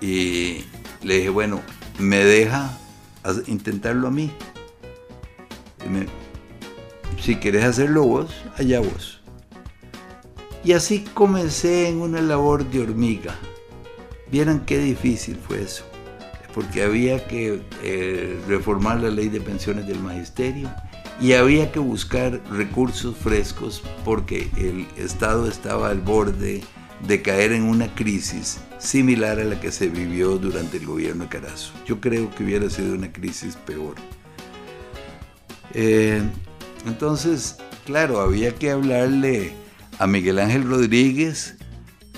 Y 0.00 0.64
le 1.02 1.16
dije, 1.16 1.28
bueno, 1.28 1.60
me 1.98 2.18
deja 2.24 2.78
intentarlo 3.46 4.08
a 4.08 4.10
mí. 4.10 4.30
si 7.20 7.36
quieres 7.36 7.64
hacerlo 7.64 8.04
vos, 8.04 8.34
allá 8.56 8.80
vos. 8.80 9.20
Y 10.64 10.72
así 10.72 11.04
comencé 11.14 11.88
en 11.88 12.00
una 12.00 12.22
labor 12.22 12.64
de 12.70 12.80
hormiga. 12.80 13.34
Vieran 14.30 14.64
qué 14.64 14.78
difícil 14.78 15.36
fue 15.36 15.62
eso, 15.62 15.84
porque 16.54 16.82
había 16.82 17.26
que 17.26 17.62
eh, 17.82 18.40
reformar 18.48 19.00
la 19.00 19.10
ley 19.10 19.28
de 19.28 19.40
pensiones 19.40 19.86
del 19.86 20.00
magisterio 20.00 20.70
y 21.20 21.34
había 21.34 21.70
que 21.70 21.78
buscar 21.78 22.40
recursos 22.50 23.16
frescos 23.16 23.82
porque 24.04 24.50
el 24.56 24.86
Estado 24.96 25.48
estaba 25.48 25.90
al 25.90 26.00
borde 26.00 26.62
de 27.06 27.22
caer 27.22 27.52
en 27.52 27.64
una 27.64 27.94
crisis 27.94 28.58
similar 28.78 29.38
a 29.40 29.44
la 29.44 29.60
que 29.60 29.72
se 29.72 29.88
vivió 29.88 30.38
durante 30.38 30.76
el 30.78 30.86
gobierno 30.86 31.24
de 31.24 31.30
Carazo. 31.30 31.72
Yo 31.86 32.00
creo 32.00 32.30
que 32.34 32.44
hubiera 32.44 32.68
sido 32.70 32.94
una 32.94 33.12
crisis 33.12 33.56
peor. 33.56 33.96
Eh, 35.72 36.22
entonces, 36.86 37.56
claro, 37.84 38.20
había 38.20 38.54
que 38.54 38.70
hablarle 38.70 39.52
a 39.98 40.06
Miguel 40.06 40.38
Ángel 40.38 40.68
Rodríguez 40.68 41.56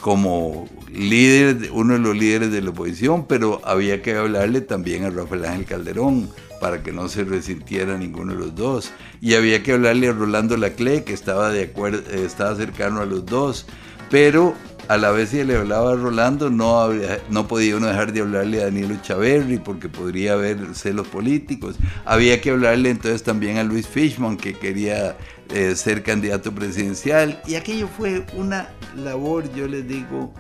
como 0.01 0.69
líder, 0.93 1.71
uno 1.73 1.95
de 1.95 1.99
los 1.99 2.17
líderes 2.17 2.53
de 2.53 2.63
la 2.63 2.71
oposición, 2.71 3.27
pero 3.27 3.61
había 3.65 4.03
que 4.03 4.15
hablarle 4.15 4.61
también 4.61 5.05
a 5.05 5.11
Rafael 5.11 5.45
Ángel 5.45 5.65
Calderón 5.67 6.29
para 6.61 6.83
que 6.83 6.93
no 6.93 7.09
se 7.09 7.25
resintiera 7.25 7.99
ninguno 7.99 8.33
de 8.33 8.39
los 8.39 8.55
dos. 8.55 8.93
Y 9.21 9.35
había 9.35 9.63
que 9.63 9.73
hablarle 9.73 10.09
a 10.09 10.13
Rolando 10.13 10.57
Lacle, 10.57 11.05
que 11.05 11.13
estaba, 11.13 11.51
de 11.51 11.65
acuerdo, 11.65 12.09
estaba 12.11 12.57
cercano 12.57 13.01
a 13.01 13.07
los 13.07 13.27
dos, 13.27 13.67
pero 14.11 14.55
a 14.89 14.97
la 14.97 15.11
vez 15.11 15.31
si 15.31 15.43
le 15.43 15.57
hablaba 15.57 15.93
a 15.93 15.97
Rolando, 15.97 16.51
no, 16.51 16.89
no 17.31 17.49
podía 17.49 17.77
uno 17.77 17.89
dejar 17.89 18.13
de 18.13 18.21
hablarle 18.21 18.61
a 18.61 18.67
Daniel 18.67 19.01
Chaverri 19.03 19.59
porque 19.59 19.89
podría 19.89 20.35
haber 20.35 20.75
celos 20.75 21.09
políticos. 21.09 21.77
Había 22.05 22.41
que 22.41 22.51
hablarle 22.51 22.91
entonces 22.91 23.23
también 23.23 23.59
a 23.59 23.65
Luis 23.65 23.89
Fishman, 23.89 24.37
que 24.37 24.55
quería 24.55 25.17
eh, 25.53 25.75
ser 25.75 26.03
candidato 26.03 26.53
presidencial. 26.53 27.41
Y 27.47 27.57
aquello 27.57 27.89
fue 27.89 28.25
una 28.35 28.69
labor, 28.97 29.53
yo 29.55 29.67
les 29.67 29.87
digo, 29.89 30.33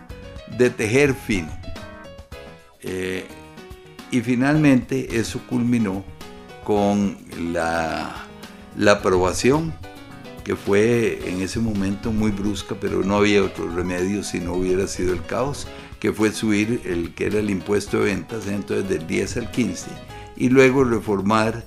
de 0.56 0.70
tejer 0.70 1.14
fin. 1.14 1.48
Eh, 2.82 3.24
y 4.12 4.20
finalmente 4.20 5.18
eso 5.18 5.40
culminó 5.48 6.04
con 6.62 7.18
la 7.52 8.26
aprobación 8.86 9.74
que 10.46 10.54
fue 10.54 11.28
en 11.28 11.40
ese 11.42 11.58
momento 11.58 12.12
muy 12.12 12.30
brusca, 12.30 12.76
pero 12.80 13.02
no 13.02 13.16
había 13.16 13.42
otro 13.42 13.68
remedio 13.68 14.22
si 14.22 14.38
no 14.38 14.52
hubiera 14.52 14.86
sido 14.86 15.12
el 15.12 15.26
caos, 15.26 15.66
que 15.98 16.12
fue 16.12 16.30
subir 16.30 16.82
el 16.84 17.14
que 17.14 17.26
era 17.26 17.40
el 17.40 17.50
impuesto 17.50 17.98
de 17.98 18.14
ventas, 18.14 18.46
entonces 18.46 18.88
del 18.88 19.08
10 19.08 19.38
al 19.38 19.50
15, 19.50 19.90
y 20.36 20.48
luego 20.48 20.84
reformar 20.84 21.64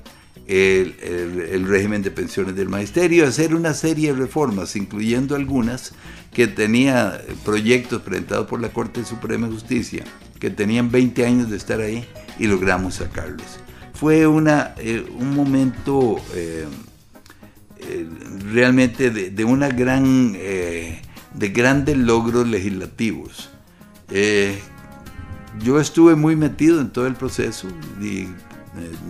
el, 0.47 1.65
régimen 1.67 2.03
de 2.03 2.11
pensiones 2.11 2.55
del 2.55 2.69
magisterio, 2.69 3.27
hacer 3.27 3.53
una 3.53 3.73
serie 3.73 4.13
de 4.13 4.19
reformas, 4.19 4.77
incluyendo 4.77 5.35
algunas 5.35 5.91
que 6.31 6.47
tenía 6.47 7.21
proyectos 7.43 8.01
presentados 8.01 8.47
por 8.47 8.61
la 8.61 8.69
Corte 8.69 9.03
Suprema 9.03 9.47
de 9.47 9.55
Justicia, 9.55 10.05
que 10.39 10.51
tenían 10.51 10.89
20 10.89 11.25
años 11.25 11.49
de 11.49 11.57
estar 11.57 11.81
ahí, 11.81 12.07
y 12.39 12.47
logramos 12.47 12.95
sacarlos. 12.95 13.59
Fue 13.93 14.25
una, 14.25 14.73
eh, 14.77 15.05
un 15.19 15.35
momento... 15.35 16.15
Eh, 16.33 16.65
realmente 18.51 19.09
de, 19.09 19.45
una 19.45 19.69
gran, 19.69 20.33
eh, 20.35 21.01
de 21.33 21.49
grandes 21.49 21.97
logros 21.97 22.47
legislativos. 22.47 23.49
Eh, 24.09 24.59
yo 25.63 25.79
estuve 25.79 26.15
muy 26.15 26.35
metido 26.35 26.79
en 26.81 26.89
todo 26.89 27.07
el 27.07 27.15
proceso 27.15 27.67
y 28.01 28.27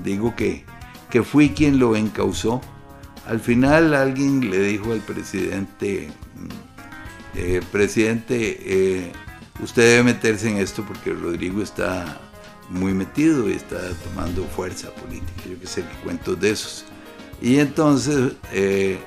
digo 0.03 0.35
que, 0.35 0.63
que 1.09 1.23
fui 1.23 1.49
quien 1.49 1.79
lo 1.79 1.95
encausó. 1.95 2.61
Al 3.27 3.39
final 3.39 3.93
alguien 3.93 4.49
le 4.49 4.59
dijo 4.59 4.91
al 4.93 5.01
presidente, 5.01 6.09
presidente, 7.71 9.11
usted 9.61 9.83
debe 9.83 10.03
meterse 10.03 10.49
en 10.49 10.57
esto 10.57 10.83
porque 10.83 11.13
Rodrigo 11.13 11.61
está 11.61 12.19
muy 12.69 12.93
metido 12.93 13.49
y 13.49 13.53
está 13.53 13.77
tomando 14.03 14.43
fuerza 14.45 14.93
política. 14.95 15.43
Yo 15.49 15.59
que 15.59 15.67
sé 15.67 15.83
cuentos 16.03 16.39
de 16.39 16.51
esos. 16.51 16.85
Y 17.41 17.59
entonces 17.59 18.33
eh, 18.51 18.97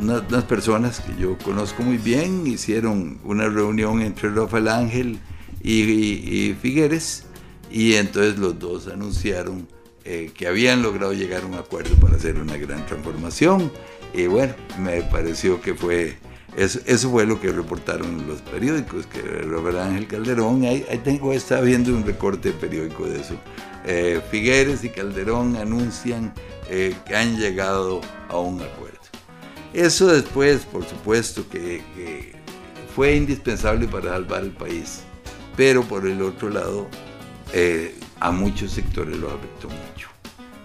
unas, 0.00 0.44
personas 0.44 1.00
que 1.00 1.14
yo 1.20 1.38
conozco 1.38 1.82
muy 1.82 1.98
bien 1.98 2.46
hicieron 2.46 3.18
una 3.24 3.48
reunión 3.48 4.02
entre 4.02 4.30
Rafael 4.30 4.68
Ángel 4.68 5.18
y, 5.62 6.54
Figueres 6.60 7.24
y 7.70 7.94
entonces 7.94 8.38
los 8.38 8.58
dos 8.58 8.88
anunciaron 8.88 9.66
eh, 10.04 10.30
que 10.34 10.46
habían 10.46 10.82
logrado 10.82 11.14
llegar 11.14 11.44
a 11.44 11.46
un 11.46 11.54
acuerdo 11.54 11.94
para 11.96 12.16
hacer 12.16 12.36
una 12.36 12.56
gran 12.56 12.84
transformación 12.86 13.70
y 14.14 14.26
bueno, 14.26 14.54
me 14.78 15.02
pareció 15.02 15.60
que 15.60 15.74
fue... 15.74 16.16
Eso, 16.56 17.10
fue 17.10 17.26
lo 17.26 17.40
que 17.40 17.50
reportaron 17.50 18.28
los 18.28 18.40
periódicos, 18.40 19.06
que 19.06 19.20
Rafael 19.20 19.76
Ángel 19.76 20.06
Calderón, 20.06 20.62
ahí, 20.64 20.86
tengo, 21.02 21.32
está 21.32 21.60
viendo 21.60 21.92
un 21.92 22.06
recorte 22.06 22.52
periódico 22.52 23.06
de 23.08 23.22
eso. 23.22 23.34
Eh, 23.84 24.20
Figueres 24.30 24.82
y 24.82 24.88
Calderón 24.88 25.56
anuncian 25.56 26.32
eh, 26.70 26.94
que 27.06 27.14
han 27.14 27.38
llegado 27.38 28.00
a 28.28 28.38
un 28.38 28.62
acuerdo. 28.62 28.98
Eso 29.74 30.06
después, 30.06 30.64
por 30.64 30.84
supuesto, 30.84 31.44
que, 31.50 32.32
fue 32.94 33.16
indispensable 33.16 33.88
para 33.88 34.10
salvar 34.10 34.44
el 34.44 34.52
país, 34.52 35.02
pero 35.56 35.82
por 35.82 36.06
el 36.06 36.22
otro 36.22 36.48
lado, 36.48 36.86
eh, 37.52 37.92
a 38.20 38.30
muchos 38.30 38.70
sectores 38.70 39.18
lo 39.18 39.28
afectó 39.28 39.68
mucho. 39.68 40.08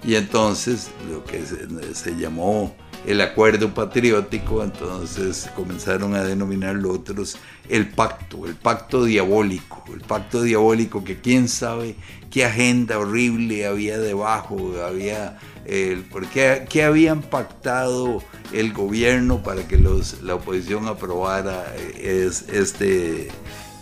Y 0.03 0.15
entonces 0.15 0.91
lo 1.09 1.23
que 1.25 1.43
se, 1.43 2.15
llamó 2.15 2.75
el 3.05 3.19
acuerdo 3.21 3.73
patriótico, 3.73 4.63
entonces 4.63 5.49
comenzaron 5.55 6.13
a 6.13 6.23
denominarlo 6.23 6.91
otros 6.91 7.37
el 7.67 7.89
pacto, 7.89 8.45
el 8.45 8.55
pacto 8.55 9.03
diabólico, 9.03 9.83
el 9.93 10.01
pacto 10.01 10.43
diabólico 10.43 11.03
que 11.03 11.19
quién 11.19 11.47
sabe 11.47 11.95
qué 12.29 12.45
agenda 12.45 12.99
horrible 12.99 13.65
había 13.65 13.97
debajo, 13.97 14.73
había 14.85 15.37
el, 15.65 16.03
porque 16.03 16.65
qué 16.69 16.83
habían 16.83 17.21
pactado 17.21 18.23
el 18.53 18.73
gobierno 18.73 19.43
para 19.43 19.67
que 19.67 19.77
los, 19.77 20.21
la 20.21 20.35
oposición 20.35 20.87
aprobara 20.87 21.65
eh, 21.77 22.25
es, 22.27 22.49
este, 22.49 23.29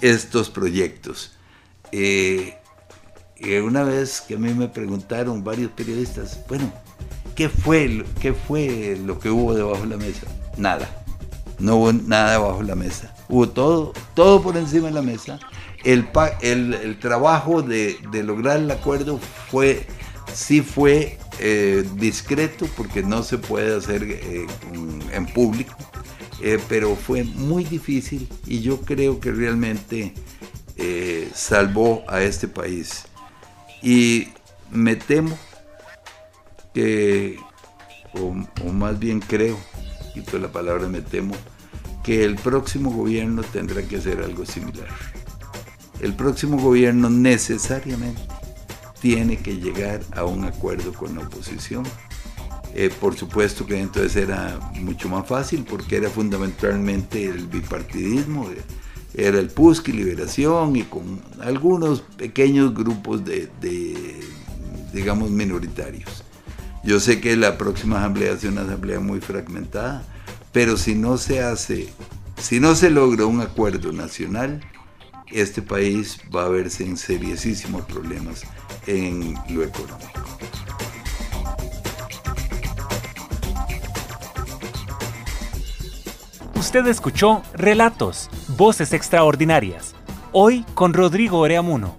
estos 0.02 0.50
proyectos. 0.50 1.34
Eh, 1.92 2.58
una 3.64 3.84
vez 3.84 4.22
que 4.22 4.36
a 4.36 4.38
mí 4.38 4.54
me 4.54 4.68
preguntaron 4.68 5.44
varios 5.44 5.72
periodistas, 5.72 6.40
bueno, 6.50 6.72
¿qué 7.36 7.50
fue, 7.50 8.04
¿qué 8.20 8.34
fue 8.34 8.98
lo 9.06 9.20
que 9.20 9.30
hubo 9.30 9.54
debajo 9.54 9.82
de 9.84 9.90
la 9.90 9.98
mesa? 9.98 10.28
Nada, 10.58 11.06
no 11.60 11.78
hubo 11.78 11.94
nada 11.94 12.32
debajo 12.32 12.60
de 12.60 12.66
la 12.66 12.76
mesa. 12.76 13.14
Hubo 13.30 13.50
todo, 13.50 13.94
todo 14.14 14.42
por 14.42 14.58
encima 14.58 14.88
de 14.88 14.94
la 14.94 15.02
mesa. 15.02 15.40
El, 15.84 16.08
el, 16.42 17.00
trabajo 17.00 17.62
de, 17.62 17.98
lograr 18.12 18.58
el 18.58 18.72
acuerdo 18.72 19.20
fue, 19.50 19.86
sí 20.34 20.62
fue 20.62 21.18
eh, 21.40 21.86
discreto 21.96 22.68
porque 22.76 23.04
no 23.04 23.24
se 23.24 23.38
puede 23.38 23.76
hacer 23.76 24.04
eh, 24.04 24.48
en 25.14 25.26
público, 25.28 25.76
eh, 26.42 26.60
pero 26.68 26.96
fue 26.96 27.24
muy 27.24 27.64
difícil 27.64 28.28
y 28.46 28.62
yo 28.62 28.82
creo 28.82 29.20
que 29.20 29.32
realmente 29.32 30.14
salvó 31.34 32.04
a 32.08 32.22
este 32.22 32.48
país. 32.48 33.06
Y 33.82 34.30
me 34.72 34.96
temo 34.96 35.38
que, 36.74 37.40
o, 38.14 38.72
más 38.72 39.00
bien 39.00 39.20
creo, 39.20 39.58
quito 40.14 40.38
la 40.38 40.50
palabra 40.50 40.88
me 40.88 41.02
temo, 41.02 41.36
que 42.08 42.24
el 42.24 42.36
próximo 42.36 42.90
gobierno 42.90 43.44
tendrá 43.44 43.82
que 43.84 43.98
hacer 43.98 44.22
algo 44.22 44.46
similar. 44.46 44.88
El 46.00 46.14
próximo 46.14 46.58
gobierno 46.58 47.10
necesariamente 47.10 48.22
tiene 49.02 49.36
que 49.36 49.58
llegar 49.58 50.00
a 50.16 50.24
un 50.24 50.46
acuerdo 50.46 50.94
con 50.94 51.16
la 51.16 51.24
oposición. 51.24 51.84
Eh, 52.74 52.90
por 53.02 53.18
supuesto 53.18 53.66
que 53.66 53.82
entonces 53.82 54.16
era 54.16 54.58
mucho 54.76 55.10
más 55.10 55.28
fácil 55.28 55.66
porque 55.70 55.98
era 55.98 56.10
fundamentalmente 56.10 57.26
el 57.26 57.46
bipartidismo, 57.48 58.50
era 59.14 59.38
el 59.38 59.50
PUSC 59.50 59.90
y 59.90 59.92
Liberación 59.92 60.78
y 60.78 60.84
con 60.84 61.20
algunos 61.42 62.00
pequeños 62.16 62.74
grupos 62.74 63.26
de, 63.26 63.50
digamos, 64.94 65.30
minoritarios. 65.30 66.24
Yo 66.86 67.02
sé 67.02 67.20
que 67.20 67.36
la 67.36 67.58
próxima 67.58 68.00
asamblea 68.00 68.32
es 68.32 68.46
una 68.46 68.62
asamblea 68.62 69.02
muy 69.02 69.20
fragmentada, 69.20 70.06
pero 70.52 70.78
si 70.78 70.96
no 70.96 71.18
se 71.18 71.42
hace, 71.42 71.90
si 72.38 72.60
no 72.60 72.76
se 72.76 72.90
logra 72.90 73.26
un 73.26 73.42
acuerdo 73.42 73.92
nacional, 73.92 74.62
este 75.32 75.62
país 75.62 76.20
va 76.34 76.46
a 76.46 76.50
verse 76.50 76.84
en 76.84 76.98
seriosísimos 76.98 77.86
problemas 77.86 78.44
en 78.86 79.36
lo 79.50 79.64
económico. 79.64 80.22
Usted 86.56 86.88
escuchó 86.88 87.44
Relatos, 87.54 88.30
Voces 88.58 88.92
Extraordinarias, 88.92 89.96
hoy 90.32 90.66
con 90.74 90.94
Rodrigo 90.94 91.40
Oreamuno. 91.40 91.98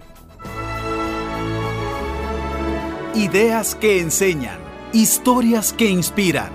Ideas 3.14 3.74
que 3.74 4.00
enseñan, 4.00 4.58
historias 4.92 5.72
que 5.72 5.88
inspiran. 5.88 6.50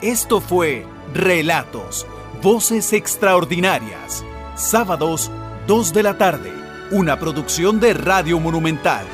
Esto 0.00 0.40
fue 0.40 0.86
Relatos, 1.14 2.06
Voces 2.40 2.92
Extraordinarias, 2.92 4.24
sábados 4.54 5.28
2 5.66 5.92
de 5.92 6.02
la 6.04 6.16
tarde, 6.16 6.52
una 6.92 7.18
producción 7.18 7.80
de 7.80 7.94
Radio 7.94 8.38
Monumental. 8.38 9.04